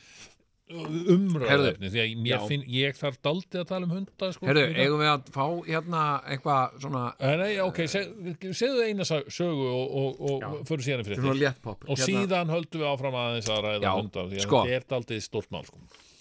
[0.70, 4.46] umræðefni, því að mér finn, ég þarf daldið að tala um hunda, sko.
[4.50, 4.76] Í dag.
[4.84, 8.12] eigum við að fá hérna eitthvað svona Eh, Nei, ok, seg,
[8.54, 11.88] segðu eina sögu og, og, og fyrir síðan fyrir Þetta.
[11.90, 14.62] Og Hérna- síðan höldum við áfram aðeins að ræða Já, hundar því að sko.
[14.68, 15.80] þetta er daldið stórt mál sko.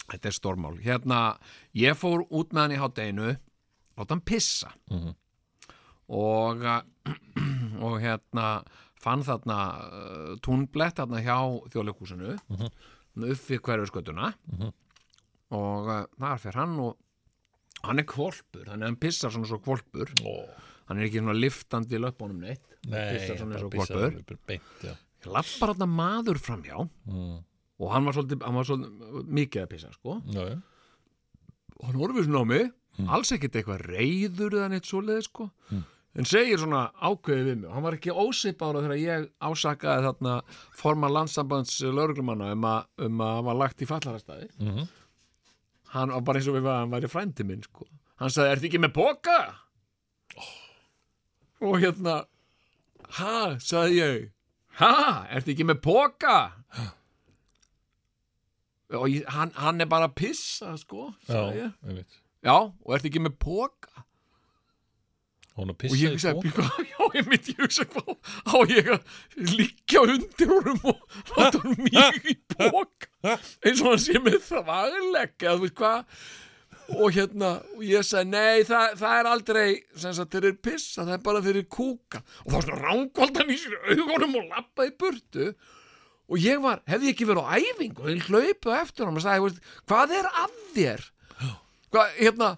[0.09, 0.75] Þetta er stórmál.
[0.81, 1.19] Hérna,
[1.77, 3.37] ég fór út með hann í hátteginu
[3.99, 5.13] láta hann pissa Mhm.
[6.09, 6.81] og uh,
[7.85, 8.63] og hérna
[8.99, 11.37] fann þarna uh, túnblett þarna hjá
[11.69, 12.71] þjóðleikúsinu Mhm.
[13.27, 14.33] Upp við hverju skötuna
[15.51, 16.97] og uh, þar fer hann og
[17.87, 20.33] hann er kvolpur, þannig að hann pissar svona svo kvolpur Ó,
[20.89, 22.65] hann er ekki svona liftandi í löpunum neitt.
[22.85, 24.97] Hann Nei, pissar svona pissaði kvolpur
[25.35, 26.77] lappar þarna maður framhjá
[27.09, 27.37] Mm.
[27.79, 30.21] og hann var svolítið, hann var svolítið mikið að pissa sko.
[30.31, 30.61] Já.
[31.79, 32.71] og hann horfir svona á mig.
[32.99, 33.07] Hmm.
[33.15, 35.45] alls ekkert eitthvað reyður eða neitt svoleið sko
[36.17, 40.37] en segir svona ákveðið við mig og hann var ekki ósipára þegar ég ásakaði þarna
[40.79, 44.87] forman landsambands lauruglumanna um, að- um að hann var lagt í fallarastæði Mhm.
[45.93, 47.85] hann var bara eins og við var, hann væri frændi minn sko
[48.19, 49.37] hann sagði, ertu ekki með boka?
[51.61, 52.25] og hérna
[53.19, 54.29] ha, sagði ég
[54.79, 56.35] ha, ertu ekki með boka?
[58.91, 61.71] og ég, hann, hann er bara að pissa sko, Já.
[62.41, 64.05] Já, og ertu ekki með póka?
[65.59, 66.41] Hún að og pissa ég í.
[66.43, 68.11] "Bíddu, já, ég myndi ég hugsa hvað
[68.47, 69.01] á ég að
[69.59, 70.99] liggja undir honum og
[71.37, 73.33] láta hann mjög í bóka
[73.65, 76.21] eins og hann sé með það vagleg eða þú veist hvað.
[76.89, 81.03] Og hérna, og ég sagði, nei, það, það er aldrei sem sagt, þeir eru pissa,
[81.03, 82.23] það er bara fyrir kúka.
[82.45, 85.51] Og þá svona rángvaldan í sér augunum og lappaði burtu.
[86.29, 89.25] Og ég var, hefði ekki verið á æfingu og ég hlaupi á eftir hann og
[89.25, 91.05] sagði, hvað er að þér?
[91.93, 92.49] Hvað, hérna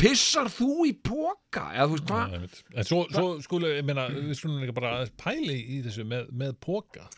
[0.00, 1.68] pissar þú í póka?
[1.74, 2.34] Eða þú veist, hvað?
[2.80, 6.54] En svo, svo skulu, ég meina, við skulum líka bara pæli í þessu með, með
[6.64, 7.08] póka.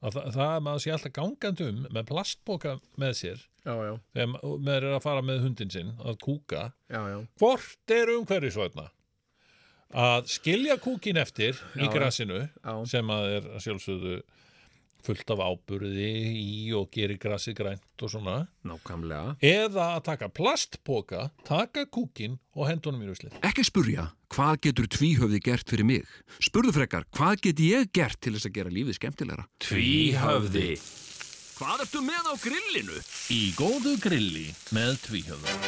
[0.00, 2.70] Að það, það að maður sé alltaf gangandi um með plastpóka
[3.02, 6.62] með sér Já, já, þegar ma- maður er að fara með hundin sinn að kúka.
[6.88, 7.18] já, já.
[7.42, 8.86] Hvort er umhverfisvætna?
[9.90, 12.44] Að skilja kúkin eftir í grassinu
[12.88, 14.20] sem að er sjálfsögðu
[15.06, 16.08] fullt af áburði
[16.40, 18.36] í og gerir grassi grænt og svona
[18.66, 19.36] Nákvæmlega.
[19.42, 25.42] eða að taka plastpóka taka kúkin og hendunum í ruslið Ekki spurja, hvað getur tvíhöfði
[25.50, 26.08] gert fyrir mig?
[26.40, 29.46] Spurðu frekar, hvað get ég gert til þess að gera lífið skemmtilegra?
[29.66, 30.72] Tvíhöfði
[31.60, 33.00] Hvað ertu með á grillinu?
[33.36, 35.58] Í góðu grilli með tvíhöfða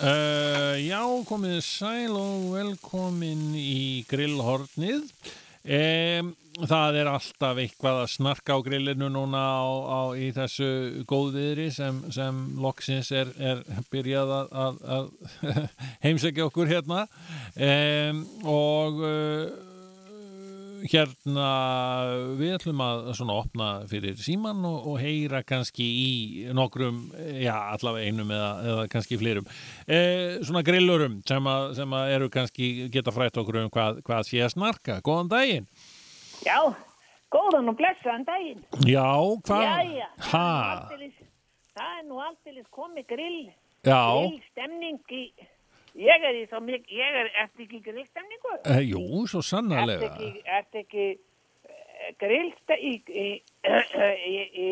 [0.00, 5.10] Uh, já, komið sæl og velkomin í grillhornið.
[5.60, 6.30] Um,
[6.64, 11.98] það er alltaf eitthvað að snarka á grillinu núna á, á, í þessu góðviðri sem,
[12.12, 13.60] sem loksins er, er
[13.92, 15.58] byrjað að, að, að
[16.06, 17.04] heimsækja okkur hérna.
[17.60, 19.44] Um, og uh,
[20.88, 21.48] hérna
[22.38, 26.10] við ætlum að svona opna fyrir síman og, og heyra kannski í
[26.56, 27.02] nokkrum,
[27.42, 29.48] já allavega einum eða, eða kannski fleirum.
[29.86, 30.00] E,
[30.46, 34.42] svona grillurum sem, að, sem að eru kannski geta frætt okkur um hvað, hvað sé
[34.46, 35.00] að snarka.
[35.06, 35.68] Góðan daginn.
[36.46, 36.58] Já,
[37.32, 38.62] góðan og blessaðan daginn.
[38.88, 39.06] já,
[39.46, 39.96] hvað?
[40.32, 40.46] Ha,
[40.76, 41.26] aldeilis-
[41.76, 43.40] það er nú aldeilis komið grill,
[43.86, 45.24] já, grill stemning í,
[45.98, 48.52] ég er í svo mikið, ég er, ertu ekki í grillstemningu?
[48.64, 52.12] e, jú, svo sannarlega ekki, ertu ekki eh,
[52.78, 53.28] í, í,
[54.32, 54.36] í,
[54.66, 54.68] í,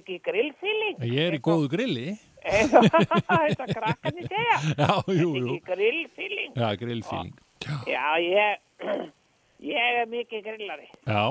[0.00, 0.98] ekki í grillfíling?
[1.06, 2.08] ég er í góðu grilli
[2.48, 4.58] Þetta krakkarnir segja.
[4.82, 6.52] já, jú, jú ekki í grillfíling?
[6.56, 7.36] já, grillfíling
[7.90, 8.60] Já, ég,
[9.74, 10.86] ég er mikið grillari.
[11.06, 11.24] já,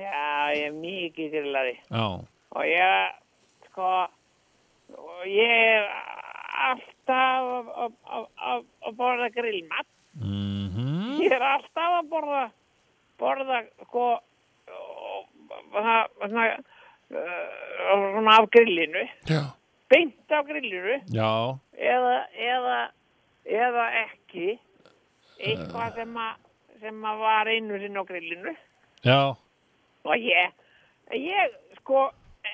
[0.00, 1.74] Já, ég er mikið grillari.
[1.90, 2.04] já,
[2.56, 3.18] og ég
[3.68, 3.88] sko
[4.96, 5.84] og ég er
[6.68, 7.70] alltaf
[8.48, 9.86] að- borða grillmat.
[10.14, 11.18] Mhm.
[11.22, 12.42] Ég er alltaf að borða
[13.20, 14.04] borða sko
[16.20, 19.04] svona uh, svona af grillinu.
[19.28, 19.42] Já,
[19.90, 21.00] beint af grillinu.
[21.12, 22.78] Já, eða eða,
[23.46, 24.58] eða ekki.
[25.40, 26.34] Eitthvað sem að
[26.80, 28.54] sem að var einu sinni á grillinu.
[29.04, 29.20] Já.
[30.04, 30.52] Og ég,
[31.12, 32.06] ég sko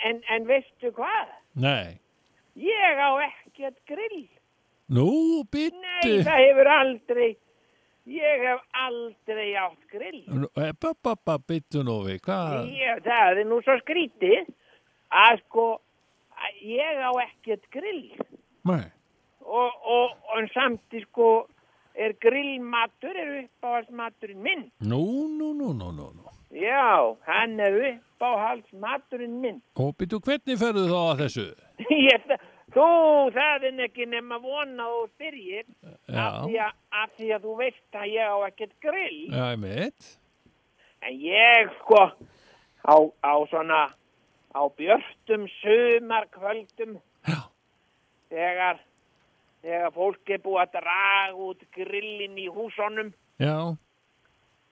[0.04, 1.30] en, en veistu hvað?
[1.54, 1.98] Nei,
[2.56, 3.10] Ég á
[3.56, 4.28] ekkert grill.
[4.88, 7.30] nú, Nei, byttu það hefur aldrei,
[8.06, 10.46] ég hef aldrei átt grill.
[10.80, 12.68] Pappa, byttu nú við, hvað?
[13.06, 14.46] Það er nú svo skrítið
[15.10, 15.66] að sko,
[16.62, 18.12] ég á ekkert grill.
[18.68, 18.84] Nei.
[19.46, 21.46] Og, og, og samt í sko,
[21.96, 24.66] er grillmatur, er uppáhaldsmaturinn minn.
[24.84, 26.34] Nú, nú, nú, nú, nú, nú.
[26.56, 29.62] Já, hann er uppáhaldsmaturinn minn.
[29.80, 31.46] Og byttu, hvernig ferðu þá að þessu?
[32.10, 32.36] Ég,
[32.76, 32.86] þú,
[33.34, 35.66] það er ekki nema vona og spyrjir.
[36.06, 36.72] Já, Af því, að,
[37.02, 39.20] af því að þú veist að ég á ekkert grill.
[39.32, 40.10] já, ég mitt.
[41.06, 42.02] En ég sko
[42.86, 43.80] á, á svona
[44.56, 46.96] á björtum sumarkvöldum
[47.28, 47.40] Já.
[48.32, 48.78] þegar
[49.62, 53.10] þegar fólk er búið að draga út grillin í húsunum
[53.42, 53.76] Já,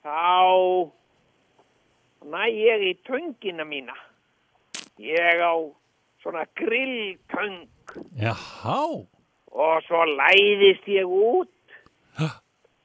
[0.04, 0.90] þá
[2.24, 3.96] næ ég í töngina mína
[5.02, 5.52] ég á
[6.22, 7.66] svona grilltöng
[8.20, 8.78] jáhá.
[9.54, 11.50] og svo læðist ég út
[12.18, 12.28] Ha.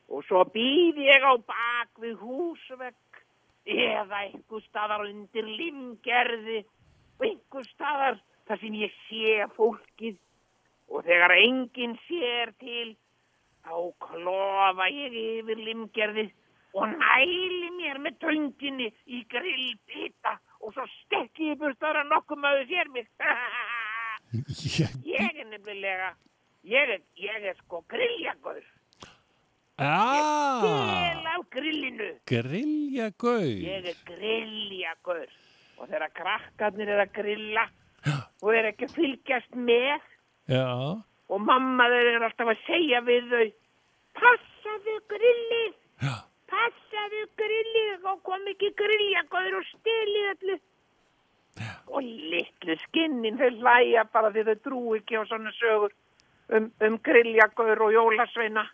[0.09, 2.95] og svo býð ég á bak við húsvegg
[3.69, 6.63] eða einhver staðar undir limgerði
[7.19, 8.17] og einhver staðar
[8.47, 10.17] þar sem ég sé fólkið
[10.89, 12.95] og þegar enginn sér til
[13.65, 16.25] þá klofa ég yfir limgerði
[16.73, 22.41] og næli mér með tönginni í grillbita og svo stekki ég burt þar að nokkuð
[22.41, 23.07] maður sér mig
[24.29, 26.11] Ég, ég er nefnilega
[26.69, 28.59] ég er, ég er sko grilljagur
[29.79, 32.09] ah, Del af grillinu.
[32.29, 33.41] grillja gau.
[33.41, 35.25] Ég er grilljagur.
[35.79, 37.65] Og þegar krakkarnir er að grilla
[38.43, 40.03] og er ekki fylgjast með
[40.49, 40.65] Já,
[41.29, 43.47] og mamma þeir er alltaf að segja við þau
[44.19, 46.13] passaðu grillið, já,
[46.51, 50.57] passaðu grillið og kom ekki grilljagur og stelið allu.
[51.89, 55.95] Og litlu skinnin þau hlæja bara því þau trú ekki á svona sögur.
[56.49, 58.65] um, um grilljagur og jólasveina.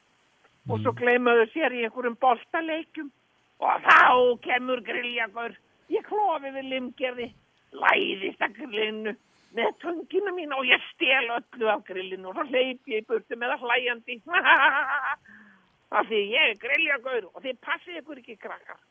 [0.69, 3.11] Og svo gleymaðu sér í einhverjum boltaleikjum.
[3.59, 4.07] Og þá
[4.45, 5.55] kemur grilljagur.
[5.93, 7.27] Ég klofi við limgerði
[7.75, 9.13] læðist að grillinu
[9.55, 13.37] með tungina mín og ég stel öllu af grillinu og svo hleyp ég í burtu
[13.39, 14.17] með það hlæjandi.
[15.95, 18.81] Af því ég er grilljagur og þið passið ykkur ekki krakkar.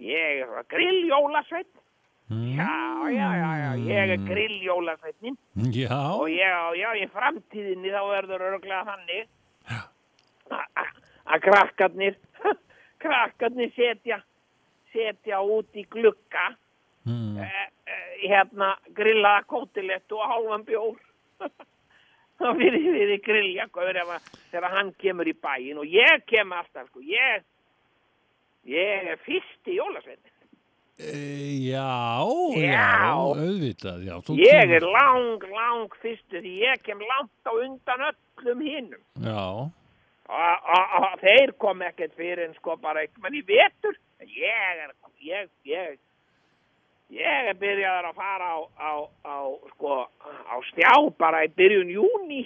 [0.00, 1.68] Ég er grilljólasveinn
[2.30, 5.36] já, já, já, já, ég er grilljólasveitnin
[5.74, 9.26] Já, og já, já, í framtíðinni þá verður örglega þannig
[11.26, 12.18] að krakkarnir
[13.02, 14.20] krakkarnir setja
[14.94, 16.52] setja út í glugga
[17.02, 17.34] mm.
[17.42, 20.98] eh, eh, hérna grillaða kótilettu og hálfan bjór.
[22.40, 27.42] Og fyrir, fyrir grillja þegar hann kemur í bæin og ég kem alltaf sko, ég
[28.64, 30.29] ég er fyrsti jólasveitin E,
[31.00, 32.20] já,
[32.56, 33.12] já, Já.
[33.16, 34.16] auðvitað, já.
[34.36, 39.70] ég er lang, lang fyrstu því ég kem langt á undan öllum hinnum Já,
[40.28, 43.96] og, þeir kom ekkert fyrir en sko bara eitthvað í vetur.
[44.20, 44.92] Ég er
[45.24, 45.96] ég, ég,
[47.16, 48.92] ég er byrjaður að fara á, á,
[49.24, 49.36] á
[49.72, 52.44] sko á stjá bara í byrjun júni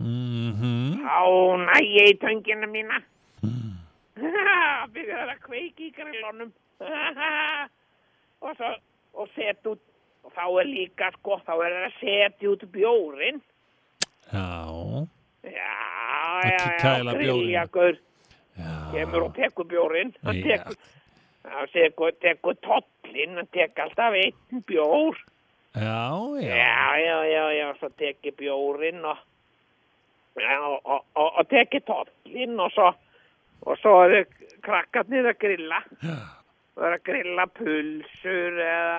[0.00, 1.22] mhm, á
[1.68, 3.02] nægi í töngina mína.
[4.92, 6.52] Byrjaður að kveiki í grillunum
[8.42, 8.70] og svo
[9.22, 9.80] og set út
[10.22, 13.40] og þá er líka sko þá er það að setja út bjórin
[14.32, 14.48] já,
[15.42, 16.78] Já, já, já,
[18.56, 18.70] já.
[18.92, 20.42] kemur og tekur bjórin hann Já.
[20.46, 20.76] tekur,
[21.72, 25.16] tekur, tekur tollin hann tekur alltaf einn bjór.
[25.74, 29.18] Já, já, já, já, já, já, svo tekur bjórin og
[30.36, 32.92] já, og, og, og, og tekur tollin og svo
[33.66, 34.24] og svo eru
[34.62, 35.82] krakkarnir að grilla.
[36.02, 36.41] Og
[36.76, 38.96] eru að grilla pulsur eða,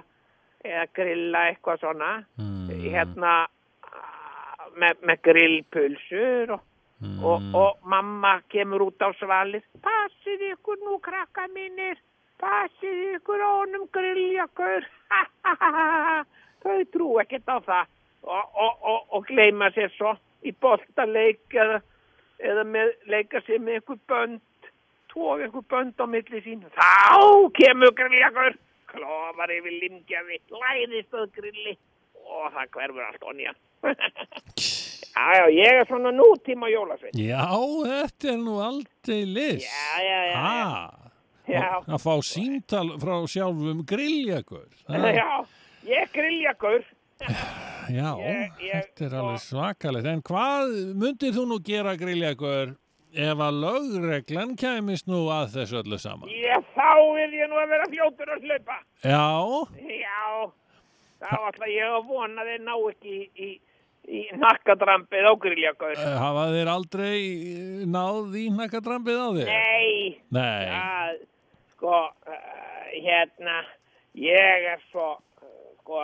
[0.65, 2.11] eða grilla eitthvað svona.
[2.37, 3.33] Mm, hérna
[4.77, 6.63] með, með grillpulsur og,
[7.03, 9.65] og, mm, og mamma kemur út á svalið
[10.23, 11.97] passið ykkur nú krakka mínir.
[12.41, 14.85] Passið ykkur á honum grilljakur.
[16.63, 17.91] Þau trú ekkert á það.
[18.23, 20.13] Og, og, og, og gleyma sér svo
[20.47, 21.81] í boltaleik eða,
[22.39, 24.41] eða með, leika sér með ykkur bönd
[25.13, 26.89] tók ykkur bönd á milli sín þá
[27.59, 28.57] kemur grilljakur
[28.93, 31.77] klofar yfir limgjafi læðist að grilli
[32.23, 33.53] og það hverfur allt onja
[35.13, 37.13] Já, já, ég er svona nútíma jólasveit.
[37.13, 37.45] já,
[37.85, 39.67] þetta er nú aldrei list.
[39.67, 40.37] Já, já, já.
[40.41, 41.11] Ha,
[41.53, 44.65] Já, að fá síntal frá sjálfum grilljagur.
[45.19, 45.27] já,
[45.85, 46.81] ég grillja gaur.
[47.93, 50.09] Já, Ég- ég- þetta er alveg svakalegt.
[50.15, 52.73] En hvað myndir þú nú gera grilljagur
[53.13, 56.29] ef að lögreglan kæmist nú að þessu öllu saman?
[56.29, 58.77] Ég þá vil ég nú að vera fljótur að hlaupa.
[59.03, 59.23] Já,
[60.03, 60.51] Já,
[61.23, 63.49] þá ætla ég að vona að þeir ná ekki í, í,
[64.19, 65.93] í nakkadrampið á grillja gaur.
[65.95, 69.51] eh, hafa þeir aldrei eh, náð í nakkadrampið á þér?
[69.51, 70.65] Nei, Nei.
[70.73, 71.21] það,
[71.75, 73.59] sko, uh, hérna,
[74.19, 75.11] ég er svo,
[75.41, 75.53] uh,
[75.83, 76.01] sko,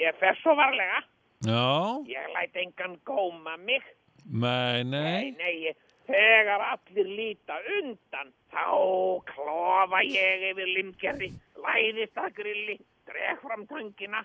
[0.00, 1.02] ég fer svo varlega.
[1.46, 1.62] Já,
[2.08, 3.82] Ég læt engan góma mig.
[4.26, 5.30] nei, Nei, nei.
[5.38, 5.76] nei, ég-
[6.06, 8.66] þegar allir líta undan, þá
[9.32, 11.30] klofa ég yfir limgerði,
[11.62, 12.76] læðist að grilli,
[13.08, 14.22] dreg fram töngina,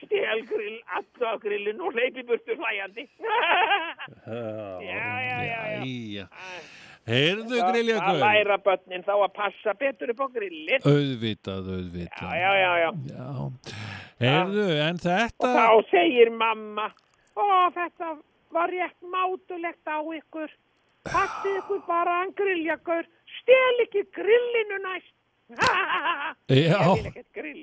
[0.00, 3.08] stel grill, allu á grillin og hleypi burtu hlæjandi.
[4.90, 5.82] já, já, já, já.
[5.84, 6.28] Jæja.
[7.10, 8.18] Heyrðu grilljagur?
[8.20, 10.82] læra börnin þá að passa betur upp á grillin.
[10.84, 12.34] Auðvitað, auðvitað.
[12.36, 12.90] Já, já, já, já.
[13.10, 13.28] Já.
[14.20, 15.52] Heyrðu, en Og þetta...
[15.56, 16.90] þá segir mamma,
[17.34, 17.44] ó,
[17.74, 18.10] þetta
[18.52, 20.52] var rétt mátulegt á ykkur.
[21.08, 23.06] Passið ykkur bara hann grilljagur,
[23.40, 25.12] stel ekki grillinu næst.
[26.50, 27.62] Ég vil ekkert grill.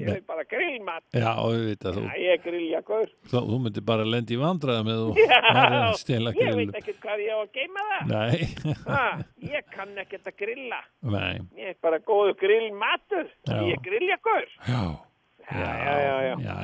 [0.00, 1.02] Ég vil bara grillmat.
[1.12, 1.98] já, auðvitað.
[1.98, 3.10] Þú, Já, ég er grilljagur.
[3.28, 7.28] þú myndir bara lendi í vandræða með þú Já, að ég veit ekkert hvað ég
[7.28, 8.14] á að geima það.
[8.14, 9.02] Nei, Ha,
[9.52, 10.80] ég kann ekkert að grilla.
[11.02, 13.28] nei, Ég er bara góður grillmatur.
[13.52, 14.48] Ég er grilljagur.
[14.64, 14.82] já.
[15.52, 16.34] Já, já, já, já.
[16.40, 16.56] Já,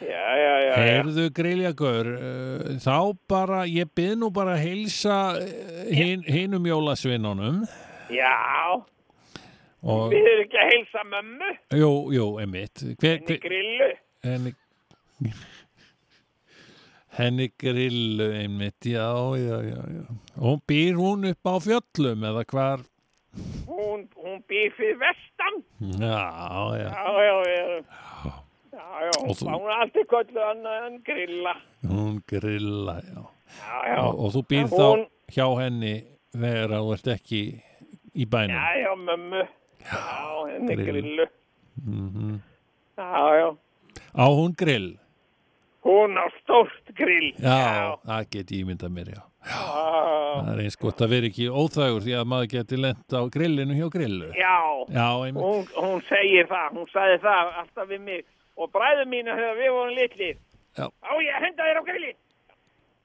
[0.00, 0.74] já, já, já.
[0.82, 2.96] Heyrðu grilljagur, uh, þá
[3.30, 7.62] bara, ég byrð nú bara að heilsa uh, hin, hinum jólasvinnunum
[8.12, 8.32] Já,
[9.82, 11.52] og, við erum ekki að heilsa mömmu.
[11.80, 12.84] jú, jú, emitt.
[13.02, 13.88] Hver, Henni grillu.
[14.26, 14.52] henni,
[17.18, 19.08] henni grillu einmitt, já,
[19.40, 20.04] já, já, já.
[20.36, 22.84] Og býr hún upp á fjöllum eða hvar?
[23.66, 25.62] Hún, hún býr fyrir vestan.
[26.00, 26.20] Já,
[26.76, 28.42] já, Já, já, já.
[28.76, 31.54] Já, já, hún er alltaf kollu annað en grilla.
[31.88, 33.22] hún grilla, já.
[33.56, 33.98] Já, já.
[34.04, 35.94] Og, og þú býr Hún- þá hjá henni
[36.36, 37.40] þegar þú ert ekki
[38.14, 38.56] í bænum.
[38.56, 39.42] Já, já, mömmu.
[39.86, 40.02] Já,
[40.52, 40.86] henni grill.
[40.92, 41.26] grillu.
[41.86, 42.40] Mm
[42.96, 43.48] Já, já.
[44.16, 44.98] Á hún grill?
[45.84, 47.32] Hún á stórt grill.
[47.38, 49.22] Já, það get ég ímyndað mér, já.
[49.46, 53.20] Ah, Það er eins gott að vera ekki óþægur því að maður geti lent á
[53.30, 54.32] grillinu hjá grillu.
[54.34, 54.56] Já,
[54.90, 58.24] Já, hún, hún segir það, hún sagði það alltaf við mig.
[58.56, 60.36] Og bræður mínu þegar við vorum litlir.
[60.76, 60.86] Já.
[60.88, 62.18] Á ég að henda þér á grillin?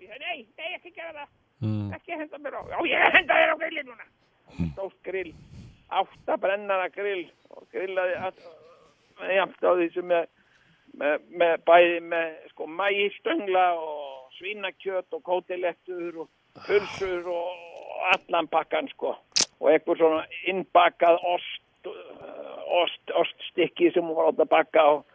[0.01, 1.29] Ég sagði, nei, nei, ekki gera það.
[1.61, 1.93] Mm.
[1.97, 2.61] Ekki henda mér á.
[2.71, 4.07] Já, ég að henda þér á grillin núna.
[4.71, 5.33] Stórt grill.
[5.91, 7.25] Átta brennara grill.
[7.51, 10.27] Og grillaði all- jafnt á því sem með,
[10.97, 16.29] með, með bæði með sko mægistöngla og svínakjöt og kótilettur og
[16.65, 19.13] pulsur og allan pakkan sko.
[19.61, 21.91] Og eitthvað svona innbakað ost,
[22.81, 25.05] ost, oststykki sem hún var átt að bakka og,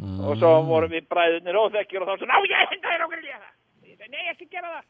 [0.00, 3.08] og svo vorum við bræðunir óþekkir og þá svona, á ég að henda þér á
[3.12, 3.52] grillin það.
[3.82, 4.84] Ég segi, nei, ekki gera það.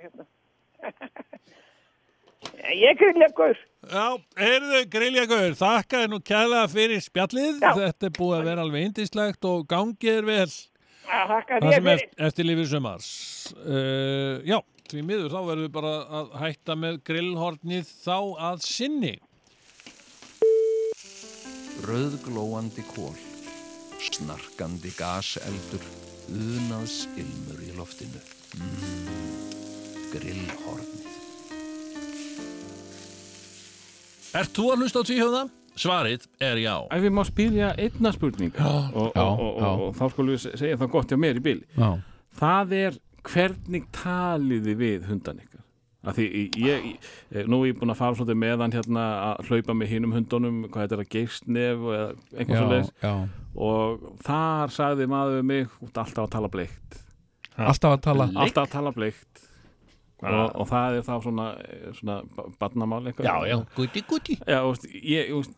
[0.00, 0.24] Hérna.
[2.86, 3.62] ég grillja gaur.
[3.90, 4.06] Já,
[4.38, 7.54] heyrðu grilljagur, þakka þér nú kælega fyrir spjallið.
[7.60, 7.72] Já.
[7.78, 10.50] Þetta er búið að vera alveg indislegt og gangið er vel.
[11.10, 13.08] Það þér sem eftir, eftir lifir sumars.
[13.64, 14.60] Uh, já,
[14.90, 18.16] því miður þá verðum við bara að hætta með grillhornið þá
[18.50, 19.16] að sinni.
[21.80, 23.16] Rauðglóandi kól,
[24.08, 25.84] snarkandi gaseldur,
[26.32, 28.22] unaðs ilmur í loftinu.
[28.56, 29.46] Mm,
[30.14, 31.08] grillhornið.
[34.40, 35.42] Ert þú að hlusta á tvíhjóða?
[35.80, 36.74] Svarið er já.
[36.92, 40.92] Ef við má spyrja einna spurning og, og, og, og, þá skulum við segja það
[40.92, 41.88] gott hjá mér í bíl Já.
[42.40, 42.98] það er
[43.30, 45.64] hvernig taliði við hundan ykkar
[46.10, 46.26] að því
[46.64, 46.86] ég,
[47.36, 50.14] ég nú er ég búin að fara svolítið með hann hérna að hlaupa með hinum
[50.16, 53.14] hundunum hvað þetta er að geistnef eða eitthvað Já, svo leiðis já.
[53.54, 57.00] Og þar sagði maður við mig út alltaf að tala bleikt.
[57.60, 58.28] Alltaf að tala.
[58.34, 59.46] Alltaf að tala bleikt.
[60.20, 61.46] Og, og það er þá svona,
[61.96, 62.16] svona
[62.60, 63.24] barnamál eitthvað.
[63.24, 64.36] Já, já, guti, guti.
[64.44, 65.54] Já, veist, ég, veist,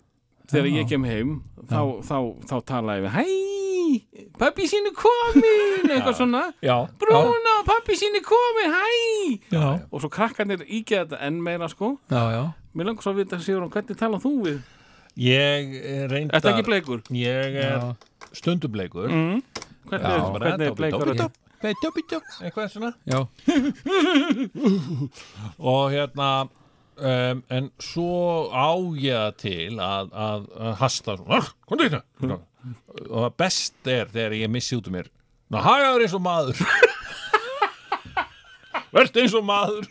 [0.52, 0.76] þegar Já.
[0.76, 1.32] ég kem heim
[1.66, 2.16] þá, þá,
[2.46, 3.24] þá, tala ég við Hæ,
[4.38, 6.44] pappi sín er komin eitthvað svona.
[6.62, 8.84] Já, Brúna, pappi sín er komin, hæ.
[9.50, 11.96] Já, og svo krakkarnir ígeða þetta enn meira sko.
[12.12, 12.44] Já, já.
[12.72, 14.62] Mér langar svo að vita, Sigur, hvernig talað þú við?
[15.20, 16.38] Ég er reyndar...
[16.38, 17.02] Ertu ekki bleikur?
[17.12, 17.82] Ég er
[18.32, 19.08] stundubleikur.
[19.12, 19.42] Mm.
[19.90, 20.14] Hvernig, Já.
[20.16, 21.12] er, hvernig er bleikur?
[21.62, 22.90] Bíddu, eitthvað svona.
[23.06, 23.20] Já,
[25.72, 26.48] Og hérna,
[26.96, 32.38] um, en svo á ég til að, að, að hasta svona, hvað er þetta?
[33.06, 35.08] Og það best er þegar ég missi út um mér.
[35.52, 36.56] Ná, hagaður eins og maður.
[38.96, 39.84] Verst eins og maður.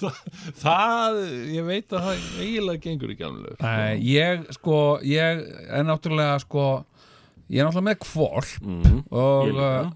[0.00, 0.20] Það,
[0.62, 1.18] það,
[1.54, 3.56] ég veit að það eiginlega gengur ekki alveg.
[3.64, 4.76] Nei, ég sko,
[5.06, 6.66] ég er náttúrulega sko,
[7.50, 9.02] ég er náttúrulega með kvolp Mm.
[9.10, 9.72] og Ég líka.
[9.80, 9.90] uh,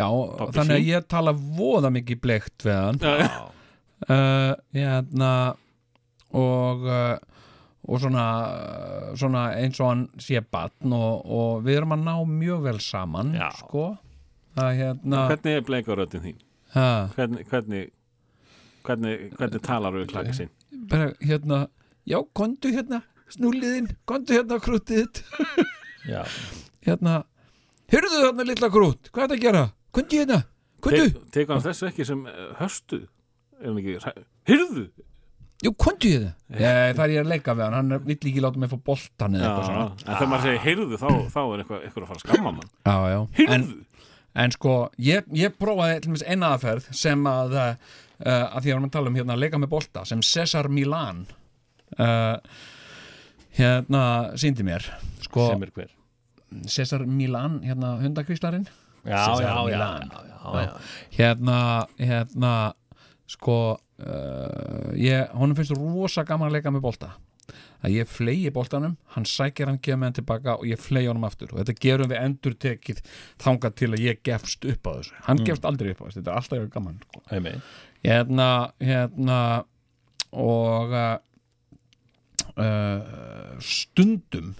[0.00, 0.06] já,
[0.38, 0.90] Pabbi þannig að sín.
[0.92, 3.40] ég tala voða mikið bleikt við hann Já, já.
[4.10, 5.32] uh, hérna
[6.32, 7.18] og uh,
[7.90, 8.24] og svona,
[9.18, 13.32] svona eins og hann sé batn og, og við erum að ná mjög vel saman
[13.34, 13.48] Já.
[13.56, 13.86] sko
[14.60, 16.36] að hérna Hvernig er bleikuröddin þín?
[16.76, 16.84] ha,
[17.16, 17.88] Hvernig, hvernig,
[18.86, 20.52] hvernig, hvernig talar við klakka sín?
[20.90, 21.66] bara hérna
[22.08, 25.22] já, kondu hérna snúliðinn, kondu hérna krútið
[26.86, 27.20] hérna
[27.90, 29.66] hyrðu þarna litla krút, hvað er þetta að gera?
[29.94, 30.40] Kondu hérna,
[30.80, 33.04] kondu Tekur hann þessu ekki sem uh, höstu?
[33.60, 34.88] Hyrðu?
[35.64, 36.32] jú, kondu hérna.
[36.48, 39.48] Það er ég að leika við hann, hann vill ekki láta mig fá boltan eða
[39.50, 39.86] eitthvað svona.
[39.90, 42.70] en þegar maður segir heyrðu þá, þá er eitthvað, eitthvað að fara að skamma mann.
[42.88, 43.20] Já, já.
[43.56, 43.66] en,
[44.44, 44.76] en sko,
[45.10, 47.58] ég, ég prófaði eina aðferð sem að
[48.20, 50.24] uh, að því að við erum að tala um hérna að leika með bolta sem
[50.26, 51.24] Cesar Milan.
[51.98, 52.36] Uh,
[53.58, 54.02] hérna
[54.38, 54.86] síndi mér
[55.24, 55.94] sko, Sem er hver?
[56.70, 58.68] Cesar Milan, hérna hundakvíslarinn.
[59.06, 59.78] Já, já, já,
[60.44, 60.72] já.
[61.16, 61.58] hérna,
[61.96, 62.52] hérna
[63.30, 67.14] sko uh, ég, honum finnst rosa gaman að leika með bolta
[67.82, 71.52] að ég flegi boltanum, hann sækir hann kemur hann tilbaka og ég flegi honum aftur
[71.54, 72.98] og þetta gerum við endur tekið
[73.40, 75.46] þangað til að ég gefst upp á þessu hann Mm.
[75.48, 77.18] gefst aldrei upp á þessu, þetta er alltaf gaman sko.
[78.04, 78.48] Hérna,
[78.80, 79.38] hérna
[80.32, 80.92] og
[82.56, 84.54] uh, stundum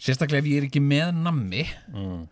[0.00, 2.24] sérstaklega ef ég er ekki með nammi Mm.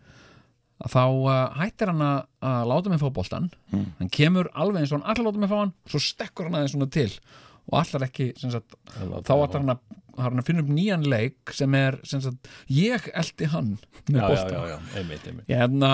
[0.83, 3.85] þá uh, hættir hann að, að láta mig fá boltan Mm.
[3.99, 6.73] hann kemur alveg eins og hann allar láta mig fá hann svo stekkur hann aðeins
[6.75, 9.83] svona til og allar ekki sagt, þá ætlar hann að
[10.13, 13.71] hann að finna upp nýjan leik sem er sem sagt, ég eldi hann
[14.11, 15.47] með Já, já, já, einmitt, einmitt.
[15.49, 15.91] hérna,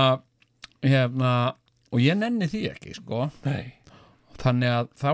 [0.83, 1.29] hérna
[1.93, 3.71] og ég nenni því ekki sko Nei.
[4.41, 5.11] þannig að þá,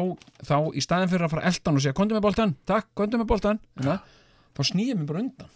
[0.50, 3.30] þá í staðin fyrir að fara eldan og segja kontum með boltan, takk, kontum með
[3.36, 4.00] boltan ja.
[4.58, 5.54] þá snýjum mér bara undan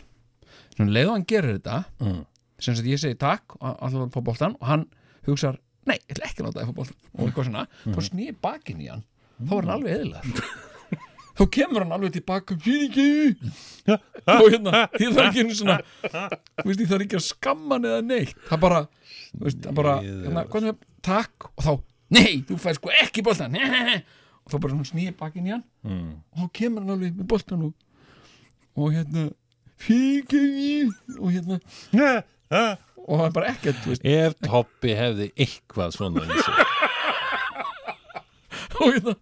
[0.77, 2.21] svona leiðu hann gerir þetta Mm.
[2.59, 4.85] sem sagt ég segi takk og að boltan og hann
[5.25, 5.57] hugsar,
[5.89, 8.89] nei, ég ætla ekki að láta það að og eitthvað svona, þá snýjum bakin í
[8.93, 9.03] hann
[9.41, 10.25] þá er hann alveg eðilegar
[11.39, 15.77] þá kemur hann alveg tilbaka og hérna, ég þarf ekki svona
[16.65, 18.33] veist, ég þarf ekki að skamma hann eða neitt.
[18.49, 18.81] Það bara,
[19.43, 21.71] veist, það bara hérna, er takk og þá
[22.17, 23.55] nei, þú fær sko ekki boltan
[24.43, 25.65] og þá bara svona snýja bakinn í hann.
[25.85, 26.09] Mm.
[26.33, 27.73] og þá kemur hann alveg með boltan og,
[28.79, 29.29] og hérna
[31.19, 31.59] og hérna
[33.09, 36.68] og það er bara ekkert, Ef Toppi hefði eitthvað svona í sig
[38.79, 39.13] og hérna,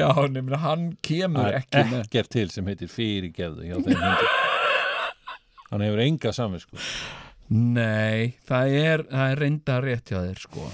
[0.00, 3.68] já, nefnir hann kemur Það ekki er með ekkert til sem heitir fyrirgefðu
[5.70, 6.78] Hann hefur enga samvisku.
[7.50, 10.66] Nei, það er, það er reynda rétt hjá þér sko.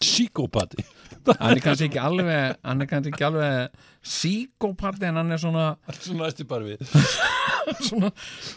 [0.00, 0.84] Psykopati
[1.24, 5.66] Hann er kannski ekki alveg hann er kannski ekki alveg síkópati en hann er svona
[5.96, 6.28] Svona
[6.66, 6.82] við.
[7.86, 8.10] Svona,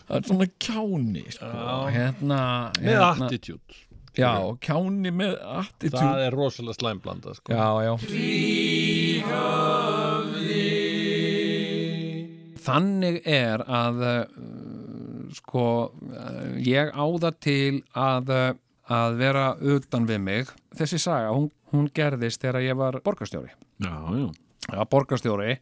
[0.09, 1.51] það er svona kjáni sko.
[1.95, 2.39] hérna,
[2.81, 3.77] Með hérna attitude
[4.17, 4.33] Já,
[4.65, 5.97] kjáni með attitude.
[5.97, 7.53] Það er rosalega slæmblanda sko.
[7.53, 7.93] Já, já.
[12.67, 14.15] Þannig er að uh,
[15.37, 18.49] sko uh, ég á það til að, uh,
[18.97, 20.51] að vera utan við mig.
[20.77, 23.53] Þessi saga, hún, hún gerðist þegar ég var borgarstjóri.
[23.85, 24.27] Já, já.
[24.67, 25.59] Já, borgarstjóri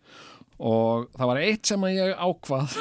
[0.55, 2.77] og það var eitt sem að ég ákvað.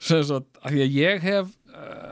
[0.00, 1.48] Sem svo að því að ég hef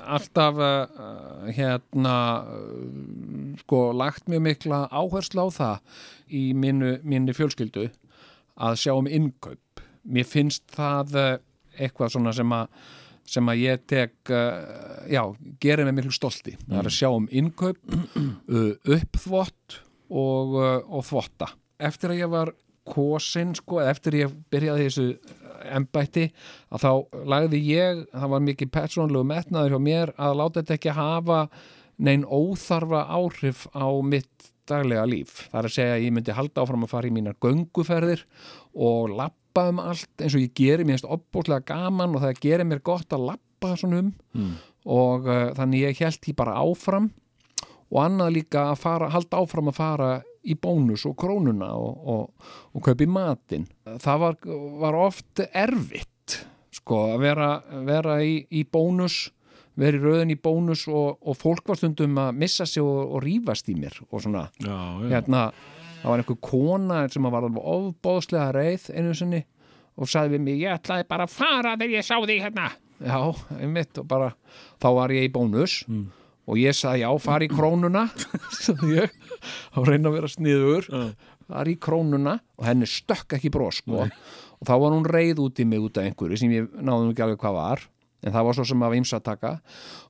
[0.08, 2.14] alltaf uh, hérna
[2.44, 7.88] uh, sko lagt mjög mikla áherslu á það í minni, minni fjölskyldu
[8.58, 9.82] að sjá um innkaup.
[10.08, 11.34] Mér finnst það uh,
[11.78, 12.72] eitthvað svona sem að
[13.28, 14.30] sem að ég tek
[15.12, 15.20] já,
[15.60, 16.54] gerir mig miklu stolti.
[16.62, 17.76] Það er að sjá um innkaup
[18.96, 19.76] uppþvott
[20.08, 20.54] og,
[20.88, 21.50] og þvotta.
[21.76, 22.54] Eftir að ég var
[22.88, 25.06] kosin sko, eftir ég byrjaði þessu
[25.78, 26.28] embætti
[26.72, 26.90] að þá
[27.34, 31.40] lagði ég, það var mikið persónlegu metnaður hjá mér að láta þetta ekki hafa
[31.98, 35.48] neinn óþarfa áhrif á mitt daglega líf.
[35.50, 38.24] Það er að segja að ég myndi halda áfram að fara í mínar gönguferðir
[38.76, 42.68] og lappa um allt eins og ég geri mér finnst opbúslega gaman og það gerir
[42.68, 44.52] mér gott að lappa svona um Mm.
[44.86, 47.08] og uh, þannig ég held því bara áfram
[47.88, 50.10] og annað líka að fara, halda áfram að fara
[50.48, 53.66] í bónus og krónuna og, og, og kaupi matinn.
[54.00, 54.38] Það var,
[54.84, 56.38] var oft erfitt
[56.78, 57.50] sko að vera,
[57.88, 59.28] vera í, í bónus
[59.78, 63.68] vera í röðin í bónus og, og fólk var stundum að missa sig og, rífast
[63.70, 65.08] í mér og svona Já, já.
[65.12, 65.42] hérna,
[66.02, 69.44] það var einhver kona sem var alveg ofbóðslega reið einu sinni
[69.98, 72.68] og sagði við mig, ég ætlaði bara að fara þegar ég sá þig hérna
[72.98, 73.18] já,
[73.58, 74.32] einmitt og bara,
[74.82, 75.80] þá var ég í bónus
[76.48, 78.06] og ég sagði já, fara í krónuna
[78.96, 79.12] ég,
[79.74, 80.88] þá reyna að vera sniður
[81.48, 82.38] fara í krónuna.
[82.58, 84.06] Og henni stökk ekki brós sko.
[84.58, 87.24] og þá var hún reið út í mig út af einhverju sem ég náðum ekki
[87.24, 87.84] alveg hvað var.
[88.26, 89.52] En það var svo sem af ymsataka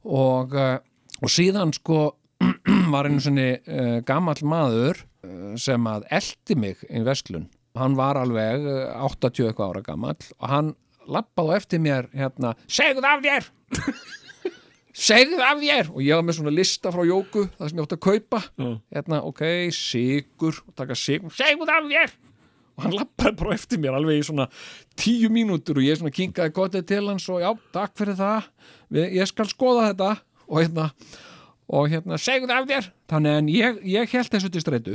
[0.05, 0.79] og, uh,
[1.21, 1.99] og síðan sko
[2.95, 8.19] var einu svona uh, gamall maður uh, sem að eldi mig í Vestlun hann var
[8.19, 10.31] alveg uh, 80 eitthvað ára gamall.
[10.41, 10.73] Og hann
[11.09, 13.53] lappaði eftir mér hérna, segðu af þér
[14.99, 15.93] segðu af þér.
[15.95, 18.41] Og ég var með svona lista frá Jóku það sem ég átti að kaupa.
[18.95, 19.45] Hérna, ok,
[19.75, 22.17] sigur taka sigur, segðu af þér.
[22.79, 24.47] Og hann lappaði bara eftir mér alveg í svona
[24.99, 28.53] tíu mínútur og ég svona kinkaði gotið til hans og já, takk fyrir það.
[28.95, 30.13] Við, ég skal skoða þetta.
[30.49, 30.85] Og hérna,
[31.69, 34.95] og hérna segðu af þér, þannig en ég, ég held þessu til streitu.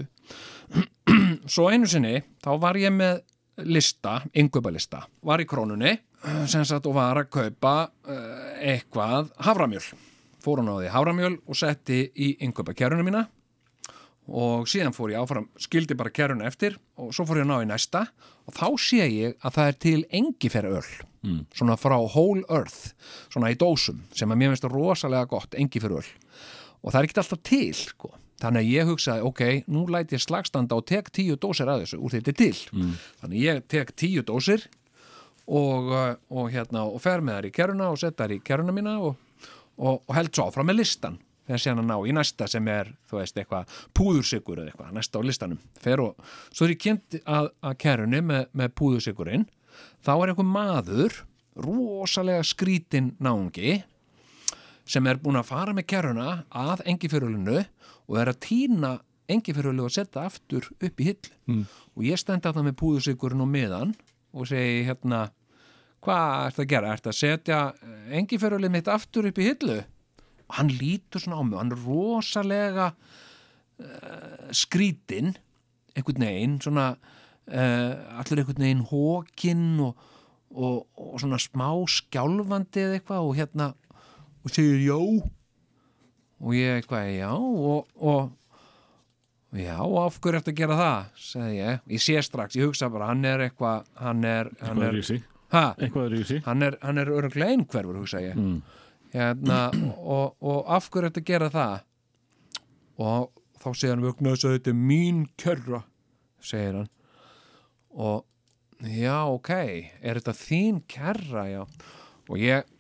[1.54, 3.20] Svo einu sinni, þá var ég með
[3.58, 5.98] lista, yngöpalista var í krónunni
[6.48, 7.76] sem sagt og var að kaupa
[8.08, 8.18] uh,
[8.64, 9.84] eitthvað haframjöl
[10.44, 13.26] fór hann á því haframjöl og setti í yngöpakerruna mína
[14.24, 17.58] og síðan fór ég áfram, skildi bara kerruna eftir og svo fór ég að ná
[17.66, 18.06] í næsta
[18.48, 20.86] og þá sé ég að það er til engiferöl
[21.24, 21.46] Mm.
[21.56, 22.92] svona frá Whole Earth
[23.32, 27.44] svona í dósum sem að mér finnst rosalega gott engiferöl og það er ekki alltaf
[27.48, 28.10] til sko.
[28.44, 32.00] Þannig að ég hugsaði, ok, nú læti ég slagstanda og tek tíu dósir að þessu
[32.04, 32.56] úr þetta til.
[32.76, 32.96] Mm.
[33.22, 34.68] þannig ég tek tíu dósir
[35.48, 38.76] og, uh, og hérna og fer með þær í kerruna og set þær í kerruna
[38.76, 39.16] mína og,
[39.78, 43.20] og, held svo áfram með listan þegar síðan að ná í næsta sem er þú
[43.20, 45.60] veist eitthvað púðursikur eða eitthvað næsta á listanum.
[45.84, 49.48] Fer og svo er ég kynnt að, að kerrunni með, með púðursikurinn
[50.06, 51.18] þá er einhver maður
[51.60, 53.82] rosalega skrítin náungi
[54.88, 57.64] sem er búin að fara með kerruna að engifjörulinu
[58.10, 58.94] og er að týna
[59.32, 61.66] engifjörulu og setja aftur upp í hill Mm.
[61.96, 63.94] og ég stend að það með púðursikurinn og miðan
[64.34, 65.26] og segi hérna
[66.04, 67.60] hvað ert að gera, ert að setja
[68.12, 69.78] engifjörulið mitt aftur upp í hillu?
[70.50, 72.88] Og hann lítur svona á mig hann er rosalega
[73.80, 75.34] uh, skrítin
[75.96, 79.96] einhvern veginn svona uh, allir einhvern veginn hókin og,
[80.54, 83.72] og, og svona smá skjálfandi eða eitthvað og hérna
[84.44, 85.00] og segir já
[86.44, 88.32] og ég eitthvað já og, og
[89.54, 91.82] Já, af hverju ertu að gera það, sagði ég.
[91.94, 95.04] Ég sé strax, ég hugsa bara, hann er eitthvað, hann er, hann er, er
[96.66, 98.40] er, er öruglega einhverfur, hugsa ég.
[99.14, 99.60] Hérna,
[100.02, 101.76] og, og af hverju ertu að gera það?
[103.06, 103.30] Og
[103.62, 105.84] þá segir hann, vögnu þess að þetta er mín kjörra,
[106.42, 106.90] segir hann.
[107.94, 108.26] Og,
[108.90, 109.54] já, ok,
[110.02, 111.62] er þetta þín kjörra, já.
[112.26, 112.74] Og ég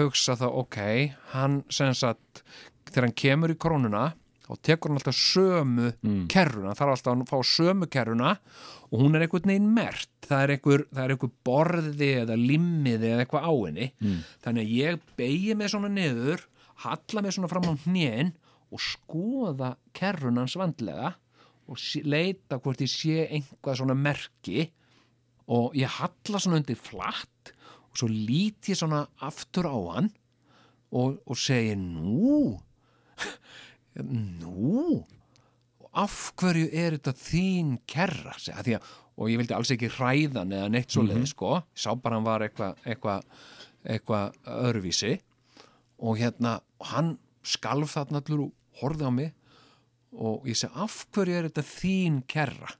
[0.00, 0.80] hugsa þá, ok,
[1.36, 2.40] hann sem sagt,
[2.90, 4.04] þegar hann kemur í krónuna,
[4.46, 5.88] þá tekur hann alltaf sömu
[6.30, 8.36] kerruna, þarf alltaf að fá sömu kerruna
[8.92, 10.10] og hún er einhvern veginn mert.
[10.26, 13.88] Það er einhver, það er einhver borði eða limmiði eða eitthvað á henni.
[14.44, 16.46] Þannig að ég beigi mig svona niður
[16.84, 18.32] halla mig svona fram á hnén
[18.70, 21.14] og skoða kerrunans vandlega
[21.66, 24.68] og leita hvort ég sé einhvað svona merki.
[25.50, 27.52] Og ég halla svona undir flatt
[27.90, 30.10] og svo lít ég svona aftur á hann
[30.92, 32.58] og, og segi nú
[34.02, 35.04] nú?
[35.82, 40.52] Og af hverju er þetta þín kerra að að, og ég vildi alls ekki hræðan
[40.52, 43.14] eða neitt svo leið sko, ég sá bara hann var eitthvað eitthva,
[43.86, 45.14] eitthva öðruvísi.
[46.04, 47.14] Og hérna og hann
[47.46, 49.30] skalf þarna allur og horfði á mig.
[50.16, 52.74] Og ég segi af hverju er þetta þín kerra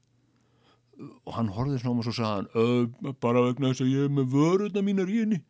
[1.26, 4.12] og hann horfði svona og svo sagði hann "Ö, bara vegna þess að ég er
[4.16, 5.40] með vöruna mínar í henni.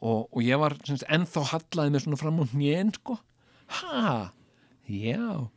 [0.00, 3.18] Og, og ég var ennþá hallaði mig svona fram á hnén sko
[3.68, 4.32] ha,
[4.88, 5.48] já.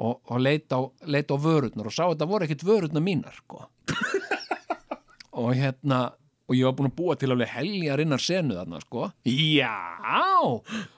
[0.00, 0.80] Og, og leit á,
[1.10, 3.64] leit á vörurnar og sá að þetta voru ekkit vörurnar mínar sko.
[5.40, 6.10] Og hérna
[6.50, 9.06] og ég var búin að búa til alveg heljarinnar senu þarna sko.
[9.30, 9.70] Já.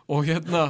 [0.08, 0.62] Og hérna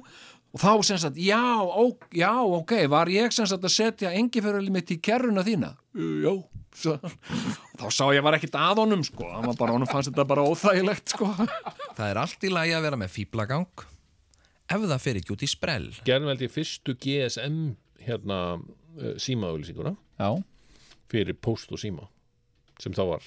[0.52, 1.84] og þá sem sagt, já, ó,
[2.16, 5.74] já, ok var ég sem sagt að setja engifjörðli mitt í kerruna þína?
[5.94, 6.32] "Uh, já,
[7.80, 10.46] þá sá ég var ekkit að honum sko, hann var bara, honum fannst þetta bara
[10.48, 11.28] óþægilegt sko.
[11.36, 13.68] Það er allt í lagi að vera með fýblagang
[14.70, 15.90] ef það fer ekki út í sprell.
[16.06, 17.58] Gerðum held ég fyrstu GSM
[18.06, 20.30] hérna uh, símaauðlýsinguna já,
[21.10, 22.06] fyrir post og síma
[22.80, 23.26] sem þá var.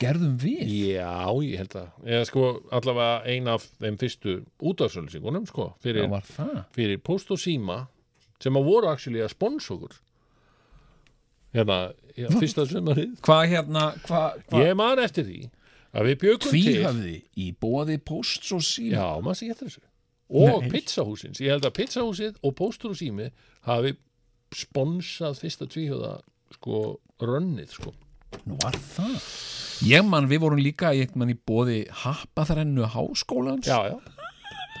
[0.00, 0.62] Gerðum við?
[0.92, 1.08] Já,
[1.40, 2.46] ég held að eða sko
[2.76, 6.56] allavega ein af þeim fyrstu útafsauðlýsingunum sko fyrir, Já, var það?
[6.76, 7.78] fyrir post og síma
[8.42, 9.94] sem að voru actually að spons okkur
[11.56, 11.78] hérna,
[12.12, 14.60] já, fyrsta sömarið hvað hérna, hvað hva?
[14.66, 15.38] Ég man eftir því
[15.96, 18.98] að við bjögum til tvíhöfði í bóði posts og síma?
[18.98, 19.84] Já, maður sé eftir þessu
[20.28, 20.70] og Nei.
[20.72, 23.28] pizzahúsins, ég held að pizzahúsið og póstur og sími
[23.68, 23.94] hafi
[24.54, 26.16] sponsað fyrsta tvíhjóða
[26.56, 26.82] sko
[27.22, 27.92] rönnið sko.
[28.46, 29.16] Nú var það.
[29.86, 31.06] Ég man, við vorum líka í,
[31.46, 33.68] bóði happaþrennu háskólans.
[33.68, 34.26] Já, já.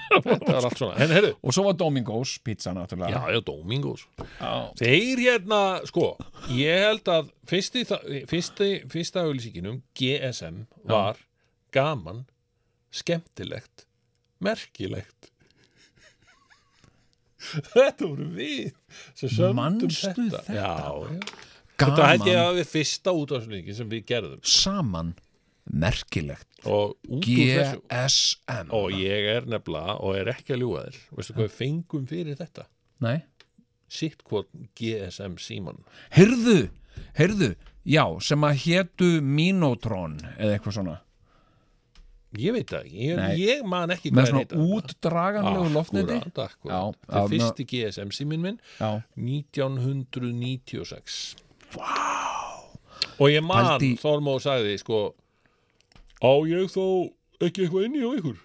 [0.06, 3.10] Þetta var allt svona, en herru Og svo var Domingos pizza náttúrulega.
[3.16, 4.06] Já, já, Domingos.
[4.38, 4.52] Já.
[4.78, 6.12] Þeir hérna, sko
[6.54, 7.82] ég held að fyrsti,
[8.30, 11.18] fyrsti, fyrsta auðlýsinginum GSM var
[11.74, 12.24] gaman
[12.94, 13.86] skemmtilegt
[14.42, 15.32] merkilegt
[17.74, 18.72] Þetta voru við
[19.18, 20.42] sem sömdum þetta.
[20.46, 20.56] þetta?
[20.56, 21.36] Já,
[21.76, 24.42] Þetta held ég að við fyrsta útvarslýsingin sem við gerðum.
[24.48, 25.14] Saman.
[25.66, 26.46] Merkilegt.
[26.70, 26.94] Og
[27.24, 32.04] GSM og ég er nefnilega og er ekki að ljúga þér veistu hvað við fengum
[32.10, 32.66] fyrir þetta?
[33.04, 33.16] Nei.
[33.90, 34.48] Sitt hvort
[34.78, 35.82] GSM síman
[36.14, 36.68] Heyrðu,
[37.18, 37.50] heyrðu,
[37.86, 40.96] já, sem að hétu Minotron eða eitthvað svona
[42.40, 44.44] ég veit það ekki, ég, ég man ekki með svona
[44.76, 45.68] útdraganlegu
[46.36, 46.80] það já,
[47.20, 51.36] er fyrsti GSM símin minn Já, 1996
[51.76, 52.78] wow.
[53.18, 54.98] og ég man Pældi- Þormó sagði sko
[56.22, 56.84] á ég þó
[57.44, 58.36] ekki eitthvað inni á ykkur?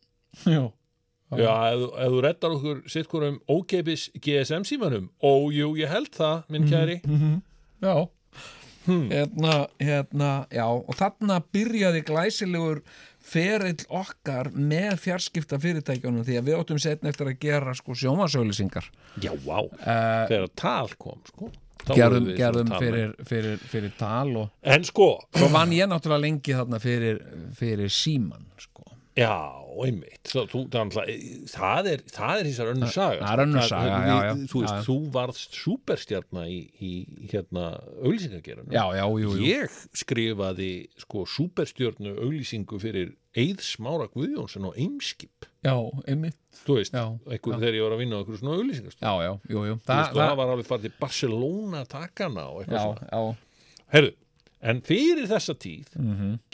[0.56, 0.64] Já.
[1.34, 6.12] Já, ef, ef þú reddar okkur sitt hvorum ókeipis GSM símanum Ó, jú, ég held
[6.14, 7.00] það, minn kæri.
[7.82, 7.94] Já.
[8.86, 12.78] Hérna, hérna, já og þarna byrjaði glæsilegur
[13.26, 18.90] ferill okkar með fjarskipta fyrirtækjunum því að við áttum setna eftir að gera sko sjómasauðlýsingar
[19.22, 21.50] Já, vá, uh, þegar tal kom sko,
[21.90, 26.80] gerðum, gerðum fyrir, fyrir, fyrir tal og En sko, svo vann ég náttúrulega lengi þarna
[26.82, 27.22] fyrir,
[27.56, 28.75] fyrir síman sko.
[29.16, 29.32] Já,
[29.86, 30.20] einmitt.
[30.28, 31.18] Svo, þú, það, er
[31.52, 33.68] það er það er þessar önnur saga það er sko.
[33.70, 34.32] saga, við- já, já.
[34.52, 34.84] Þú veist, Já, já.
[34.86, 36.92] þú varðst súperstjarna í, í
[37.32, 37.64] hérna
[39.22, 40.70] jú Ég skrifaði
[41.04, 45.44] sko súperstjörnu auglýsingu fyrir Eið Smára Guðjónsson og Eimskip.
[45.66, 45.74] Já,
[46.08, 46.38] einmitt.
[46.64, 49.64] Þú veist, einhver, þegar ég var að vinna á einhverju svona auglýsingast já, já, jú,
[49.68, 49.74] jú.
[49.84, 53.10] Þú veist, það var alveg farið til Barcelona að taka hana og eitthvað svona.
[53.12, 53.36] já,
[53.92, 54.14] Herðu,
[54.66, 55.92] en fyrir þessa tíð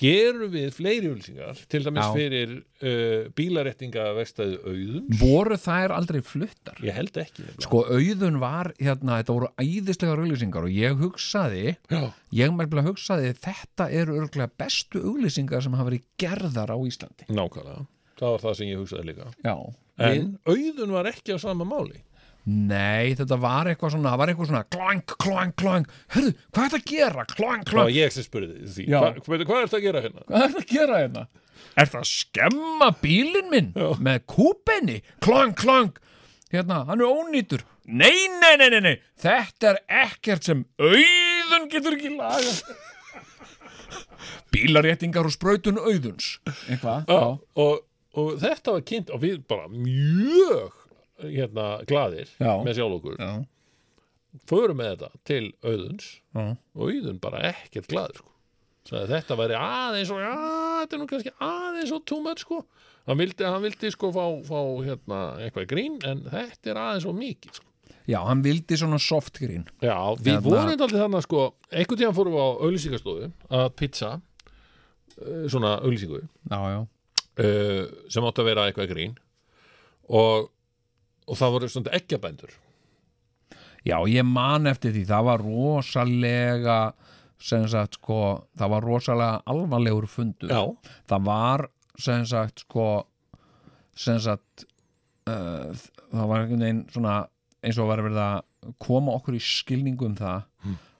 [0.00, 2.12] gerum við fleiri auglýsingar, til dæmis Já.
[2.16, 5.06] fyrir uh, bílarettingavestæðu auðun.
[5.20, 7.42] voru þær aldrei fluttar Ég held ekki.
[7.46, 7.66] nefnilega.
[7.66, 12.02] sko auðun var hérna, þetta voru æðislega auglýsingar og ég hugsaði Já.
[12.42, 17.86] ég mærlega hugsaði þetta eru örgulega bestu auglýsingar sem hafa verið gerðar á Íslandi Nákvæmlega.
[18.22, 19.30] Það var það sem ég hugsaði líka.
[19.42, 19.56] já,
[20.02, 22.00] En auðun var ekki á sama máli.
[22.42, 26.72] Nei, þetta var eitthvað svona, það var eitthvað svona klang, klang, klang, hörðu, hvað er
[26.72, 27.26] þetta að gera?
[27.30, 28.98] Klang, klang, var ég sem spurði því Já.
[28.98, 30.24] Hva, hvað, hvað er þetta að gera hérna?
[30.26, 31.22] hvað er þetta að gera hérna?
[31.72, 33.70] Er þetta að skemma bílinn minn
[34.02, 34.98] með kúpenni?
[35.22, 36.02] Klang, klang,
[36.50, 37.62] hérna, hann er ónýtur.
[37.86, 42.74] Nei, nei, nei, nei, nei, þetta er ekkert sem auðun getur ekki lagað.
[44.52, 46.40] Bílaréttingar og sprautun auðuns.
[46.66, 47.22] Eitthvað, já.
[47.38, 47.82] og,
[48.18, 50.81] og þetta var kynnt og við bara mjög
[51.28, 52.52] hérna glaðir Já.
[52.64, 53.30] með sjálf okkur Já.
[54.48, 56.44] förum með þetta til auðuns Já.
[56.74, 58.28] og auðun bara ekkert glaður sko.
[58.92, 62.64] Að þetta væri aðeins og þetta er nú kannski aðeins og much sko.
[63.06, 67.14] hann vildi, hann vildi sko fá, fá hérna, eitthvað grín en þetta er aðeins og
[67.18, 67.68] mikið sko.
[68.10, 69.64] Já, hann vildi svona soft green.
[69.82, 73.28] Já, við Hérna- vorum alltaf þannig sko, einhvern tíðan fórum við á auglýsingastofu
[73.60, 74.10] að pizza
[75.22, 75.76] eh, svona
[76.74, 76.80] já.
[77.46, 79.14] uh, sem átti að vera eitthvað grín
[80.08, 80.50] og,
[81.26, 82.52] og það voru svona eggjabændur
[83.82, 86.76] Já, ég man eftir því, það var rosalega
[87.42, 88.18] sem sagt sko,
[88.54, 90.52] það var rosalega alvarlegur fundur.
[90.52, 90.92] Já.
[91.10, 91.64] Það var
[91.98, 92.86] sem sagt sko
[93.98, 94.64] sem sagt
[95.28, 95.74] uh,
[96.12, 97.16] það var einhvern veginn svona
[97.62, 100.46] eins og var verið að koma okkur í skilningu um það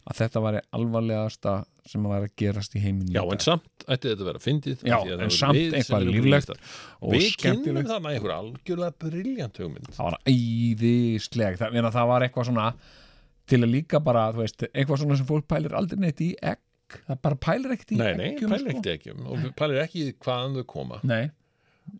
[0.02, 1.54] að þetta væri alvarlegasta
[1.86, 3.10] sem væri að gerast í heiminu.
[3.16, 7.12] Já, en samt ætti þetta að vera fyndið Já, það en samt eitthvað líflegt og
[7.12, 7.88] Við kynnum skemmtilegt.
[7.90, 12.66] þarna einhver algjörlega briljant hugmynd það var æðisleg það, það var eitthvað svona
[13.50, 16.60] til að líka bara, þú veist, eitthvað svona sem fólk pælir aldrei neitt í egg
[17.08, 20.04] það bara pælir ekkert í Nei, nei, eggjum pælir ekkert ekki um og pælir ekki
[20.06, 21.24] í hvaðan þau koma Nei.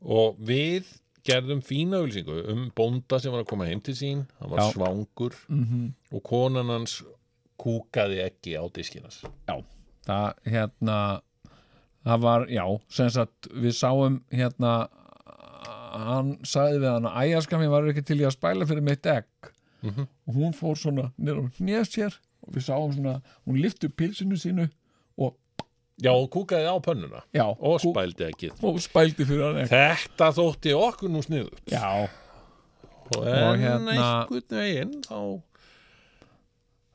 [0.04, 0.92] og við
[1.26, 4.70] gerðum fína auðlýsingu um bónda sem var að koma heim til sín hann var Já.
[4.76, 5.92] svangur Mhm.
[6.12, 7.00] og konan hans
[7.62, 9.56] kúkaði ekki á diskinas Já,
[10.06, 10.98] það hérna
[12.02, 14.72] það var, já, sem sagt við sáum hérna
[15.92, 19.28] hann sagði við hann að æjaskami var ekki til í að spæla fyrir mitt egg?
[19.82, 20.04] Mhm.
[20.28, 22.14] og hún fór svona nýr og nýjast sér
[22.46, 23.16] og við sáum svona,
[23.46, 24.68] hún lyfti upp pilsinu sínu
[25.18, 25.34] og
[26.02, 29.68] Já, og kúkaði á pönnuna já, og spældi ekki og spældi fyrir hann egg.
[29.74, 32.08] Þetta þótti okkur nú sniðut Já,
[33.12, 35.42] og Og hérna- einhvern veginn þá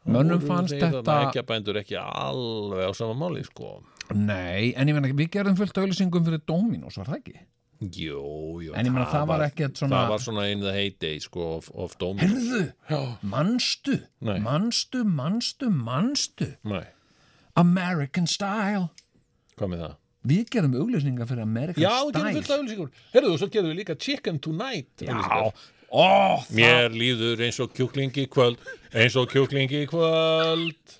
[0.07, 3.83] Mönnum fannst þetta- þarna eggjabændur ekki alveg á sama máli sko.
[4.15, 7.39] Nei, en ég meina við gerðum fullt auðlýsingum fyrir Dominos, var það ekki?
[7.77, 8.21] Jú,
[8.63, 11.57] jú En ég meina, það var ekkert svona- Það var svona in the heyday sko
[11.57, 12.31] of, of Dominos.
[12.31, 13.17] Herðu, Já.
[13.21, 16.85] manstu, manstu, manstu Nei,
[17.55, 18.89] American Style.
[19.57, 19.95] Hvað með það?
[20.27, 22.33] Við gerum auglýsningar fyrir American Já, við gerum Style.
[22.33, 25.53] fullt af auðlýsingur Herðu, og svo gerum við líka Chicken Tonight Já, auglýsingar.
[25.91, 28.61] Ó, Mér líður eins og kjúklingi í kvöld
[28.93, 30.95] eins og kjúklingi í kvöld.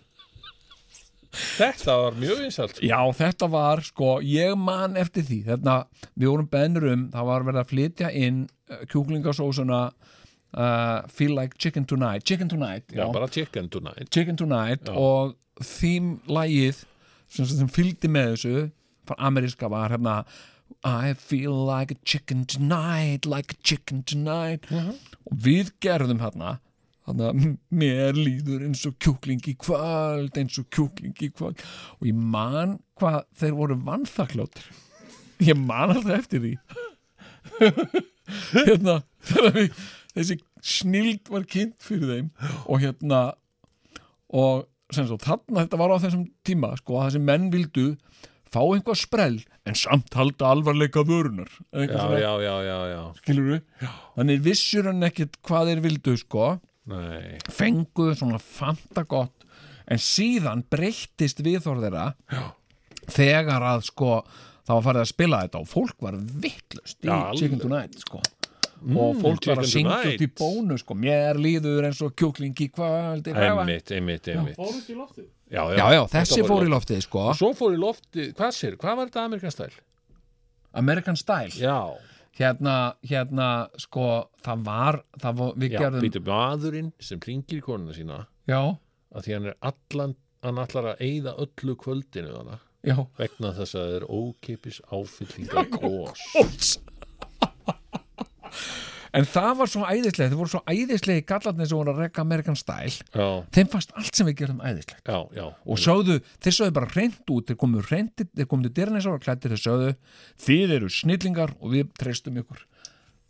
[1.37, 5.41] Þetta var mjög vinsalt Já, þetta var, sko, ég man eftir því.
[5.51, 5.75] Þetta,
[6.17, 8.39] við vorum bennur um Það var verið að flytja inn
[8.71, 12.25] uh, kjúklingasósuna uh, Feel like chicken tonight.
[12.25, 14.09] Chicken tonight, Já, bara Chicken Tonight.
[14.09, 14.95] Chicken Tonight Já.
[14.97, 16.83] og þým lagið
[17.29, 18.55] sem, sem fylgdi með þessu
[19.07, 20.21] frá ameríska var hérna
[20.83, 24.65] I feel like a chicken tonight like a chicken tonight.
[25.27, 26.57] Og við gerðum hérna
[27.07, 31.63] að mér líður eins og kjúkling í kvöld eins og kjúkling í kvöld.
[32.01, 34.67] Og ég man hvað þeir voru vannþakláttir
[35.43, 36.53] ég man alltaf eftir því.
[38.67, 39.01] Hérna
[39.55, 39.75] við,
[40.15, 42.31] þessi snild var kynnt fyrir þeim
[42.65, 43.21] og hérna
[44.27, 47.85] og svo þarna þetta var á þessum tíma sko að þessi menn vildu
[48.53, 51.87] fá einhvað sprell en samt halda alvarleika vörunar Já,
[52.19, 53.01] já, já, já, já.
[53.21, 56.47] Skilur við þannig vissur hann ekkit hvað þeir vildu sko.
[56.87, 59.43] Nei, fenguðu svona fanta gott
[59.91, 62.43] en síðan breyttist viðþór þeirra já.
[63.11, 64.11] þegar að sko
[64.67, 67.61] það var farið að spila þetta og fólk var vittlust í Chicken.
[67.63, 68.23] Tonight sko
[68.77, 70.95] Mm, og fólk var að syngja út í bónu sko.
[71.01, 74.59] Mér líður eins og kjúkling í kvöld einmitt, einmitt, einmitt.
[74.59, 75.25] Fór út í loftið?
[75.49, 77.01] Já, já, já, þessi fór í loftið.
[77.07, 77.23] sko.
[77.31, 79.71] Og svo fór í loftið, hvað sér, hvað var þetta Amerikan stæl?
[80.77, 81.53] American Style?
[81.57, 81.97] Já,
[82.37, 82.75] hérna,
[83.07, 83.47] hérna,
[83.81, 84.07] sko
[84.45, 88.59] það var, það var, við já, gerðum býtu maðurinn sem ringir í konuna sína já,
[89.15, 93.73] að því hann er allan, hann ætlar að eyða öllu kvöldinu þannig já, vegna þess
[93.79, 96.75] að það er ókipis áfyllinga kós Óts.
[99.17, 102.57] En það var svo æðislega þeir voru svo æðislegi gallarnir sem voru að rekka American
[102.59, 102.93] Style.
[103.15, 105.03] Já, þeim fannst allt sem við gerðum æðislegt.
[105.07, 105.45] Já, já.
[105.65, 109.21] Og sögðu, þeir sögðu bara reynd út þeir komu reynd, þeir komu til dyrnes ára
[109.23, 109.93] klættir þeir sögðu,
[110.47, 112.65] þið eru snillingar og við treystum ykkur.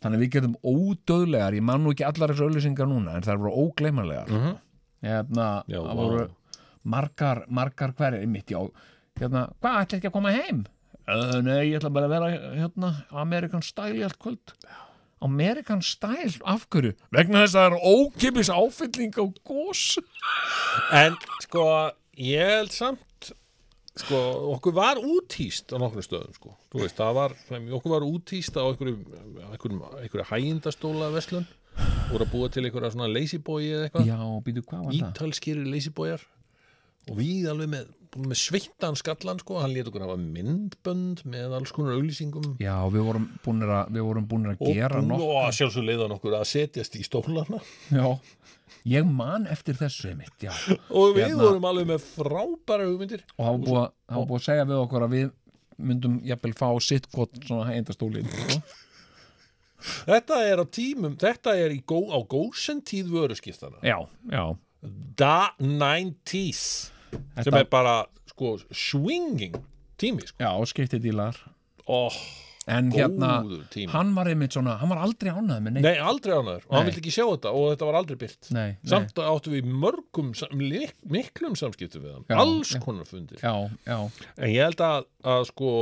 [0.02, 3.64] Þannig við gerðum ódöðlegar ég man nú ekki allar þessu auðlýsingar núna en það voru
[3.66, 4.28] ógleymanlegar.
[4.30, 4.58] Mhm.
[5.02, 6.26] hérna, Já, það voru
[6.88, 8.58] margar, margar hverja mitt, já,
[9.18, 10.66] hérna, hvað ætla ekki að koma heim?
[11.08, 12.90] Uh, nei, ég ætla bara að vera hérna,
[13.22, 14.54] American Style í allt kvöld.
[14.54, 14.87] American
[15.82, 16.94] Style, af hverju?
[17.14, 19.84] Vegna þess að það er ókipis áfylling á gós
[20.94, 21.64] En sko,
[22.16, 23.32] ég held samt
[23.98, 24.18] sko,
[24.54, 26.52] okkur var útýst á nokkrum stöðum sko.
[26.70, 28.98] Þú veist, það var, okkur var útýst á einhverju,
[29.50, 31.48] einhverju, einhverju hægindastóla veslun
[32.08, 35.00] voru að búa til einhverja svona lazy boy eða eitthvað Já, býtu, hvað var það?
[35.02, 36.24] ítalskýri lazy boyar
[37.08, 37.90] og við alveg með,
[38.24, 42.56] með sveittan skallan sko, hann lét okkur hafa myndbönd með alls konar auglýsingum.
[42.62, 45.34] Já, við vorum búinir að, vorum búinir að gera og, nokkuð.
[45.38, 47.60] og sjálfsög leiðan okkur að setjast í stólana.
[47.94, 48.08] Já,
[48.94, 50.52] ég man eftir þessu einmitt, já.
[50.90, 53.22] Og við Hérna- vorum alveg með frábæra hugmyndir.
[53.38, 55.30] Og var búið, að- búið að segja við okkur að við
[55.78, 58.62] myndum jafnvel fá sitt gott svona hægindastólin sko.
[60.08, 64.56] Þetta er á tímum, þetta er gó, á gósen tíð vöruskiptana Já, já.
[65.18, 67.96] Da 90s sem Þetta- er bara
[68.30, 69.56] sko swinging
[69.98, 70.36] tími sko.
[70.38, 71.36] Já, skiptidílar
[71.86, 72.12] oh,
[72.68, 73.40] En hérna,
[73.72, 73.88] tími.
[73.94, 75.84] hann var einmitt svona, hann var aldrei ánægð með neitt.
[75.86, 78.66] Nei, aldrei ánæður og hann vildi ekki sjá þetta og þetta var aldrei byrt Nei,
[78.76, 78.90] nei.
[78.92, 80.34] Samt áttu við mörgum,
[81.08, 82.26] miklum samskiptum við hann.
[82.28, 82.80] Já, Alls já.
[82.84, 83.40] konar fundir.
[83.40, 83.54] Já,
[83.88, 83.96] já,
[84.36, 85.72] En ég held að, að sko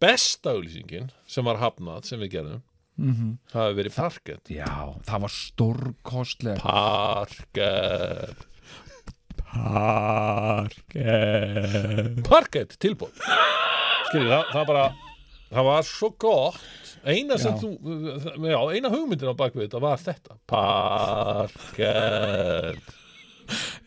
[0.00, 2.62] besta auðlýsingin sem var hafnað sem við gerðum
[3.00, 3.36] Mhm.
[3.52, 4.48] það hefur verið parkett.
[4.52, 8.46] Já, það var stórkostlega Parkett
[10.90, 13.10] Parkett Parkett tilbúð
[14.10, 14.84] Skiljið, það, það bara
[15.50, 16.60] það var svo gott.
[17.02, 17.60] Eina sem Já.
[17.62, 17.68] þú,
[18.46, 20.32] já, eina hugmyndin á bakvið þetta var þetta.
[21.50, 22.86] Parkett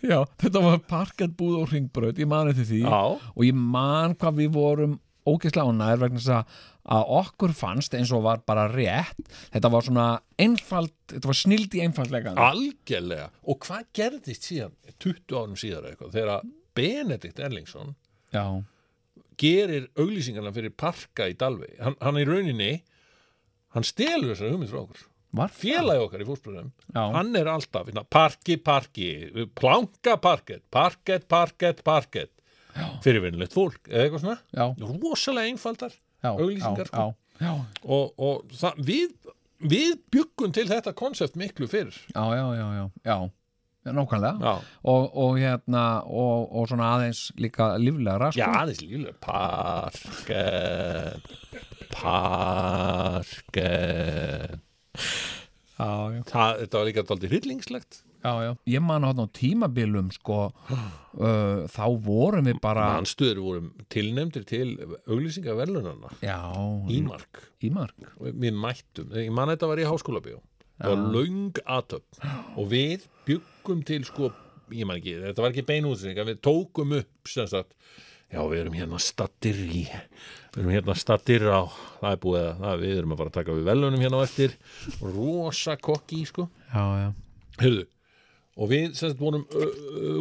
[0.03, 2.81] Já, þetta var parkettbúð og ringbraut, ég man eftir því.
[2.84, 3.02] Já.
[3.15, 4.94] og ég man hvað við vorum
[5.30, 6.58] ógeðslega ánægir vegna þess að,
[6.98, 9.32] að okkur fannst eins og var bara rétt.
[9.54, 10.08] Þetta var svona
[10.41, 13.30] einfald þetta var snild í einfaldlega algjörlega.
[13.48, 17.95] Og hvað gerðist síðan 20 árum síðar eitthvað þegar Benedikt Erlingsson
[18.34, 18.45] Já,
[19.38, 22.72] gerir auglýsingarna fyrir parka í Dalvei hann, hann í rauninni
[23.74, 25.10] hann stelur þessar hugmynd frá okkur.
[25.54, 27.04] Félagi okkar í fósbröðum Já.
[27.16, 29.08] hann er alltaf hérna, parki, parki,
[29.58, 32.34] planka parkett parkett, parkett, parkett
[33.04, 34.38] fyrirvinnilegt fólk eða eitthvað svona.
[35.04, 35.94] Rosalega einfaldar
[36.24, 37.08] auglýsingar sko.
[37.84, 39.10] og, og það, við
[39.64, 43.18] við byggum til þetta konsept miklu fyrir já, já, já, já, já.
[43.84, 44.52] Nákvæmlega.
[44.88, 48.40] Og, og hérna og, og svona aðeins líka líflegra sko.
[48.40, 51.20] Já, aðeins líflega Parkett
[53.34, 54.60] Parkett.
[55.76, 56.22] Já, já.
[56.30, 57.94] Það, Þetta var líka dálítið hryllingslegt
[58.24, 58.52] já, já.
[58.74, 60.38] Ég man að á tímabilum sko,
[60.74, 64.70] uh, þá vorum við bara Mannstöður vorum tilnefndir til
[65.08, 66.40] auglýsingaverlunarna Já,
[66.94, 70.40] Ímark Ímark Og Við mættum, ég man þetta var í háskóla bíó
[70.80, 72.24] Það var löng aðtöp
[72.60, 74.32] og við byggum til sko,
[74.74, 77.76] ég man ekki, þetta var ekki beinútsynning við tókum upp sem sagt
[78.34, 81.62] já við erum hérna stattir í við erum hérna stattir á
[82.00, 84.26] það er búið að, það, við erum að fara að taka við velunum hérna á
[84.26, 84.56] eftir,
[85.04, 87.10] rosa kokki sko, Já, já,
[87.62, 87.86] heyrðu
[88.54, 89.46] og við sem sagt vorum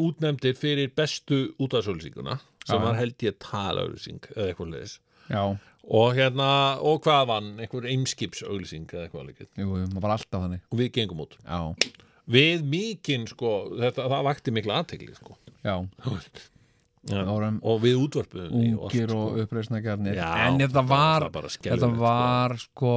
[0.03, 2.85] útnefndir fyrir bestu útafsölsinguna sem Já.
[2.85, 4.97] var held ég talaauðsing eða eitthvað leðis
[5.83, 7.51] og hérna, og hvað vann?
[7.59, 10.63] Einhver eimskipsauglýsing eða eitthvað Jú, jú, maður var alltaf þannig.
[10.71, 11.35] Og við gengum út.
[11.43, 11.97] Já,
[12.31, 15.37] við mikinn sko, þetta, það vakti mikla aðtegli sko.
[15.67, 15.75] já,
[17.11, 17.23] ja.
[17.27, 21.51] vorum og við útvarpuðum því ungir og uppreisnagjarnir Já, en þetta þetta var var bara
[21.57, 22.93] þetta var sko,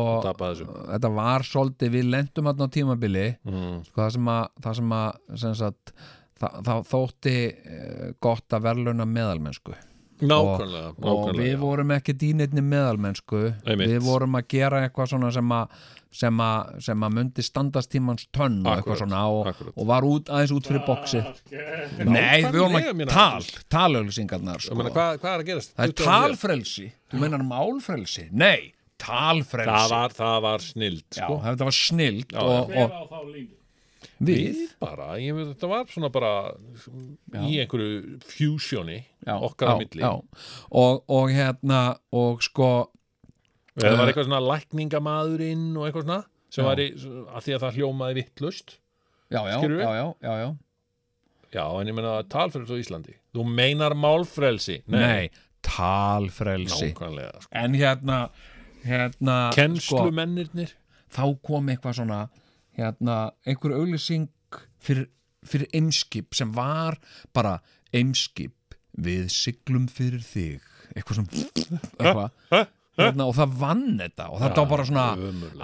[0.91, 3.25] þetta var svolítið við lendum þarna á tímabili.
[3.47, 3.81] Mm.
[3.87, 5.95] sko, það sem að, það sem að sem sagt,
[6.41, 9.77] það, það þótti eh, gott að verðluna meðalmennsku
[10.21, 11.59] Nákvæmlega, og, og nákvæmlega, við já.
[11.59, 13.89] vorum ekki dýnirni meðalmennsku Einmitt.
[13.91, 15.73] við vorum að gera eitthvað svona sem að
[16.15, 20.29] sem að, sem að myndi standast tímans tönn og eitthvað svona og, og var út,
[20.31, 21.19] aðeins út fyrir boksi
[22.07, 23.09] Nei, við vorum meina.
[23.11, 23.43] tal,
[23.75, 24.77] talauðlýsingarnar Ég sko.
[24.79, 25.75] meina, hvað, hvað er að gerast?
[25.75, 26.31] Það er 20 ára síðar?
[26.31, 28.25] talfrelsi Þú meinar málfrelsi?
[28.31, 28.71] Nei,
[29.01, 31.39] talfrelsi það var, það var snild Já, sko.
[31.49, 32.87] þetta var snild Já, og, já.
[32.87, 33.35] og
[34.19, 36.31] við við bara, ég veit, þetta var svona bara
[37.43, 38.19] í einhverju
[39.25, 40.11] já, okkar á já, milli já.
[40.71, 41.81] Og, og hérna
[42.15, 42.69] og sko
[43.75, 46.67] eða var Eh, eitthvað svona lækningamadurinn og eitthvað svona sem Já.
[46.69, 48.77] var í, að því að það hljómaði vittlust
[49.33, 49.81] Já, já, Skilurðu?
[49.81, 50.49] já, já, já, já.
[51.57, 55.29] já, en ég meina talfrelsi á Íslandi þú meinar málfrelsi Nei,
[55.65, 57.51] talfrelsi nákvæmlega sko.
[57.51, 58.19] En hérna
[58.85, 60.75] hérna sko, kennslumennirnir
[61.11, 62.21] þá kom eitthvað svona
[62.77, 64.29] hérna, einhver auglýsing
[64.83, 65.09] fyrir,
[65.45, 66.99] fyrir eimskip sem var
[67.35, 67.59] bara
[67.95, 70.63] eimskip við siglum fyrir þig.
[70.95, 72.67] Eitthvað sem eitthvað.
[72.95, 75.05] Hérna, og það vann þetta og þetta var bara svona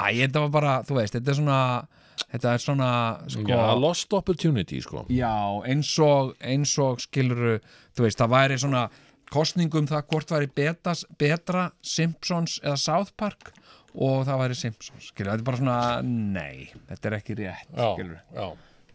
[0.04, 1.60] æ, þetta var bara, þú veist, þetta er svona
[2.32, 2.90] þetta er svona
[3.32, 5.06] sko, já, lost opportunity sko.
[5.16, 5.32] Já,
[5.72, 7.56] eins og, eins og skiluru,
[7.96, 8.84] þú veist, það væri svona
[9.32, 13.54] kostningum það hvort væri betas, betra Simpsons eða South Park
[13.96, 17.90] og það væri Simpsons skilur, þetta er bara svona, nei þetta er ekki rétt, Já,
[17.96, 18.46] skilur já,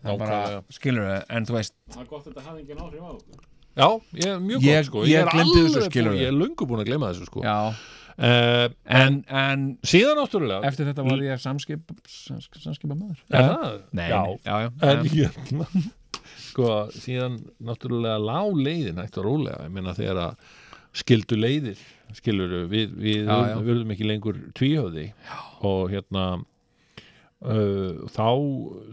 [0.03, 0.63] það er bara, nákvæmlega.
[0.79, 3.45] skilur, en þú veist Það er gott að þetta hafi engin áhrif á okkur.
[3.77, 6.21] Já, ég er mjög Ég- gott sko ég er gleymdi alveg þessu, búinn- skilurðu.
[6.23, 7.57] Ég er löngu búin að gleyma þessu sko já,
[8.17, 13.83] uh, en, en Síðan náttúrulega eftir þetta var ég samskip samskip, samskipa maður Er það?
[13.93, 14.23] Nei, Já.
[14.23, 15.67] nei, já, já, En en- hérna
[16.47, 20.37] Sko, síðan náttúrulega lá leiðin hægt og rólega, ég meina þegar að
[20.97, 21.77] skildu leiðir,
[22.15, 25.09] skilur við, við verðum ekki lengur tvíhöfði.
[25.67, 28.29] Og hérna uh, þá,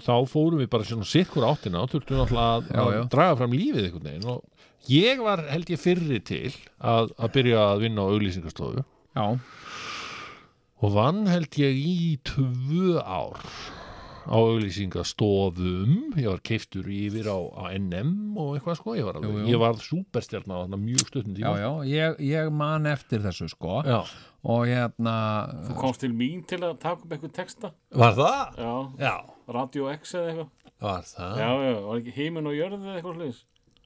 [0.05, 3.89] þá fórum við bara svona sikkur áttina og þurftum náttúrulega að, að draga fram lífið
[3.89, 4.31] einhvern veginn.
[4.33, 6.49] Og ég var held ég fyrri til
[6.79, 8.85] að, að byrja að vinna á auglýsingastofu.
[9.13, 9.27] Já,
[10.83, 13.39] og vann held ég í tvö ár
[14.27, 19.31] á auglýsingastofum ég var keiftur yfir á, á NM og eitthvað sko, ég var, alveg,
[19.31, 19.51] Jú, jú.
[19.53, 23.49] ég var superstjarn á þarna mjög stuttum já, tíma já ég, ég man eftir þessu
[23.51, 23.99] sko Já.
[24.43, 25.15] og hérna
[25.69, 27.73] Þú komst til mín til að taka upp eitthvað texta.
[27.91, 28.59] Var það?
[28.59, 28.75] Já.
[28.99, 29.15] Já.
[29.53, 30.51] Radio X eða eitthvað.
[30.83, 31.41] Var það?
[31.43, 33.41] Já, já, var ekki heiminn og jörð eða eitthvað slúðis.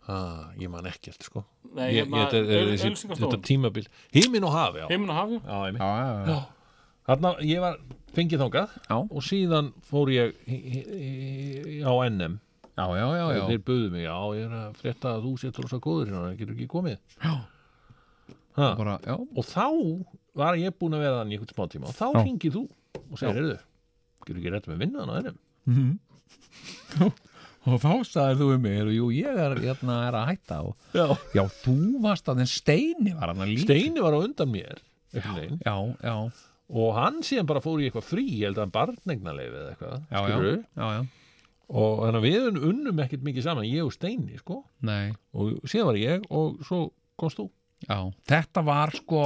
[0.07, 1.41] Ah, ég man ekkert sko
[1.75, 6.53] Nei, ég, hérna, þetta, er, tímabil Hímin og hafi, já Heiminn og hafi, Já, einmitt.
[7.07, 7.15] Já, já, já.
[7.15, 7.77] Þarna, ég var
[8.17, 8.95] fengið þangað Já.
[8.97, 10.33] og síðan fór ég
[11.87, 12.39] á NM
[12.77, 13.43] já, já, já, já.
[13.47, 16.53] þeir buðu mig, já, ég er að frétta að þú setur rosa góður hérna, getur
[16.55, 17.33] ekki komið Já.
[18.77, 19.15] bara, já.
[19.17, 19.65] og þá
[20.37, 22.23] var ég búin að vera þannig í einhvern smá tíma og þá Já.
[22.27, 22.63] ringið þú
[23.07, 23.57] og segir, heyrðu,
[24.27, 25.99] getur ekki rétt með vinnaðan á NM Mhm.
[27.67, 30.75] og þá sagðir þú um mig heyrðu, jú, ég er, hérna, er að hætta og,
[30.95, 31.07] já.
[31.35, 34.79] já, þú varst að þenn Steini var hann að líka Steini var á undan mér
[35.11, 35.57] veginn.
[35.65, 36.15] já, já,
[36.67, 39.93] og hann síðan bara fór í eitthvað frí ég held að hann barnegnaleif eða eitthvað
[40.11, 40.37] já, já,
[40.81, 41.05] já, já.
[41.67, 44.63] og þannig að við unnum ekkert mikið saman ég og Steini sko.
[45.37, 46.81] Og síðan var ég og svo
[47.19, 47.47] komst þú.
[47.87, 49.23] Já, þetta var sko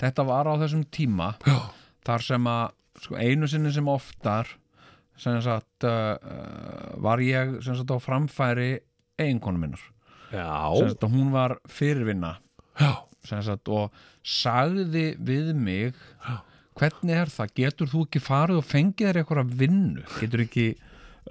[0.00, 1.58] þetta var á þessum tíma Já.
[2.04, 2.64] þar sem að
[3.02, 4.50] sko, einu sinni sem oftar
[5.16, 8.74] sem sagt uh, uh, var ég sem sagt á framfæri
[9.16, 9.80] eiginkonu minnar.
[10.28, 12.34] Sem já, sagt að hún var fyrirvinna.
[12.76, 12.92] Já,
[13.24, 15.96] sem sagt og sagði við mig
[16.76, 20.04] hvernig er það, getur þú ekki farið og fengið þér eitthvað vinnu?
[20.20, 20.66] Getur ekki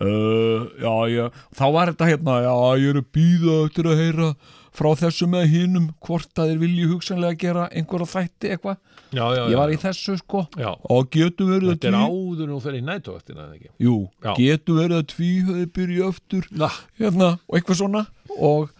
[0.02, 4.30] uh, já, já, þá var þetta hérna já, ég er að býða eftir að heyra
[4.76, 8.80] frá þessu með hinum hvort að þeir vilji hugsanlega gera einhverja þætti eitthvað,
[9.16, 10.42] já, já ég var já, í þessu sko.
[10.60, 10.72] Já.
[10.92, 13.72] og getur verið að þetta er tví áður nú fyrir nætuvaktina eða ekki?
[13.86, 13.96] Jú,
[14.26, 14.32] Já.
[14.42, 16.72] getur verið að tvíhöði byrja aftur Na.
[17.00, 18.04] hérna, og eitthvað svona.
[18.36, 18.74] Og,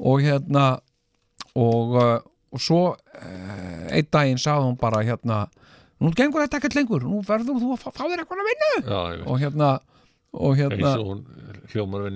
[0.00, 0.64] og hérna
[1.52, 2.16] og, uh,
[2.54, 5.42] og svo uh, einn daginn sagði hún bara hérna
[6.04, 8.70] nú gengur þetta ekkert lengur, nú verður þú að fá, fá þér eitthvað að vinna.
[8.84, 9.70] Já, og hérna
[10.34, 11.20] og eins hérna og hún
[11.70, 12.06] hljómar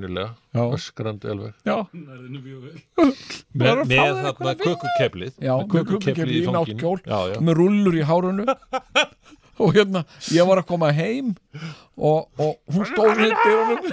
[0.74, 1.54] öskrandi alveg.
[1.66, 1.76] Já,
[3.62, 5.32] með, með þarna kökukeplið.
[5.38, 6.44] Já, með kökukeplið í
[7.32, 7.38] já.
[7.40, 8.46] með rullur í hárunu
[9.62, 10.04] og hérna,
[10.34, 11.34] ég var að koma heim
[11.96, 13.90] og, og hún stóð hérna dyrunum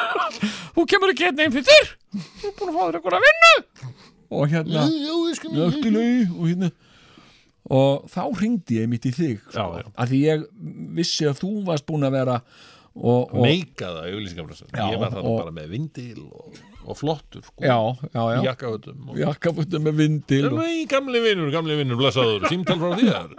[0.76, 1.90] þú kemur ekki hérna einn fyrir þér.
[2.40, 3.52] Þú er búin að fá þér eitthvað að vinna.
[4.30, 4.84] Og hérna
[6.40, 6.72] og hérna
[7.70, 9.90] og þá ringdi ég mitt í þig sko, Já, já.
[10.02, 10.44] að því ég
[10.98, 15.36] vissi að þú varst búin að vera og, og meikaða auglýsingamræsar Já, ég var og-
[15.44, 16.58] bara með vindil og,
[16.90, 19.20] og flottur sko, og...
[19.22, 23.30] jakkafötum með vindil og, Nei, gamli vinnur, gamli vinnur, blessaður, símtal frá þér.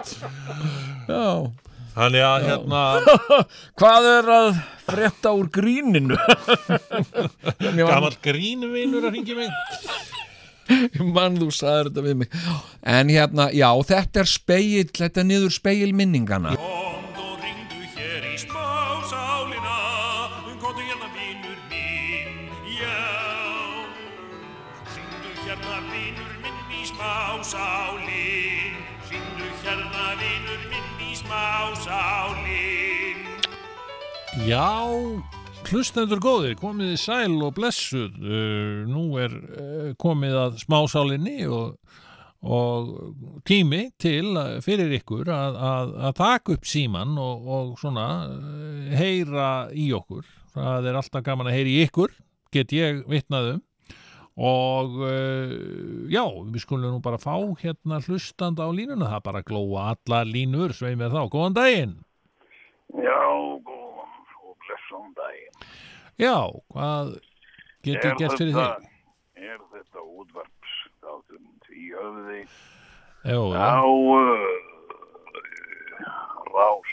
[1.12, 1.26] Já,
[1.92, 2.82] Þannig að hérna
[3.82, 4.50] hvað er að
[4.88, 6.16] frétta úr gríninu?
[7.82, 9.52] Gamall grínuvinur að ringi mig
[11.16, 12.30] mann þú sagðir þetta við mig.
[12.82, 16.56] En hérna, já, þetta er speill þetta er niður speill minningana.
[20.62, 21.08] Komdu hérna
[30.18, 30.90] vinur minn,
[34.48, 35.31] já
[35.72, 38.16] Í í hlustendur góðir, komið þið sæl og blessuð.
[38.20, 41.78] Uh, Nú er uh, komið að smásálinni og,
[42.44, 42.90] og
[43.48, 44.36] tími til
[44.66, 50.28] fyrir ykkur að, að, að taka upp síman og, og svona uh, heyra í okkur.
[50.58, 52.18] Það er alltaf gaman að heyra í ykkur,
[52.52, 53.64] get ég vitnað um.
[54.42, 55.00] Og
[56.10, 60.76] já, við skulum nú bara fá hérna hlustand á línuna, það bara glóa allar línur,
[60.76, 61.96] sveið mér þá, góðan daginn.
[62.96, 63.20] Já,
[63.68, 65.51] góðan og blessan daginn.
[66.22, 67.16] Já, hvað
[67.82, 68.90] get ég gert fyrir þig?
[69.42, 72.42] Er þetta útvarps þáttum tvíhöfði
[73.26, 74.44] Jó, á uh,
[76.54, 76.92] rás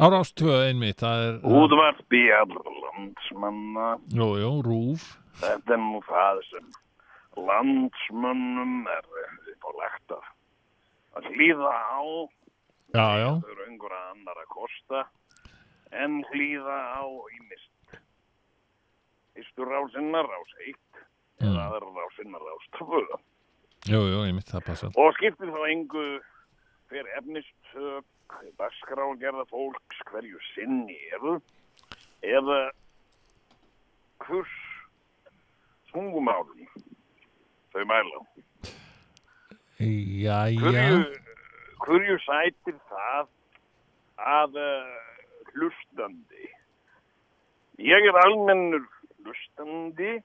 [0.00, 3.90] á rás 2 einmitt, það er útvarpi allra landsmanna.
[4.16, 5.04] Jú, jú, rúf
[5.42, 6.72] Þetta er nú það sem
[7.36, 9.04] landsmönnum er
[9.52, 10.32] uppálegt að,
[11.20, 12.00] að hlýða á.
[12.96, 15.04] Þau eru einhverja annar að kosta
[15.92, 17.04] en hlýða á
[17.36, 18.00] ímist.
[19.36, 20.74] Fyrstu rásinna rás 1
[21.36, 21.50] Mm.
[21.52, 23.02] eða aðra rásinna rás 2
[23.86, 24.86] Jú, jú, ég mitt það passa.
[24.96, 26.04] og skiptir þá engu
[26.88, 28.04] hver efnistök,
[28.58, 31.36] dagskrágerða fólks hverju sinni eru
[32.22, 32.70] eða
[34.24, 34.54] hvers
[35.92, 36.66] tungumálum
[37.74, 38.24] þau mæla.
[39.78, 41.20] Já, Hverju, já.
[41.84, 43.28] hverju sætir það
[44.16, 45.15] að uh,
[45.56, 46.48] hlustandi?
[47.82, 48.84] Ég er almennur
[49.24, 50.20] hlustandi,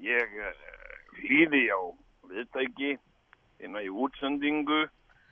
[0.00, 0.64] ég uh,
[1.20, 1.80] hlýði á
[2.30, 2.96] viðtæki
[3.60, 4.88] innan í útsendingu,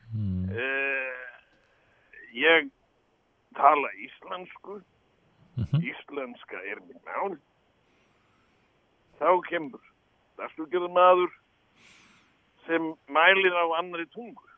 [0.09, 0.49] Mm.
[0.49, 1.25] uh,
[2.33, 2.71] ég
[3.55, 4.79] tala íslensku,
[5.59, 5.83] Mhm.
[5.85, 7.37] íslenska er mitt mál,
[9.21, 9.83] þá kemur
[10.39, 11.29] dagstúrgerður maður
[12.67, 14.49] sem mælir á annari tungu.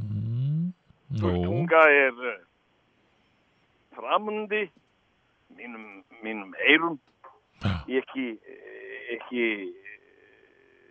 [0.00, 0.72] Mm.
[1.20, 2.40] Nú, tunga er uh,
[3.98, 4.62] framandi
[5.56, 6.98] mínum, mínum eyrum
[7.62, 7.72] Já.
[7.90, 8.26] ég ekki,
[9.16, 9.94] ekki eh,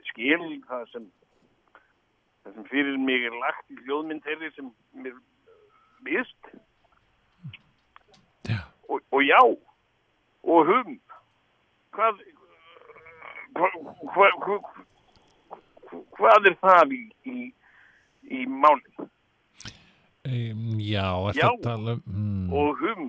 [0.10, 1.06] skil það sem
[2.44, 4.72] það sem fyrir mig er lagt í hljóðmynd þeirri sem
[5.04, 5.16] mér
[6.08, 6.52] vist
[8.48, 8.60] Já.
[8.90, 9.42] og, og já
[10.48, 10.98] og hum
[11.96, 12.20] hvað
[13.58, 13.78] hvað,
[14.14, 17.38] hvað, hvað, hvað er það í, í,
[18.28, 18.68] í um,
[20.28, 21.50] já, ertu Já.
[21.50, 22.02] að tala um...
[22.08, 23.08] Mm, og hum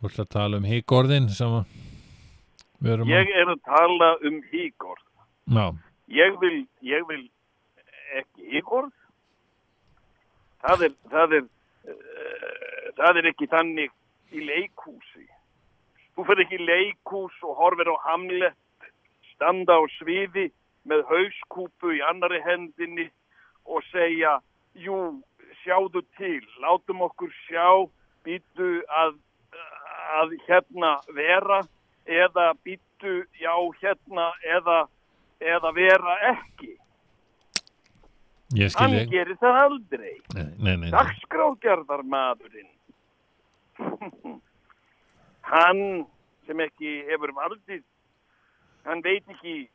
[0.00, 1.54] Þú ert að tala um híkorðin sem
[2.80, 5.04] við erum Ég er að tala um híkorð.
[5.04, 5.56] að...
[5.56, 5.66] Já,
[6.10, 7.22] Ég vil, ég vil
[8.18, 8.94] ekki híkorð.
[10.60, 11.44] Það er, það er,
[11.92, 13.92] uh, það er ekki þannig
[14.34, 15.26] í leikhúsi.
[16.16, 18.58] Þú fyrir ekki í leikhús og horfir á Hamlet,
[19.34, 20.48] standa á sviði
[20.90, 23.06] með hauskúpu í annari hendinni
[23.68, 24.38] og segja,
[24.74, 25.20] jú,
[25.64, 27.66] sjáðu til, látum okkur sjá,
[28.26, 28.70] býtu
[29.02, 29.16] að,
[30.20, 31.60] að hérna vera
[32.06, 34.82] eða býtu, já, hérna eða,
[35.40, 36.74] eða vera ekki.
[38.76, 40.16] Hann gerir það aldrei.
[40.34, 40.88] Nei, nei, nei.
[40.90, 42.70] Dagskrágerðar maðurinn.
[45.52, 46.06] hann
[46.46, 47.84] sem ekki hefur valdið,
[48.88, 49.68] hann veit ekki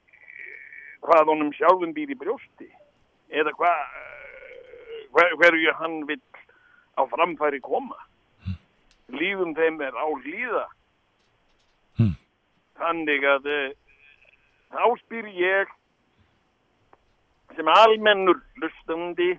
[1.05, 2.67] hvað honum sjálfum býr í brjósti
[3.33, 3.81] eða hvað
[5.15, 6.21] hver, hverju hann vill
[6.99, 7.97] á framfæri koma.
[9.15, 10.67] Lífum þeim er á hlýða.
[11.99, 12.15] Hmm.
[12.79, 13.73] Þannig að uh,
[14.75, 15.73] þá spyr ég
[17.55, 19.35] sem almennur hlustandi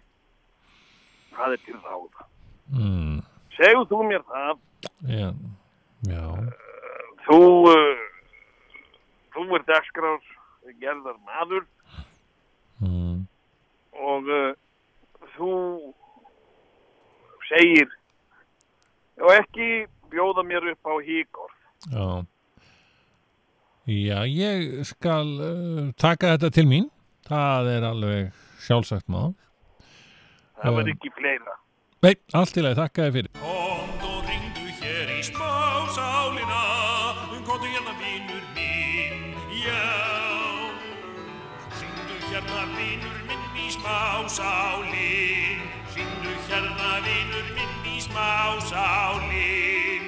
[1.36, 2.28] hvað er til ráða.
[2.72, 3.18] Mm,
[3.56, 4.62] Segðu þú mér það,
[5.06, 5.28] já,
[6.08, 6.22] já,
[7.26, 7.40] þú,
[7.70, 8.06] uh,
[9.36, 10.32] þú er dagskrár
[10.80, 11.62] gerðar maður
[12.82, 13.20] mm,
[14.02, 14.50] og uh,
[15.36, 15.50] þú
[17.48, 17.88] segir
[19.22, 19.68] og ekki
[20.12, 21.54] bjóða mér upp á híkorð.
[21.92, 22.08] já.
[23.86, 26.88] Já, ég skal uh, taka þetta til mín.
[27.28, 28.32] Það er alveg
[28.66, 29.34] sjálfsagt maður.
[30.58, 30.90] Það var Um.
[30.96, 31.54] ekki fleira.
[32.02, 33.30] Nei, allt í lagi, þakka þér fyrir.
[43.86, 43.94] Minn í
[44.26, 45.62] smásálin
[45.96, 50.04] Ringdu hérna vinur minn í smásálin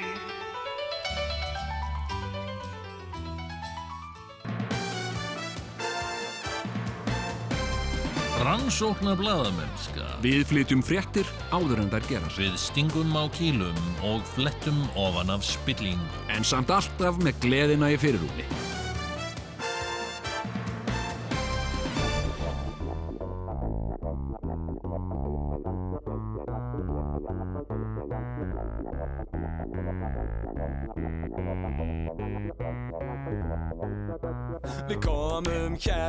[8.39, 12.39] Rannsóknar blaðamennska Við flytjum fréttir áður en þær gerast.
[12.39, 17.97] Við stingum á kýlum og flettum ofan af spillingu En samt alltaf með gleðina í
[18.01, 18.47] fyrirrúmi.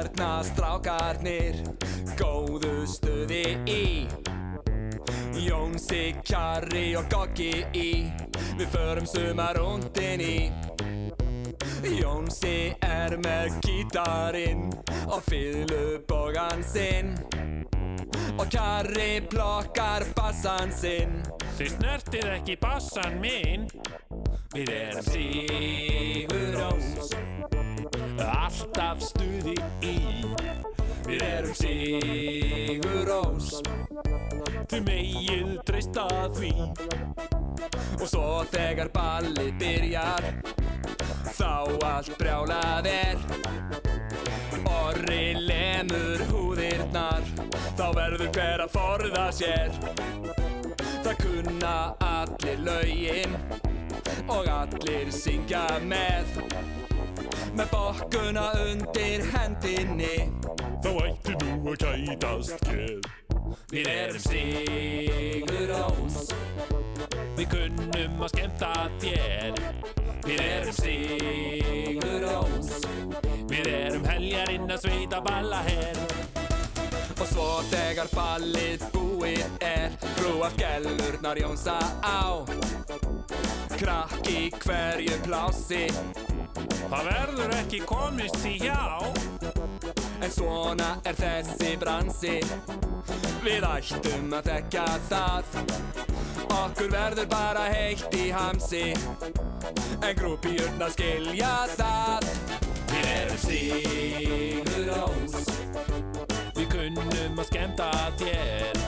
[0.09, 1.55] Hérna strákarnir.
[2.17, 4.07] Góðu stuði í.
[5.39, 8.11] Jónsi, Kjarri og Goggi í.
[8.57, 10.51] Við förum sumarúndin í.
[11.99, 14.67] Jónsi er með gítarinn
[15.07, 17.15] Og fiðlubogan sinn.
[18.39, 21.21] Og Kjarri plokkar bassan sinn.
[21.57, 23.67] Þið snertið ekki bassan minn.
[24.53, 26.89] Við erum Sigurós
[28.25, 29.55] Alltaf stuði
[29.85, 29.95] í
[31.07, 33.47] Við erum Sigurós
[34.69, 36.05] Þið megið treysta
[36.35, 36.51] því.
[37.99, 40.23] Og svo þegar ballið byrjar
[41.39, 41.53] Þá
[41.87, 43.17] allt brjálað er.
[44.69, 47.23] Orri lemur húðir brotnar
[47.77, 49.71] Þá verður hver að forða sér.
[51.03, 53.35] Það kunna allir lögin
[54.29, 56.88] Og allir syngja með
[57.59, 60.13] Með bokkuna undir hendinni.
[60.79, 63.07] Þá ætti nú að kætast geð
[63.73, 66.29] Við erum Sigur Ós
[67.35, 68.71] Við kunnum að skemmta
[69.03, 69.59] þér.
[70.23, 72.71] Við erum Sigur Ós
[73.51, 75.99] Við erum heljarinn að sveita balla her
[77.19, 81.75] Og svo þegar ballið búið er Brúa skellurnar Jónsa
[82.07, 82.39] á
[83.79, 85.85] Krakk í hverju plási.
[86.89, 88.79] Það verður ekki komist því hjá
[90.19, 92.33] En svona er þessi bransi.
[93.45, 95.55] Við ættum að þekka það.
[96.57, 98.83] Okkur verður bara heitt í hamsi.
[100.03, 102.27] En grúpíurna skilja það.
[102.91, 105.39] Við erum Sigur Ós
[106.57, 108.83] Við kunnum að skemmta þér.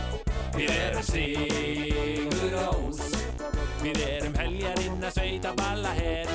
[0.60, 3.41] Við erum Sigur Ós
[3.82, 6.28] Við erum heljarinn að sveita balla her.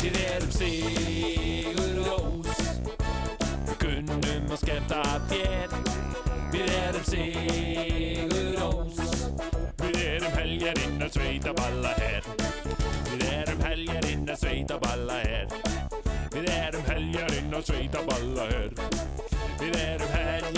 [0.00, 2.64] Við erum Sigur Ós.
[3.68, 5.78] Við kunnum að skemmta þér.
[6.56, 9.06] Við erum Sigur Ós.
[9.84, 12.37] Við erum heljarinn að sveita balla her
[17.58, 18.70] heljarinn að sveita balla her
[19.58, 20.57] Við erum heljarinn að